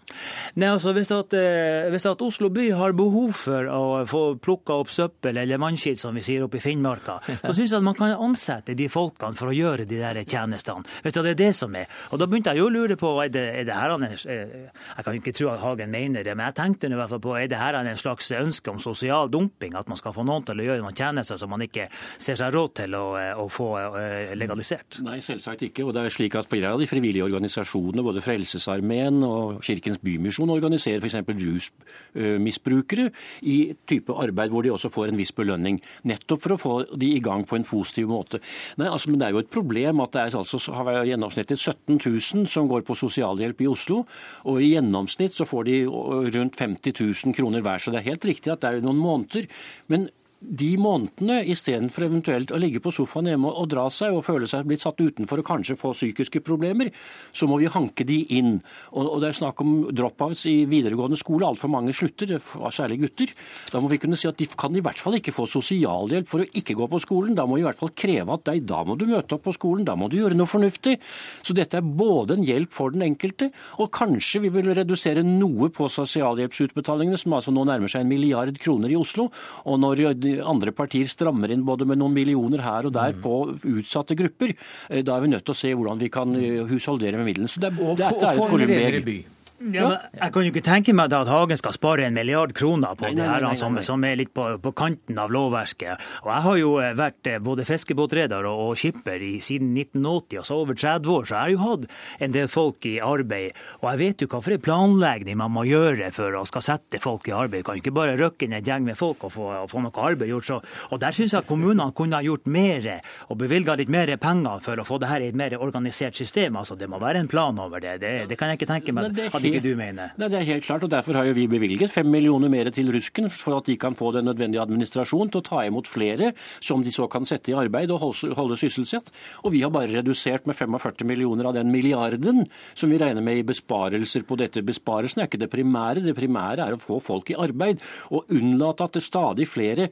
Nei, 0.60 0.70
altså 0.70 0.94
Hvis, 0.96 1.12
at, 1.14 1.34
eh, 1.38 1.88
hvis 1.92 2.06
at 2.10 2.22
Oslo 2.24 2.50
by 2.54 2.68
har 2.76 2.96
behov 2.98 3.34
for 3.38 3.70
å 3.70 3.82
få 4.10 4.22
plukka 4.42 4.80
opp 4.82 4.92
søppel, 4.94 5.40
eller 5.40 5.60
mannskitt 5.60 6.00
som 6.00 6.16
vi 6.16 6.24
sier 6.24 6.44
oppe 6.46 6.60
i 6.60 6.64
Finnmarka, 6.64 7.20
så 7.44 7.54
syns 7.54 7.70
jeg 7.70 7.78
at 7.78 7.86
man 7.86 7.98
kan 7.98 8.14
ansette 8.16 8.76
de 8.78 8.88
folkene 8.92 9.38
for 9.38 9.50
å 9.50 9.56
gjøre 9.56 9.88
de 9.88 10.00
der 10.00 10.22
tjenestene 10.24 10.69
tjenestene. 10.70 11.02
Hvis 11.02 11.16
det 11.16 11.26
er 11.30 11.38
det 11.38 11.50
som 11.56 11.74
er. 11.76 11.86
Og 12.10 12.20
da 12.20 12.26
begynte 12.26 12.54
jeg 12.54 12.60
jo 12.60 12.68
å 12.68 12.72
lure 12.72 12.96
på 13.00 13.12
er 13.24 13.32
det, 13.32 13.44
er 13.60 13.64
det 13.68 13.76
her 13.76 13.94
en, 13.94 14.04
eh, 14.04 14.70
Jeg 14.96 15.04
kan 15.04 15.14
ikke 15.14 15.32
tro 15.32 15.48
at 15.50 15.60
Hagen 15.60 15.90
mener 15.90 16.24
det, 16.24 16.36
men 16.36 16.46
jeg 16.46 16.54
tenkte 16.54 16.90
i 16.90 16.94
hvert 16.94 17.10
fall 17.10 17.20
på 17.20 17.36
er 17.36 17.48
det 17.48 17.58
her 17.58 17.74
en 17.74 17.96
slags 17.96 18.30
ønske 18.30 18.70
om 18.70 18.78
sosial 18.78 19.28
dumping? 19.28 19.74
At 19.74 19.88
man 19.88 19.96
skal 19.96 20.12
få 20.12 20.24
noen 20.24 20.44
til 20.44 20.60
å 20.60 20.64
gjøre 20.64 20.82
noen 20.82 20.96
tjenester 20.96 21.36
som 21.36 21.50
man 21.50 21.62
ikke 21.62 21.88
ser 21.92 22.36
seg 22.36 22.52
råd 22.54 22.74
til 22.82 22.94
å, 22.94 23.04
eh, 23.18 23.34
å 23.34 23.48
få 23.48 23.68
eh, 23.78 24.34
legalisert? 24.36 25.00
Nei, 25.02 25.20
selvsagt 25.20 25.62
ikke. 25.62 25.84
Og 25.84 25.94
det 25.94 26.04
er 26.04 26.14
slik 26.14 26.34
at 26.34 26.48
flere 26.48 26.72
av 26.72 26.80
de 26.80 26.86
frivillige 26.86 27.24
organisasjonene, 27.24 28.04
både 28.04 28.24
Frelsesarmeen 28.24 29.22
og 29.26 29.60
Kirkens 29.64 30.00
Bymisjon, 30.02 30.50
organiserer 30.50 31.00
f.eks. 31.00 31.70
rusmisbrukere 32.14 33.10
i 33.42 33.74
type 33.86 34.14
arbeid 34.14 34.50
hvor 34.50 34.62
de 34.64 34.72
også 34.72 34.90
får 34.92 35.10
en 35.10 35.20
viss 35.20 35.32
belønning. 35.32 35.80
Nettopp 36.04 36.42
for 36.42 36.54
å 36.54 36.60
få 36.60 36.74
de 36.96 37.14
i 37.16 37.22
gang 37.24 37.44
på 37.46 37.56
en 37.56 37.66
positiv 37.66 38.10
måte. 38.10 38.40
Nei, 38.80 38.88
altså, 38.88 39.10
Men 39.10 39.20
det 39.20 39.28
er 39.28 39.34
jo 39.34 39.42
et 39.42 39.50
problem 39.52 40.02
at 40.04 40.12
det 40.14 40.22
er 40.22 40.38
altså 40.38 40.59
har 40.76 40.86
vi 40.86 41.10
gjennomsnittet 41.10 41.58
17 41.58 41.98
000 41.98 42.46
som 42.50 42.68
går 42.70 42.84
på 42.86 42.96
sosialhjelp 42.98 43.64
i 43.64 43.68
Oslo. 43.70 44.04
Og 44.50 44.60
i 44.60 44.74
gjennomsnitt 44.74 45.36
så 45.36 45.48
får 45.48 45.68
de 45.68 45.82
rundt 45.88 46.60
50 46.60 46.94
000 47.00 47.36
kroner 47.36 47.64
hver. 47.64 47.80
Så 47.82 47.92
det 47.92 48.02
er 48.02 48.10
helt 48.12 48.28
riktig 48.28 48.52
at 48.52 48.62
det 48.62 48.70
er 48.70 48.84
noen 48.84 49.00
måneder. 49.00 49.48
Men 49.92 50.08
de 50.40 50.70
månedene, 50.80 51.42
istedenfor 51.52 52.06
eventuelt 52.06 52.52
å 52.54 52.58
ligge 52.60 52.80
på 52.80 52.92
sofaen 52.94 53.28
hjemme 53.28 53.50
og 53.52 53.66
dra 53.68 53.84
seg 53.92 54.14
og 54.16 54.24
føle 54.24 54.46
seg 54.48 54.64
blitt 54.68 54.80
satt 54.80 55.00
utenfor 55.00 55.42
og 55.42 55.46
kanskje 55.46 55.76
få 55.76 55.92
psykiske 55.92 56.40
problemer, 56.44 56.88
så 57.36 57.44
må 57.50 57.58
vi 57.60 57.68
hanke 57.68 58.06
de 58.08 58.22
inn. 58.38 58.54
Og, 58.96 59.18
det 59.20 59.30
er 59.30 59.36
snakk 59.36 59.60
om 59.60 59.74
drop-outs 59.92 60.46
i 60.48 60.64
videregående 60.70 61.18
skole. 61.20 61.44
Altfor 61.44 61.72
mange 61.72 61.92
slutter, 61.96 62.38
særlig 62.72 63.02
gutter. 63.02 63.34
Da 63.68 63.82
må 63.84 63.90
vi 63.92 64.00
kunne 64.00 64.16
si 64.16 64.30
at 64.30 64.40
de 64.40 64.48
kan 64.48 64.76
i 64.76 64.82
hvert 64.84 65.02
fall 65.02 65.18
ikke 65.18 65.34
få 65.36 65.44
sosialhjelp 65.50 66.30
for 66.30 66.44
å 66.44 66.48
ikke 66.56 66.78
gå 66.78 66.88
på 66.88 67.02
skolen. 67.04 67.36
Da 67.36 67.44
må 67.44 67.58
vi 67.58 67.64
i 67.64 67.68
hvert 67.68 67.80
fall 67.82 67.92
kreve 67.92 68.38
at 68.38 68.46
deg, 68.48 68.64
da 68.70 68.80
må 68.86 68.96
du 68.96 69.04
møte 69.10 69.36
opp 69.36 69.44
på 69.44 69.56
skolen, 69.58 69.84
da 69.84 69.98
må 69.98 70.08
du 70.08 70.18
gjøre 70.22 70.38
noe 70.40 70.48
fornuftig. 70.48 70.96
Så 71.44 71.56
dette 71.56 71.82
er 71.82 71.84
både 71.84 72.38
en 72.38 72.46
hjelp 72.48 72.72
for 72.72 72.96
den 72.96 73.04
enkelte, 73.10 73.50
og 73.76 73.92
kanskje 73.92 74.40
vi 74.46 74.54
vil 74.56 74.72
redusere 74.72 75.26
noe 75.26 75.68
på 75.74 75.90
sosialhjelpsutbetalingene, 75.92 77.20
som 77.20 77.36
altså 77.36 77.52
nå 77.52 77.68
nærmer 77.68 77.92
seg 77.92 78.06
en 78.06 78.12
milliard 78.12 78.56
kroner 78.62 78.88
i 78.88 78.96
Oslo. 78.96 79.28
og 79.68 79.76
når 79.80 80.00
andre 80.38 80.74
partier 80.76 81.08
strammer 81.10 81.52
inn 81.52 81.66
både 81.66 81.88
med 81.88 82.00
noen 82.00 82.14
millioner 82.14 82.62
her 82.64 82.88
og 82.88 82.94
der 82.96 83.16
mm. 83.16 83.20
på 83.24 83.34
utsatte 83.74 84.16
grupper, 84.18 84.54
eh, 84.88 85.02
da 85.06 85.16
er 85.16 85.26
vi 85.26 85.32
nødt 85.34 85.46
til 85.46 85.56
å 85.56 85.60
se 85.60 85.74
hvordan 85.74 86.00
vi 86.00 86.12
kan 86.12 86.38
eh, 86.38 86.62
husholdere 86.70 87.20
med 87.20 87.32
midlene. 87.32 87.50
Så 87.50 87.62
det, 87.62 87.74
dette 87.76 88.32
er 88.32 88.38
et 88.38 88.50
Columbi. 88.50 89.20
Ja, 89.60 90.08
Jeg 90.16 90.32
kan 90.32 90.44
jo 90.44 90.50
ikke 90.54 90.62
tenke 90.64 90.92
meg 90.96 91.12
at 91.12 91.28
Hagen 91.28 91.58
skal 91.60 91.74
spare 91.76 92.06
en 92.06 92.14
milliard 92.16 92.54
kroner 92.56 92.94
på 92.96 93.04
nei, 93.04 93.12
nei, 93.12 93.26
nei, 93.26 93.40
det 93.42 93.48
her, 93.50 93.56
som, 93.60 93.74
som, 93.84 94.04
er 94.08 94.16
litt 94.16 94.30
på, 94.32 94.46
på, 94.62 94.72
kanten 94.72 95.18
av 95.20 95.28
lovverket. 95.34 96.00
Og 96.24 96.30
Jeg 96.32 96.44
har 96.46 96.56
jo 96.56 96.70
eh, 96.80 96.94
vært 96.96 97.28
eh, 97.28 97.42
både 97.44 97.66
fiskebåtreder 97.68 98.48
og, 98.48 98.62
og 98.70 98.78
skipper 98.80 99.20
i, 99.20 99.34
siden 99.44 99.74
1980, 99.76 100.38
altså 100.40 100.56
over 100.62 100.78
30 100.80 101.12
år. 101.12 101.28
Så 101.28 101.34
jeg 101.36 101.42
har 101.42 101.52
jo 101.52 101.60
hatt 101.66 101.84
en 102.24 102.36
del 102.36 102.48
folk 102.48 102.88
i 102.88 102.94
arbeid. 103.04 103.60
Og 103.82 103.86
jeg 103.90 104.00
vet 104.00 104.24
jo 104.24 104.30
hva 104.32 104.40
for 104.46 104.56
en 104.56 104.64
planlegging 104.64 105.36
man 105.42 105.52
må 105.52 105.66
gjøre 105.68 106.08
for 106.16 106.40
å 106.40 106.46
skal 106.48 106.64
sette 106.64 107.02
folk 107.04 107.28
i 107.28 107.36
arbeid. 107.36 107.60
Du 107.60 107.68
Kan 107.68 107.82
ikke 107.82 107.94
bare 108.00 108.16
røkke 108.16 108.48
inn 108.48 108.56
en 108.56 108.64
gjeng 108.64 108.88
med 108.88 108.96
folk 108.96 109.28
og 109.28 109.34
få, 109.36 109.50
og 109.60 109.68
få 109.74 109.84
noe 109.84 110.06
arbeid 110.08 110.32
gjort. 110.32 110.48
Så, 110.48 110.60
og 110.88 111.04
Der 111.04 111.12
syns 111.12 111.36
jeg 111.36 111.44
at 111.44 111.50
kommunene 111.50 111.90
kunne 111.92 112.16
ha 112.16 112.24
gjort 112.24 112.48
mer 112.48 112.88
og 113.28 113.36
bevilga 113.44 113.76
litt 113.76 113.92
mer 113.92 114.08
penger 114.16 114.64
for 114.64 114.80
å 114.80 114.88
få 114.88 115.02
det 115.04 115.12
her 115.12 115.20
i 115.20 115.28
et 115.34 115.36
mer 115.36 115.58
organisert 115.60 116.16
system. 116.16 116.56
Altså 116.56 116.80
Det 116.80 116.88
må 116.88 117.02
være 117.02 117.20
en 117.20 117.28
plan 117.28 117.60
over 117.60 117.84
det. 117.84 117.98
Det, 118.00 118.16
det 118.32 118.40
kan 118.40 118.48
jeg 118.48 118.62
ikke 118.62 118.72
tenke 118.72 118.96
meg 118.96 119.12
ikke 119.50 119.64
du 119.64 119.76
mener? 119.78 120.12
Nei, 120.18 120.28
Det 120.30 120.38
er 120.40 120.46
helt 120.48 120.64
klart, 120.64 120.84
og 120.86 120.90
derfor 120.90 121.18
har 121.18 121.28
jo 121.28 121.34
vi 121.36 121.46
bevilget 121.50 121.92
fem 121.92 122.06
millioner 122.06 122.48
mer 122.52 122.70
til 122.70 122.90
Rusken, 122.92 123.28
for 123.30 123.58
at 123.58 123.66
de 123.66 123.76
kan 123.76 123.94
få 123.94 124.12
den 124.14 124.28
nødvendige 124.28 124.62
administrasjon 124.62 125.30
til 125.30 125.40
å 125.40 125.46
ta 125.46 125.64
imot 125.66 125.88
flere 125.90 126.32
som 126.60 126.82
de 126.82 126.92
så 126.94 127.08
kan 127.10 127.26
sette 127.28 127.52
i 127.52 127.56
arbeid 127.58 127.90
og 127.90 128.02
holde 128.36 128.58
sysselsatt. 128.60 129.10
Og 129.44 129.54
vi 129.54 129.62
har 129.62 129.72
bare 129.74 129.90
redusert 129.92 130.46
med 130.46 130.56
45 130.58 131.06
millioner 131.08 131.50
av 131.50 131.56
den 131.58 131.70
milliarden 131.72 132.46
som 132.74 132.90
vi 132.90 132.98
regner 133.00 133.24
med 133.24 133.40
i 133.40 133.46
besparelser 133.46 134.26
på 134.28 134.38
dette. 134.40 134.64
Besparelsen 134.66 135.22
er 135.22 135.30
ikke 135.30 135.42
det 135.42 135.50
primære, 135.52 136.04
det 136.04 136.16
primære 136.18 136.66
er 136.66 136.76
å 136.76 136.82
få 136.82 137.00
folk 137.02 137.32
i 137.32 137.38
arbeid. 137.38 137.82
Og 138.10 138.30
unnlate 138.36 138.86
at 138.86 138.98
det 138.98 139.06
stadig 139.06 139.48
flere 139.50 139.90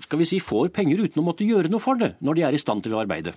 skal 0.00 0.20
vi 0.20 0.28
si, 0.28 0.40
får 0.40 0.72
penger 0.74 1.06
uten 1.06 1.22
å 1.22 1.26
måtte 1.26 1.48
gjøre 1.48 1.70
noe 1.72 1.82
for 1.82 2.00
det, 2.00 2.14
når 2.20 2.38
de 2.38 2.48
er 2.48 2.56
i 2.56 2.62
stand 2.62 2.84
til 2.84 2.96
å 2.96 3.04
arbeide. 3.04 3.36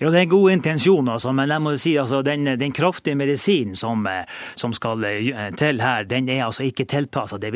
Ja, 0.00 0.10
Det 0.10 0.18
er 0.18 0.26
en 0.26 0.28
god 0.28 0.50
intensjon, 0.50 1.08
altså, 1.08 1.32
men 1.32 1.50
jeg 1.50 1.62
må 1.62 1.76
si 1.76 1.96
altså, 1.96 2.22
den, 2.22 2.46
den 2.60 2.72
kraftige 2.72 3.14
medisinen 3.14 3.76
som, 3.76 4.06
eh, 4.06 4.24
som, 4.54 4.72
skal 4.72 5.04
eh, 5.04 5.50
til 5.58 5.80
her, 5.80 6.04
den 6.04 6.28
er 6.28 6.44
altså 6.44 6.62
ikke 6.62 6.84
tilpassa 6.84 7.38
det 7.38 7.52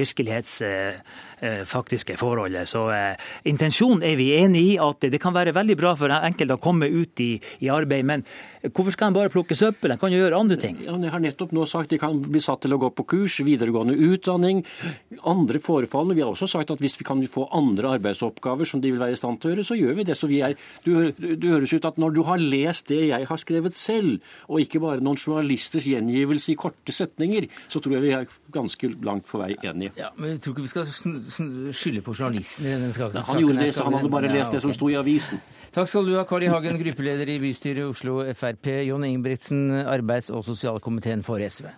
virkelighetsfaktiske 1.40 2.16
forholdet. 2.16 2.68
Så 2.68 2.86
uh, 2.90 3.16
intensjonen 3.44 4.02
er 4.02 4.16
vi 4.16 4.32
enig 4.36 4.62
i 4.74 4.78
at 4.80 5.00
det 5.00 5.20
kan 5.20 5.34
være 5.34 5.54
veldig 5.54 5.76
bra 5.78 5.94
for 5.96 6.10
enkelte 6.10 6.56
å 6.56 6.62
komme 6.62 6.86
ut 6.88 7.20
i, 7.20 7.40
i 7.60 7.70
arbeid. 7.70 8.04
Men 8.04 8.24
hvorfor 8.70 8.92
skal 8.92 9.10
en 9.10 9.16
bare 9.16 9.32
plukke 9.32 9.56
søppel? 9.56 9.92
En 9.92 10.00
kan 10.00 10.12
jo 10.12 10.20
gjøre 10.20 10.38
andre 10.38 10.58
ting. 10.60 10.78
Ja, 10.84 10.96
jeg 11.00 11.12
har 11.12 11.22
nettopp 11.22 11.52
nå 11.56 11.66
sagt 11.66 11.90
de 11.90 11.98
kan 12.00 12.20
bli 12.20 12.40
satt 12.40 12.62
til 12.64 12.74
å 12.74 12.80
gå 12.80 12.90
på 12.94 13.06
kurs, 13.14 13.40
videregående 13.44 13.96
utdanning, 13.96 14.64
andre 15.24 15.60
forefallende. 15.62 16.18
Vi 16.18 16.24
har 16.24 16.32
også 16.32 16.50
sagt 16.50 16.70
at 16.74 16.82
hvis 16.82 16.98
vi 17.00 17.08
kan 17.08 17.22
få 17.30 17.48
andre 17.56 17.96
arbeidsoppgaver 17.96 18.68
som 18.68 18.82
de 18.82 18.92
vil 18.92 19.00
være 19.00 19.16
i 19.16 19.20
stand 19.20 19.40
til 19.40 19.50
å 19.50 19.54
gjøre, 19.54 19.66
så 19.66 19.78
gjør 19.78 19.98
vi 20.00 20.08
det. 20.08 20.18
Så 20.18 20.28
vi 20.30 20.42
er, 20.44 20.56
du, 20.84 21.10
du 21.16 21.48
høres 21.50 21.74
ut 21.74 21.88
at 21.88 22.00
når 22.00 22.16
du 22.16 22.22
har 22.28 22.42
lest 22.42 22.90
det 22.90 23.02
jeg 23.10 23.28
har 23.28 23.40
skrevet 23.40 23.76
selv, 23.76 24.20
og 24.48 24.62
ikke 24.64 24.82
bare 24.82 25.04
noen 25.04 25.20
journalisters 25.20 25.88
gjengivelse 25.88 26.52
i 26.52 26.58
korte 26.60 26.94
setninger, 26.94 27.48
så 27.70 27.80
tror 27.82 27.98
jeg 27.98 28.06
vi 28.06 28.14
er 28.16 28.28
ganske 28.52 28.90
langt 29.06 29.26
på 29.28 29.40
vei 29.40 29.54
enige. 29.66 29.92
Ja, 29.98 30.10
men 30.16 30.34
jeg 30.34 30.42
tror 30.44 30.54
ikke 30.56 30.66
vi 30.66 30.72
skal 30.72 30.86
skylde 31.76 32.02
på 32.06 32.14
journalisten 32.14 32.66
i 32.66 32.74
denne 32.74 32.92
saken. 32.94 33.22
Han 33.28 33.42
gjorde 33.42 33.64
det, 33.64 33.74
så 33.76 33.86
han 33.88 33.98
hadde 33.98 34.12
bare 34.12 34.32
lest 34.32 34.56
det 34.56 34.62
som 34.64 34.74
sto 34.76 34.90
i 34.90 34.98
avisen. 35.00 35.42
Takk 35.74 35.88
skal 35.90 36.08
du 36.08 36.16
ha, 36.18 36.24
Carl 36.26 36.42
I. 36.46 36.50
Hagen, 36.50 36.80
gruppeleder 36.82 37.30
i 37.30 37.38
bystyret 37.42 37.84
i 37.84 37.86
Oslo 37.86 38.20
Frp. 38.34 38.72
Jon 38.88 39.06
Ingebrigtsen, 39.06 39.68
arbeids- 39.84 40.32
og 40.34 40.44
sosialkomiteen 40.48 41.22
for 41.26 41.38
SV. 41.38 41.70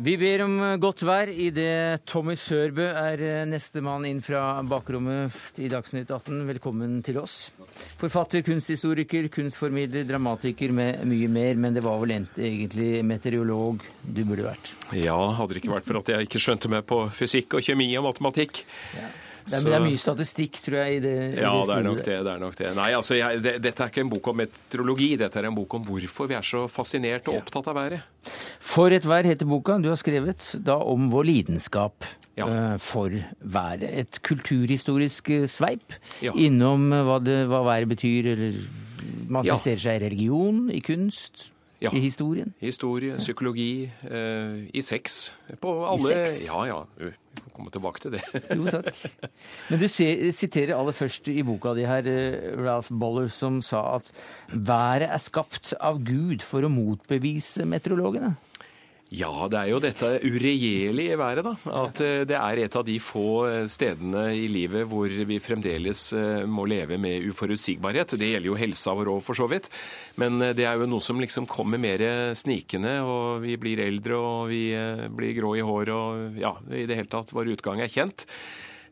Vi 0.00 0.14
ber 0.16 0.40
om 0.46 0.54
godt 0.80 1.02
vær 1.04 1.28
idet 1.28 2.06
Tommy 2.08 2.32
Sørbø 2.38 2.86
er 2.86 3.20
eh, 3.20 3.42
nestemann 3.44 4.06
inn 4.08 4.22
fra 4.24 4.62
bakrommet 4.64 5.60
i 5.60 5.68
Dagsnytt 5.68 6.08
18. 6.08 6.38
Velkommen 6.48 6.94
til 7.04 7.18
oss. 7.20 7.50
Forfatter, 8.00 8.40
kunsthistoriker, 8.46 9.28
kunstformidler, 9.28 10.06
dramatiker 10.08 10.72
med 10.72 11.04
mye 11.10 11.28
mer, 11.28 11.60
men 11.60 11.76
det 11.76 11.84
var 11.84 12.00
vel 12.00 12.16
egentlig 12.16 13.02
meteorolog 13.04 13.84
du 14.00 14.22
burde 14.24 14.48
vært? 14.48 14.72
Ja, 14.96 15.18
hadde 15.36 15.58
det 15.58 15.66
ikke 15.66 15.76
vært 15.76 15.90
for 15.92 16.00
at 16.00 16.14
jeg 16.14 16.30
ikke 16.30 16.40
skjønte 16.46 16.72
meg 16.72 16.88
på 16.88 17.02
fysikk 17.20 17.60
og 17.60 17.68
kjemi 17.68 17.92
og 18.00 18.08
matematikk. 18.08 18.64
Ja. 18.96 19.10
Det 19.50 19.58
er, 19.58 19.66
det 19.66 19.76
er, 19.76 19.84
mye 19.84 20.00
statistikk, 20.00 20.60
tror 20.64 20.78
jeg. 20.80 21.00
i 21.00 21.02
det 21.04 21.14
i 21.16 21.42
Ja, 21.42 21.50
det, 21.52 21.66
det 21.66 21.76
er 21.76 21.86
nok 21.86 22.00
det. 22.04 22.18
det 22.26 22.32
er 22.34 22.42
nok 22.44 22.56
det. 22.60 22.70
Nei, 22.78 22.88
altså, 22.98 23.16
jeg, 23.18 23.42
det, 23.44 23.56
Dette 23.64 23.84
er 23.84 23.92
ikke 23.92 24.04
en 24.04 24.12
bok 24.12 24.30
om 24.30 24.40
meteorologi, 24.40 25.10
dette 25.20 25.40
er 25.40 25.50
en 25.50 25.58
bok 25.58 25.76
om 25.80 25.84
hvorfor 25.88 26.30
vi 26.30 26.38
er 26.38 26.46
så 26.46 26.64
fascinert 26.70 27.28
og 27.30 27.40
opptatt 27.42 27.70
av 27.72 27.78
været. 27.80 28.30
For 28.62 28.94
et 28.94 29.06
vær 29.08 29.26
heter 29.26 29.48
boka 29.50 29.78
du 29.82 29.90
har 29.90 29.98
skrevet 30.00 30.52
da 30.66 30.78
om 30.78 31.10
vår 31.12 31.28
lidenskap. 31.32 32.08
Ja. 32.38 32.46
Uh, 32.46 32.76
for 32.80 33.12
været. 33.42 33.82
Et 33.90 34.20
kulturhistorisk 34.24 35.28
uh, 35.34 35.46
sveip 35.50 35.96
ja. 36.24 36.32
innom 36.38 36.88
hva, 36.88 37.18
hva, 37.20 37.40
hva 37.50 37.64
været 37.66 37.90
betyr, 37.90 38.30
eller 38.32 38.60
manifesterer 39.30 39.82
seg 39.82 39.98
i 39.98 40.04
religion, 40.06 40.62
i 40.72 40.80
kunst, 40.84 41.50
ja. 41.80 41.92
i 41.92 42.02
historien. 42.02 42.52
Historie, 42.60 43.16
psykologi, 43.20 43.90
i 44.72 44.82
sex. 44.84 45.30
På 45.60 45.74
alle 45.88 46.20
I 46.20 46.24
sex? 46.24 46.46
Ja, 46.48 46.64
ja 46.68 46.80
Vi 46.98 47.12
får 47.40 47.54
komme 47.56 47.72
tilbake 47.72 48.02
til 48.04 48.16
det. 48.16 48.22
jo, 48.58 48.66
takk. 48.70 48.90
Men 49.70 49.82
du 49.82 49.88
siterer 49.88 50.76
aller 50.76 50.96
først 50.96 51.30
i 51.32 51.40
boka 51.46 51.74
di 51.78 51.86
her 51.88 52.06
eh, 52.10 52.52
Ralph 52.60 52.92
Boller, 52.92 53.30
som 53.32 53.60
sa 53.64 53.82
at 53.96 54.12
været 54.52 55.08
er 55.08 55.22
skapt 55.22 55.72
av 55.80 56.02
Gud 56.04 56.44
for 56.46 56.66
å 56.66 56.72
motbevise 56.72 57.66
meteorologene. 57.68 58.34
Ja, 59.10 59.48
det 59.50 59.58
er 59.58 59.68
jo 59.72 59.80
dette 59.82 60.08
uregjerlige 60.22 61.16
været, 61.18 61.42
da. 61.42 61.56
At 61.80 61.98
eh, 62.04 62.20
det 62.30 62.36
er 62.38 62.60
et 62.62 62.76
av 62.78 62.84
de 62.86 62.94
få 63.02 63.24
eh, 63.48 63.64
stedene 63.66 64.28
i 64.38 64.44
livet 64.46 64.86
hvor 64.86 65.10
vi 65.26 65.40
fremdeles 65.42 66.04
eh, 66.14 66.44
må 66.46 66.62
leve 66.70 66.94
med 66.94 67.26
uforutsigbarhet. 67.26 68.14
Det 68.14 68.28
gjelder 68.30 68.52
jo 68.52 68.60
helsa 68.60 68.94
vår 68.94 69.10
òg, 69.16 69.24
for 69.26 69.34
så 69.34 69.50
vidt. 69.50 69.66
Men 70.22 70.38
det 70.54 70.62
er 70.62 70.78
jo 70.78 70.86
noe 70.86 71.02
som 71.02 71.18
liksom 71.18 71.50
kommer 71.50 71.82
mer 71.82 72.04
snikende, 72.38 73.00
og 73.02 73.42
vi 73.42 73.58
blir 73.58 73.82
eldre 73.82 74.14
og 74.14 74.40
vi 74.52 74.64
blir 75.10 75.34
grå 75.40 75.56
i 75.58 75.66
håret 75.66 75.94
og 75.96 76.38
ja, 76.38 76.54
i 76.70 76.86
det 76.86 77.00
hele 77.00 77.10
tatt 77.10 77.34
vår 77.34 77.50
utgang 77.56 77.82
er 77.82 77.90
kjent. 77.90 78.28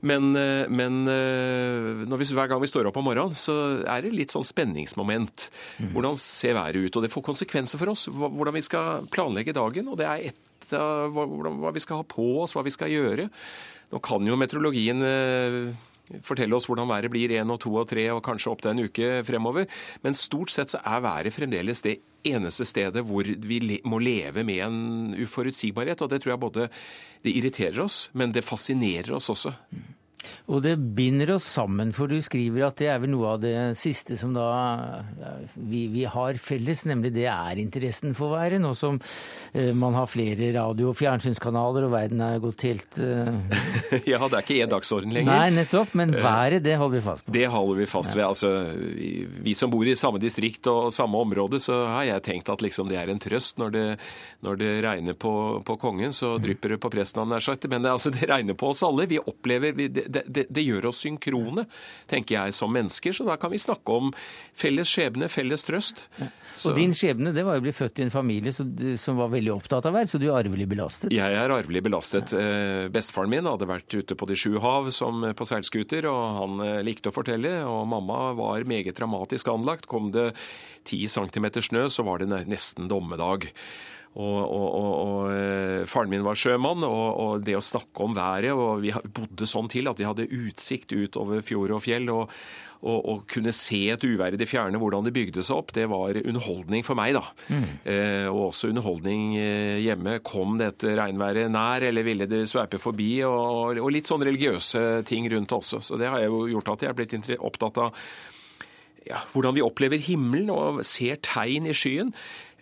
Men, 0.06 0.30
eh, 0.38 0.68
men 0.70 1.00
eh, 1.10 2.18
vi, 2.18 2.28
hver 2.30 2.50
gang 2.50 2.60
vi 2.62 2.70
står 2.70 2.90
opp 2.90 3.00
om 3.00 3.08
morgenen, 3.08 3.34
så 3.38 3.54
er 3.82 4.04
det 4.04 4.14
litt 4.14 4.34
sånn 4.34 4.46
spenningsmoment. 4.46 5.48
Mm. 5.78 5.90
Hvordan 5.96 6.20
ser 6.22 6.54
været 6.58 6.78
ut? 6.78 6.98
Og 6.98 7.04
det 7.04 7.12
får 7.12 7.26
konsekvenser 7.26 7.80
for 7.80 7.94
oss. 7.94 8.06
Hvordan 8.12 8.54
vi 8.54 8.64
skal 8.66 9.08
planlegge 9.10 9.56
dagen. 9.56 9.90
Og 9.90 9.98
det 9.98 10.06
er 10.06 10.30
ett 10.30 10.76
av 10.76 11.16
hva 11.16 11.72
vi 11.74 11.82
skal 11.82 12.02
ha 12.02 12.06
på 12.06 12.28
oss, 12.44 12.54
hva 12.54 12.62
vi 12.66 12.74
skal 12.74 12.92
gjøre. 12.92 13.28
Nå 13.88 14.02
kan 14.04 14.26
jo 14.26 14.36
meteorologien 14.38 15.02
eh, 15.02 15.60
fortelle 16.24 16.56
oss 16.56 16.68
hvordan 16.68 16.88
været 16.88 17.10
blir 17.12 17.34
én 17.38 17.52
og 17.52 17.60
to 17.60 17.74
og 17.80 17.88
tre 17.90 18.08
og 18.12 18.22
kanskje 18.24 18.52
opp 18.52 18.62
til 18.64 18.72
en 18.72 18.84
uke 18.86 19.10
fremover. 19.26 19.68
Men 20.02 20.16
stort 20.18 20.52
sett 20.54 20.74
så 20.74 20.80
er 20.84 21.04
været 21.04 21.34
fremdeles 21.34 21.84
det 21.84 21.98
eneste 22.28 22.66
stedet 22.68 23.04
hvor 23.06 23.22
vi 23.22 23.80
må 23.84 24.00
leve 24.02 24.44
med 24.44 24.64
en 24.64 25.14
uforutsigbarhet. 25.22 26.02
Og 26.02 26.10
det 26.10 26.22
tror 26.22 26.34
jeg 26.34 26.40
både 26.40 26.68
det 27.24 27.36
irriterer 27.36 27.80
oss, 27.84 28.08
men 28.12 28.32
det 28.32 28.46
fascinerer 28.46 29.14
oss 29.16 29.30
også. 29.32 29.54
Og 30.48 30.62
det 30.64 30.74
binder 30.96 31.34
oss 31.36 31.46
sammen, 31.58 31.92
for 31.96 32.10
du 32.10 32.18
skriver 32.24 32.66
at 32.68 32.78
det 32.80 32.88
er 32.90 33.00
vel 33.02 33.12
noe 33.12 33.34
av 33.34 33.42
det 33.42 33.54
siste 33.78 34.16
som 34.18 34.32
da 34.36 34.48
vi, 35.54 35.86
vi 35.92 36.04
har 36.08 36.38
felles, 36.40 36.84
nemlig 36.88 37.12
det 37.16 37.26
er 37.30 37.60
interessen 37.60 38.14
for 38.16 38.34
været. 38.34 38.60
Nå 38.62 38.72
som 38.76 38.98
eh, 39.52 39.70
man 39.76 39.96
har 39.96 40.08
flere 40.10 40.50
radio- 40.56 40.90
og 40.92 40.96
fjernsynskanaler 40.98 41.86
og 41.86 41.92
verden 41.94 42.22
er 42.24 42.40
gått 42.42 42.64
helt 42.68 43.00
eh... 43.02 43.30
Ja, 44.08 44.20
det 44.24 44.38
er 44.38 44.44
ikke 44.44 44.58
én 44.64 44.72
dagsorden 44.72 45.12
lenger. 45.14 45.32
Nei, 45.32 45.50
nettopp. 45.58 45.94
Men 45.98 46.14
eh, 46.16 46.22
været, 46.24 46.64
det 46.64 46.78
holder 46.80 46.98
vi 46.98 47.04
fast 47.04 47.26
på. 47.26 47.34
Det 47.36 47.46
holder 47.52 47.80
vi 47.82 47.88
fast 47.90 48.16
ved. 48.16 48.24
Altså, 48.26 48.52
vi 49.44 49.56
som 49.58 49.72
bor 49.72 49.88
i 49.88 49.96
samme 49.98 50.20
distrikt 50.22 50.68
og 50.70 50.92
samme 50.94 51.20
område, 51.20 51.60
så 51.62 51.82
har 51.88 52.08
jeg 52.08 52.24
tenkt 52.26 52.52
at 52.52 52.64
liksom 52.64 52.90
det 52.90 52.98
er 53.00 53.12
en 53.12 53.22
trøst 53.22 53.60
når 53.60 53.74
det, 53.74 53.86
når 54.46 54.60
det 54.60 54.72
regner 54.84 55.18
på, 55.18 55.34
på 55.66 55.78
kongen, 55.80 56.14
så 56.16 56.36
drypper 56.42 56.74
det 56.74 56.80
på 56.82 56.92
presten, 56.92 57.22
han 57.22 57.32
nær 57.36 57.44
sagt. 57.44 57.68
Men 57.70 57.84
det, 57.84 57.94
altså, 57.94 58.12
det 58.14 58.28
regner 58.30 58.58
på 58.58 58.72
oss 58.72 58.84
alle. 58.86 59.08
Vi 59.10 59.20
opplever 59.20 59.76
vi, 59.76 59.88
det, 59.92 60.07
det, 60.08 60.24
det, 60.26 60.46
det, 60.48 60.64
gjør 60.64 60.90
oss 60.90 61.02
synkrone, 61.04 61.66
tenker 62.10 62.38
jeg, 62.38 62.56
som 62.56 62.72
mennesker. 62.74 63.14
Så 63.14 63.26
da 63.28 63.38
kan 63.40 63.52
vi 63.52 63.60
snakke 63.62 63.96
om 64.00 64.12
felles 64.56 64.90
skjebne, 64.90 65.30
felles 65.32 65.66
trøst. 65.68 66.04
Ja. 66.18 66.30
Og 66.68 66.78
din 66.78 66.94
skjebne 66.96 67.32
det 67.36 67.44
var 67.46 67.60
å 67.60 67.64
bli 67.64 67.74
født 67.76 68.00
i 68.00 68.06
en 68.06 68.12
familie 68.12 68.52
som 68.52 69.20
var 69.20 69.30
veldig 69.32 69.52
opptatt 69.54 69.86
av 69.86 69.94
vær, 69.94 70.08
så 70.10 70.20
du 70.20 70.28
er 70.28 70.40
arvelig 70.40 70.66
belastet? 70.70 71.12
Jeg 71.14 71.36
er 71.38 71.54
arvelig 71.54 71.84
belastet. 71.86 72.34
Ja. 72.34 72.88
bestefaren 72.92 73.30
min 73.32 73.46
hadde 73.46 73.68
vært 73.68 73.94
ute 73.94 74.16
på 74.18 74.28
de 74.28 74.36
sju 74.38 74.58
hav 74.62 74.90
som 74.94 75.22
på 75.36 75.46
seilskuter, 75.48 76.08
og 76.10 76.22
han 76.40 76.64
eh, 76.64 76.80
likte 76.86 77.12
å 77.12 77.14
fortelle. 77.14 77.60
Og 77.68 77.84
mamma 77.90 78.32
var 78.38 78.66
meget 78.68 78.98
dramatisk 78.98 79.52
anlagt. 79.52 79.88
Kom 79.90 80.10
det 80.14 80.32
ti 80.88 81.04
centimeter 81.10 81.64
snø, 81.64 81.86
så 81.92 82.04
var 82.06 82.22
det 82.22 82.46
nesten 82.48 82.90
dommedag. 82.90 83.48
Og, 84.16 84.38
og, 84.40 84.68
og, 84.74 84.92
og, 84.98 85.26
eh, 85.34 85.82
Faren 85.88 86.10
min 86.10 86.24
var 86.26 86.38
sjømann, 86.38 86.86
og, 86.86 87.44
det 87.44 87.58
å 87.58 87.64
snakke 87.64 88.06
om 88.06 88.16
været 88.16 88.54
og 88.54 88.80
Vi 88.82 88.94
bodde 89.14 89.46
sånn 89.46 89.68
til 89.70 89.90
at 89.90 90.00
vi 90.00 90.08
hadde 90.08 90.30
utsikt 90.32 90.94
ut 90.96 91.18
over 91.20 91.44
fjord 91.44 91.76
og 91.76 91.84
fjell. 91.84 92.08
og, 92.10 92.32
kunne 93.26 93.50
se 93.50 93.90
et 93.90 94.04
uvær 94.06 94.32
i 94.32 94.38
det 94.38 94.46
fjerne, 94.46 94.78
hvordan 94.78 95.02
det 95.02 95.12
bygde 95.12 95.42
seg 95.42 95.56
opp, 95.56 95.72
det 95.74 95.88
var 95.90 96.14
underholdning 96.22 96.84
for 96.86 96.94
meg. 96.94 97.16
da. 97.16 97.24
Mm. 97.50 97.64
Eh, 97.82 98.26
og 98.30 98.48
også 98.48 98.70
underholdning 98.70 99.36
eh, 99.36 99.82
hjemme. 99.82 100.20
Kom 100.22 100.56
dette 100.60 100.94
regnværet 100.94 101.50
nær, 101.50 101.82
eller 101.82 102.06
ville 102.06 102.30
det 102.30 102.44
sveipe 102.46 102.78
forbi? 102.78 103.18
Og, 103.26 103.82
litt 103.90 104.06
sånn 104.06 104.22
religiøse 104.22 105.02
ting 105.10 105.26
rundt 105.30 105.52
også. 105.52 105.82
Så 105.82 105.98
det 105.98 106.06
har 106.06 106.22
jo 106.22 106.46
gjort 106.54 106.76
at 106.76 106.86
jeg 106.86 106.94
er 106.94 106.98
blitt 106.98 107.32
opptatt 107.38 107.82
av 107.82 107.98
ja, 109.08 109.22
hvordan 109.32 109.56
vi 109.56 109.64
opplever 109.64 110.00
himmelen 110.04 110.50
og 110.52 110.82
ser 110.86 111.18
tegn 111.24 111.68
i 111.68 111.74
skyen. 111.76 112.12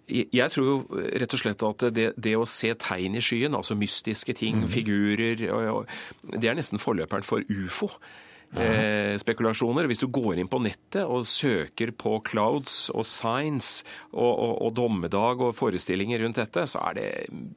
Jeg 0.08 0.52
tror 0.54 0.66
jo 0.68 0.76
rett 1.18 1.34
og 1.34 1.40
slett 1.40 1.62
at 1.66 1.84
det, 1.94 2.10
det, 2.14 2.36
å 2.38 2.46
se 2.46 2.70
tegn 2.78 3.18
i 3.18 3.22
skyen, 3.24 3.56
altså 3.58 3.74
mystiske 3.78 4.36
ting, 4.38 4.62
mm. 4.62 4.68
figurer, 4.70 5.42
det 6.36 6.46
er 6.50 6.58
nesten 6.58 6.82
forløperen 6.82 7.26
for 7.26 7.42
ufo. 7.50 7.90
Eh, 8.56 9.16
spekulasjoner. 9.20 9.88
Hvis 9.90 10.00
du 10.00 10.06
går 10.12 10.38
inn 10.40 10.48
på 10.48 10.60
nettet 10.62 11.02
og 11.02 11.26
søker 11.28 11.90
på 11.98 12.14
clouds 12.24 12.86
og 12.94 13.04
signs 13.04 13.82
og, 14.12 14.30
og, 14.30 14.52
og, 14.64 14.70
dommedag 14.76 15.42
og 15.44 15.56
forestillinger 15.58 16.22
rundt 16.22 16.40
dette, 16.40 16.64
så 16.70 16.80
er 16.88 16.96
det 16.96 17.08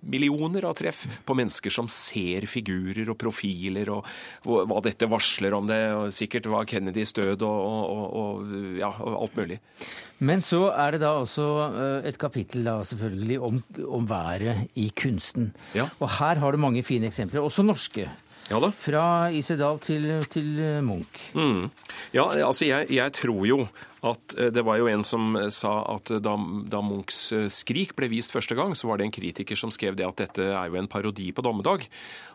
millioner 0.02 0.68
av 0.68 0.76
treff 0.80 1.06
på 1.26 1.38
mennesker 1.38 1.74
som 1.74 1.88
ser 1.92 2.50
figurer 2.52 3.14
og 3.14 3.20
profiler 3.22 3.94
og, 3.94 4.10
og 4.50 4.68
hva 4.68 4.84
dette 4.90 5.08
varsler 5.10 5.56
om 5.56 5.70
det, 5.70 5.82
og 5.96 6.14
sikkert 6.16 6.50
var 6.52 6.68
Kennedys 6.70 7.16
død 7.16 7.46
og, 7.48 8.54
ja, 8.80 8.92
alt 8.92 9.38
mulig. 9.40 9.60
Men 10.20 10.44
så 10.44 10.66
er 10.74 10.98
det 10.98 11.04
da 11.06 11.14
også 11.22 11.46
eh, 11.70 12.10
et 12.10 12.18
kapittel 12.20 12.66
da 12.68 12.80
selvfølgelig 12.84 13.40
om, 13.46 13.62
om 13.88 14.10
været 14.10 14.66
i 14.76 14.90
kunsten. 14.92 15.54
Ja. 15.78 15.88
Og 16.04 16.12
her 16.18 16.42
har 16.42 16.52
du 16.52 16.60
mange 16.60 16.84
fine 16.84 17.08
eksempler, 17.08 17.46
også 17.46 17.64
norske. 17.64 18.10
Ja 18.50 18.58
da. 18.58 18.72
Fra 18.74 19.04
Isedal 19.36 19.78
til, 19.84 20.08
til 20.34 20.48
Munch. 20.86 21.30
Mm. 21.38 21.70
Ja, 22.16 22.26
altså 22.48 22.66
jeg, 22.66 22.90
jeg, 22.90 23.14
tror 23.14 23.46
jo 23.46 23.60
at 24.00 24.34
eh, 24.40 24.48
Det 24.56 24.64
var 24.64 24.80
jo 24.80 24.88
en 24.88 25.04
som 25.04 25.36
sa 25.52 25.74
at 25.92 26.10
da, 26.24 26.34
da, 26.72 26.80
Munchs 26.82 27.20
eh, 27.36 27.50
'Skrik' 27.52 27.94
ble 27.98 28.08
vist 28.10 28.34
første 28.34 28.56
gang, 28.58 28.74
så 28.74 28.88
var 28.88 28.98
det 28.98 29.06
en 29.06 29.14
kritiker 29.14 29.60
som 29.60 29.74
skrev 29.76 29.98
det 30.00 30.08
at 30.08 30.24
dette 30.24 30.48
er 30.50 30.72
jo 30.72 30.80
en 30.80 30.88
parodi 30.88 31.30
på 31.36 31.44
dommedag. 31.46 31.86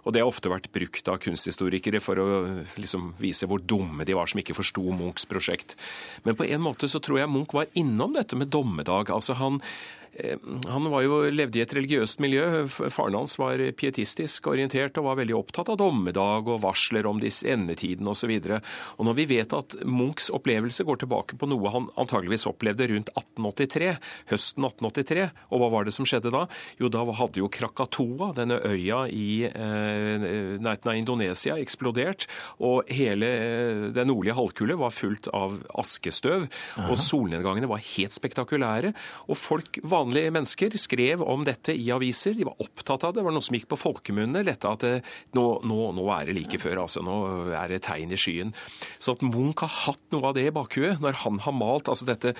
Og 0.04 0.12
det 0.12 0.20
har 0.20 0.28
ofte 0.28 0.52
vært 0.52 0.70
brukt 0.74 1.08
av 1.08 1.18
kunsthistorikere 1.24 2.02
for 2.04 2.20
å 2.20 2.28
liksom 2.76 3.14
vise 3.18 3.48
hvor 3.48 3.64
dumme 3.64 4.04
de 4.04 4.14
var 4.14 4.30
som 4.30 4.42
ikke 4.44 4.58
forsto 4.60 4.84
Munchs 4.92 5.26
prosjekt. 5.26 5.74
Men 6.22 6.36
på 6.36 6.46
en 6.46 6.62
måte 6.62 6.90
så 6.90 7.00
tror 7.02 7.22
jeg 7.22 7.32
Munch 7.32 7.56
var 7.56 7.72
innom 7.74 8.14
dette 8.14 8.36
med 8.38 8.52
dommedag. 8.52 9.10
Altså 9.10 9.34
han 9.40 9.62
Eh, 9.64 10.03
han 10.14 10.86
var 10.92 11.02
jo, 11.02 11.18
levde 11.34 11.58
i 11.58 11.64
et 11.64 11.74
religiøst 11.74 12.20
miljø. 12.22 12.44
Faren 12.70 13.16
hans 13.18 13.34
var 13.40 13.60
pietistisk 13.76 14.46
orientert 14.52 14.96
og 15.00 15.08
var 15.08 15.18
veldig 15.18 15.34
opptatt 15.36 15.72
av 15.72 15.78
dommedag 15.80 16.46
og 16.52 16.62
varsler 16.62 17.08
om 17.10 17.18
disse 17.22 17.48
endetiden 17.50 18.06
osv. 18.10 18.32
Når 18.38 19.18
vi 19.18 19.26
vet 19.34 19.56
at 19.56 19.76
Munchs 19.82 20.30
opplevelse 20.34 20.86
går 20.86 21.02
tilbake 21.02 21.38
på 21.40 21.48
noe 21.50 21.72
han 21.74 21.90
antageligvis 22.00 22.46
opplevde 22.50 22.88
rundt 22.92 23.10
1883, 23.16 23.90
høsten 24.30 24.68
1883, 24.70 25.26
og 25.50 25.62
hva 25.62 25.72
var 25.74 25.88
det 25.88 25.96
som 25.96 26.08
skjedde 26.08 26.32
da? 26.34 26.44
Jo, 26.78 26.92
da 26.92 27.02
hadde 27.18 27.42
jo 27.42 27.50
Krakatoa, 27.52 28.30
denne 28.38 28.60
øya 28.62 29.04
i 29.10 29.44
eh, 29.50 30.28
nærheten 30.62 30.92
av 30.92 31.00
Indonesia, 31.00 31.58
eksplodert, 31.58 32.28
og 32.62 32.86
hele 32.94 33.32
det 33.94 34.04
den 34.04 34.12
nordlige 34.12 34.36
halvkule 34.36 34.76
var 34.78 34.92
fullt 34.92 35.28
av 35.34 35.56
askestøv, 35.80 36.46
Aha. 36.76 36.90
og 36.92 37.00
solnedgangene 37.00 37.70
var 37.70 37.82
helt 37.82 38.14
spektakulære. 38.14 38.92
og 39.28 39.36
folk 39.38 39.78
var 39.82 40.03
vanlige 40.04 40.32
mennesker 40.34 40.76
skrev 40.80 41.22
om 41.24 41.44
dette 41.46 41.74
i 41.74 41.88
aviser. 41.94 42.36
De 42.36 42.46
var 42.46 42.60
opptatt 42.62 43.06
av 43.06 43.14
det. 43.14 43.20
Det 43.20 43.26
var 43.26 43.34
noe 43.36 43.44
som 43.44 43.56
gikk 43.56 43.68
på 43.72 43.80
folkemunne. 43.80 44.44
Lette 44.46 44.70
at 44.70 44.84
det, 44.84 44.92
nå, 45.36 45.46
nå, 45.64 45.80
nå, 45.96 46.04
er 46.14 46.28
det 46.28 46.36
like 46.38 46.60
før. 46.62 46.84
altså 46.84 47.04
Nå 47.04 47.16
er 47.54 47.72
det 47.72 47.82
tegn 47.86 48.12
i 48.14 48.20
skyen. 48.20 48.54
Så 48.98 49.16
at 49.16 49.24
Munch 49.24 49.64
har 49.64 49.72
hatt 49.86 50.04
noe 50.14 50.30
av 50.30 50.36
det 50.36 50.48
i 50.48 50.54
bakhuet 50.54 51.02
når 51.02 51.22
han 51.24 51.40
har 51.44 51.56
malt 51.56 51.90
altså 51.90 52.08
dette, 52.08 52.34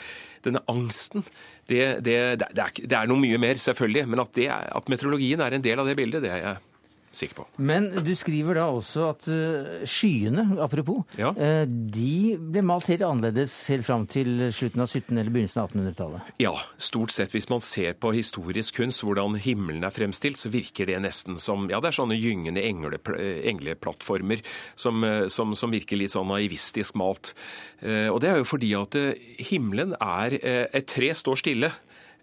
denne 0.45 0.63
angsten 0.71 1.25
det, 1.71 2.05
det, 2.05 2.19
det, 2.43 2.49
er, 2.53 2.77
det, 2.77 2.93
er, 2.93 3.09
noe 3.09 3.21
mye 3.21 3.41
mer, 3.41 3.59
selvfølgelig. 3.61 4.07
Men 4.13 4.25
at, 4.27 4.39
at 4.45 4.93
meteorologien 4.93 5.43
er 5.45 5.57
en 5.57 5.65
del 5.65 5.81
av 5.81 5.89
det 5.89 5.99
bildet, 5.99 6.25
det 6.25 6.33
er 6.35 6.45
jeg 6.45 6.63
sikker 7.19 7.39
på. 7.41 7.47
Men 7.57 7.89
du 8.05 8.13
skriver 8.19 8.59
da 8.59 8.67
også 8.73 9.07
at 9.13 9.29
uh, 9.31 9.85
skyene, 9.89 10.47
apropos, 10.63 11.05
ja. 11.19 11.31
uh, 11.35 11.63
de 11.69 12.35
ble 12.39 12.65
malt 12.67 12.89
helt 12.91 13.05
annerledes 13.07 13.55
helt 13.73 13.87
fram 13.87 14.07
til 14.11 14.49
slutten 14.55 14.85
av 14.85 14.89
1700- 14.91 15.21
eller 15.21 15.35
begynnelsen 15.35 15.63
av 15.63 15.71
1800-tallet? 15.73 16.35
Ja, 16.43 16.55
stort 16.77 17.15
sett. 17.15 17.33
Hvis 17.35 17.49
man 17.53 17.65
ser 17.65 17.97
på 18.01 18.13
historisk 18.17 18.81
kunst, 18.81 19.05
hvordan 19.07 19.39
himmelen 19.41 19.87
er 19.87 19.95
fremstilt, 19.95 20.41
så 20.41 20.53
virker 20.53 20.91
det 20.91 21.01
nesten 21.05 21.39
som 21.41 21.69
ja, 21.73 21.81
det 21.83 21.93
er 21.93 21.99
sånne 22.01 22.19
gyngende 22.19 22.65
engleplattformer 22.65 24.45
som, 24.75 25.05
eh, 25.07 25.25
som, 25.33 25.55
som, 25.57 25.73
virker 25.75 25.99
litt 25.99 26.15
sånn 26.15 26.29
naivistisk 26.31 26.97
malt. 27.01 27.33
Og 27.85 28.21
det 28.23 28.29
er 28.31 28.39
jo 28.39 28.47
fordi 28.47 28.71
at 28.79 28.97
himmelen 29.51 29.93
er 29.99 30.37
Et 30.39 30.87
tre 30.89 31.11
står 31.17 31.41
stille. 31.41 31.71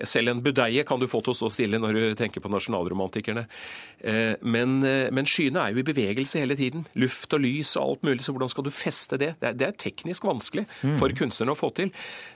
Selv 0.08 0.32
en 0.32 0.42
budeie 0.44 0.84
kan 0.88 1.02
du 1.02 1.08
få 1.10 1.22
til 1.24 1.34
å 1.34 1.38
stå 1.38 1.50
stille 1.54 1.80
når 1.82 1.98
du 1.98 2.04
tenker 2.20 2.44
på 2.44 2.52
nasjonalromantikerne. 2.52 3.46
Eh, 4.00 4.34
men, 4.42 4.80
eh, 4.88 5.10
men, 5.14 5.28
skyene 5.30 5.62
er 5.62 5.74
jo 5.74 5.82
i 5.82 5.88
bevegelse 5.88 6.42
hele 6.42 6.58
tiden. 6.58 6.86
Luft 7.00 7.34
og 7.34 7.44
lys 7.44 7.76
og 7.78 7.84
alt 7.84 8.08
mulig, 8.08 8.22
så 8.26 8.36
hvordan 8.36 8.52
skal 8.52 8.66
du 8.68 8.72
feste 8.74 9.20
det? 9.22 9.34
Det 9.42 9.68
er, 9.68 9.76
teknisk 9.82 10.26
vanskelig 10.28 10.66
mm. 10.82 10.98
for 11.00 11.14
kunstnerne 11.18 11.56
å 11.56 11.58
få 11.58 11.72
til. 11.78 11.92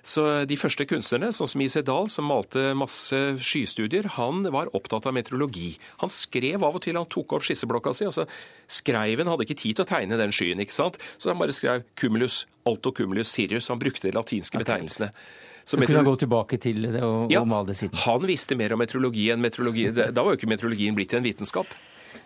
Så 0.06 0.46
de 0.50 0.58
første 0.58 0.88
kunstnerne, 0.90 1.32
sånn 1.36 1.50
som 1.52 1.62
I.C. 1.62 1.84
Dahl, 1.86 2.10
som 2.10 2.30
malte 2.30 2.72
masse 2.78 3.20
skystudier, 3.44 4.08
han 4.16 4.46
var 4.54 4.72
opptatt 4.78 5.10
av 5.10 5.16
meteorologi. 5.18 5.76
Han 6.04 6.14
skrev 6.14 6.64
av 6.64 6.80
og 6.80 6.86
til, 6.86 6.98
han 6.98 7.10
tok 7.12 7.38
opp 7.38 7.46
skisseblokka 7.46 7.94
si. 7.94 8.08
altså 8.10 8.28
Skreiven 8.72 9.30
hadde 9.30 9.46
ikke 9.46 9.60
tid 9.60 9.78
til 9.78 9.86
å 9.86 9.90
tegne 9.90 10.20
den 10.20 10.34
skyen, 10.36 10.62
ikke 10.64 10.76
sant? 10.76 11.02
så 11.18 11.32
han 11.32 11.42
bare 11.42 11.56
skrev 11.56 11.84
cumulus, 12.00 12.46
alto 12.66 12.92
cumulus, 12.96 13.32
Sirius. 13.32 13.70
Han 13.74 13.82
brukte 13.82 14.10
de 14.10 14.16
latinske 14.16 14.62
betegnelsene. 14.62 15.12
Så, 15.66 15.80
så 15.80 15.82
kunne 15.82 15.98
han 15.98 16.06
gå 16.06 16.16
tilbake 16.22 16.60
til 16.62 16.86
det 16.94 17.02
og, 17.02 17.32
ja, 17.34 17.42
og 17.42 17.50
male 17.50 17.72
det 17.72 17.80
siden? 17.80 17.98
Han 18.06 18.26
visste 18.30 18.54
mer 18.60 18.76
om 18.76 18.82
meteorologi 18.84 19.32
enn 19.34 19.42
meteorologi. 19.42 19.90
Da 19.96 20.22
var 20.22 20.36
jo 20.36 20.38
ikke 20.38 20.50
meteorologien 20.52 20.98
blitt 20.98 21.16
en 21.18 21.26
vitenskap. 21.26 21.72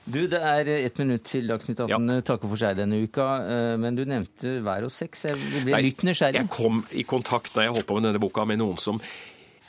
Du, 0.10 0.28
Det 0.28 0.40
er 0.42 0.70
ett 0.74 0.98
minutt 0.98 1.24
til 1.28 1.48
Dagsnytt 1.50 1.80
18 1.86 2.10
ja. 2.10 2.22
takker 2.26 2.50
for 2.50 2.60
seg 2.60 2.78
denne 2.80 3.02
uka. 3.06 3.28
Eh, 3.46 3.76
men 3.82 3.98
du 3.98 4.04
nevnte 4.10 4.58
vær 4.66 4.88
og 4.88 4.94
sex. 4.94 5.26
Jeg 5.30 5.66
ble 5.68 5.82
litt 5.86 6.04
nysgjerrig. 6.08 6.42
Jeg 6.42 6.52
kom 6.54 6.84
i 6.92 7.06
kontakt 7.08 7.54
da 7.56 7.68
jeg 7.68 7.76
holdt 7.76 7.88
på 7.90 8.00
med 8.00 8.10
denne 8.10 8.22
boka 8.22 8.46
med 8.50 8.62
noen 8.62 8.80
som 8.82 9.02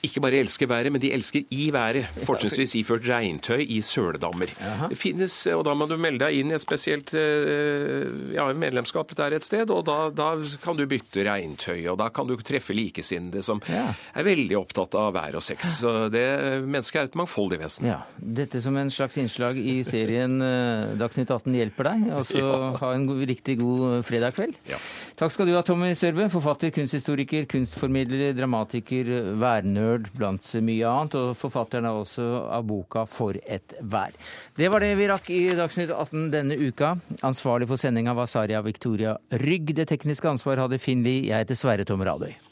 ikke 0.07 0.23
bare 0.25 0.41
elsker 0.41 0.69
været, 0.71 0.93
men 0.93 1.01
de 1.03 1.13
elsker 1.13 1.45
i 1.53 1.69
været. 1.73 2.07
Fortrinnsvis 2.25 2.75
iført 2.81 3.05
regntøy 3.09 3.61
i 3.61 3.81
søledammer. 3.85 4.49
Det 4.89 4.99
finnes, 4.99 5.35
og 5.53 5.65
Da 5.67 5.75
må 5.77 5.87
du 5.87 5.97
melde 6.01 6.25
deg 6.25 6.41
inn 6.41 6.53
i 6.53 6.57
et 6.57 6.65
spesielt 6.65 7.13
eh, 7.15 8.09
ja, 8.35 8.47
medlemskap 8.57 9.13
der 9.17 9.37
et 9.37 9.45
sted. 9.45 9.71
og 9.71 9.85
da, 9.87 10.09
da, 10.09 10.31
kan 10.63 10.79
du 10.79 10.87
bytte 10.89 11.25
regntøy, 11.27 11.85
og 11.93 11.99
da 12.01 12.09
kan 12.09 12.27
du 12.27 12.37
treffe 12.37 12.75
likesinnede 12.77 13.43
som 13.45 13.61
ja. 13.69 13.91
er 14.15 14.25
veldig 14.25 14.57
opptatt 14.59 14.97
av 14.97 15.13
vær 15.15 15.37
og 15.37 15.45
sex. 15.45 15.77
Så 15.83 16.09
det, 16.13 16.25
Mennesket 16.65 17.01
er 17.03 17.11
et 17.11 17.19
mangfoldig 17.21 17.61
vesen. 17.61 17.91
Ja. 17.91 18.01
Dette 18.17 18.63
som 18.65 18.77
en 18.81 18.91
slags 18.91 19.19
innslag 19.21 19.59
i 19.61 19.81
serien 19.87 20.41
eh, 20.41 20.97
Dagsnytt 21.01 21.31
18 21.31 21.61
hjelper 21.61 21.91
deg. 21.93 22.09
Altså 22.23 22.41
ja. 22.41 22.73
ha 22.81 22.95
en 22.97 23.07
god, 23.11 23.23
riktig 23.29 23.59
god 23.61 24.01
fredag 24.09 24.37
kveld. 24.39 24.57
Ja. 24.71 24.81
Takk 25.21 25.37
skal 25.37 25.51
du 25.51 25.55
ha, 25.59 25.63
Tommy 25.67 25.93
Sørbø, 25.93 26.31
forfatter, 26.33 26.73
kunsthistoriker, 26.73 27.45
kunstformidler, 27.51 28.33
dramatiker, 28.39 29.13
værnerd 29.41 29.90
nerd 29.91 30.11
blant 30.17 30.47
mye 30.63 30.87
annet, 30.87 31.17
og 31.19 31.37
forfatteren 31.39 31.89
er 31.89 31.99
også 31.99 32.27
av 32.51 32.67
boka 32.67 33.07
'For 33.07 33.37
et 33.47 33.75
vær'. 33.83 34.15
Det 34.57 34.71
var 34.71 34.81
det 34.81 34.97
vi 34.97 35.09
rakk 35.09 35.31
i 35.31 35.55
Dagsnytt 35.55 35.91
18 35.91 36.31
denne 36.31 36.57
uka. 36.57 36.97
Ansvarlig 37.23 37.69
for 37.69 37.77
sendinga 37.77 38.15
var 38.15 38.27
Saria 38.27 38.63
Victoria 38.63 39.17
Rygg. 39.31 39.75
Det 39.75 39.89
tekniske 39.89 40.29
ansvar 40.29 40.57
hadde 40.57 40.79
Finn 40.79 41.03
Lie. 41.03 41.29
Jeg 41.29 41.45
heter 41.45 41.55
Sverre 41.55 41.85
Tom 41.85 42.01
Radøy. 42.01 42.50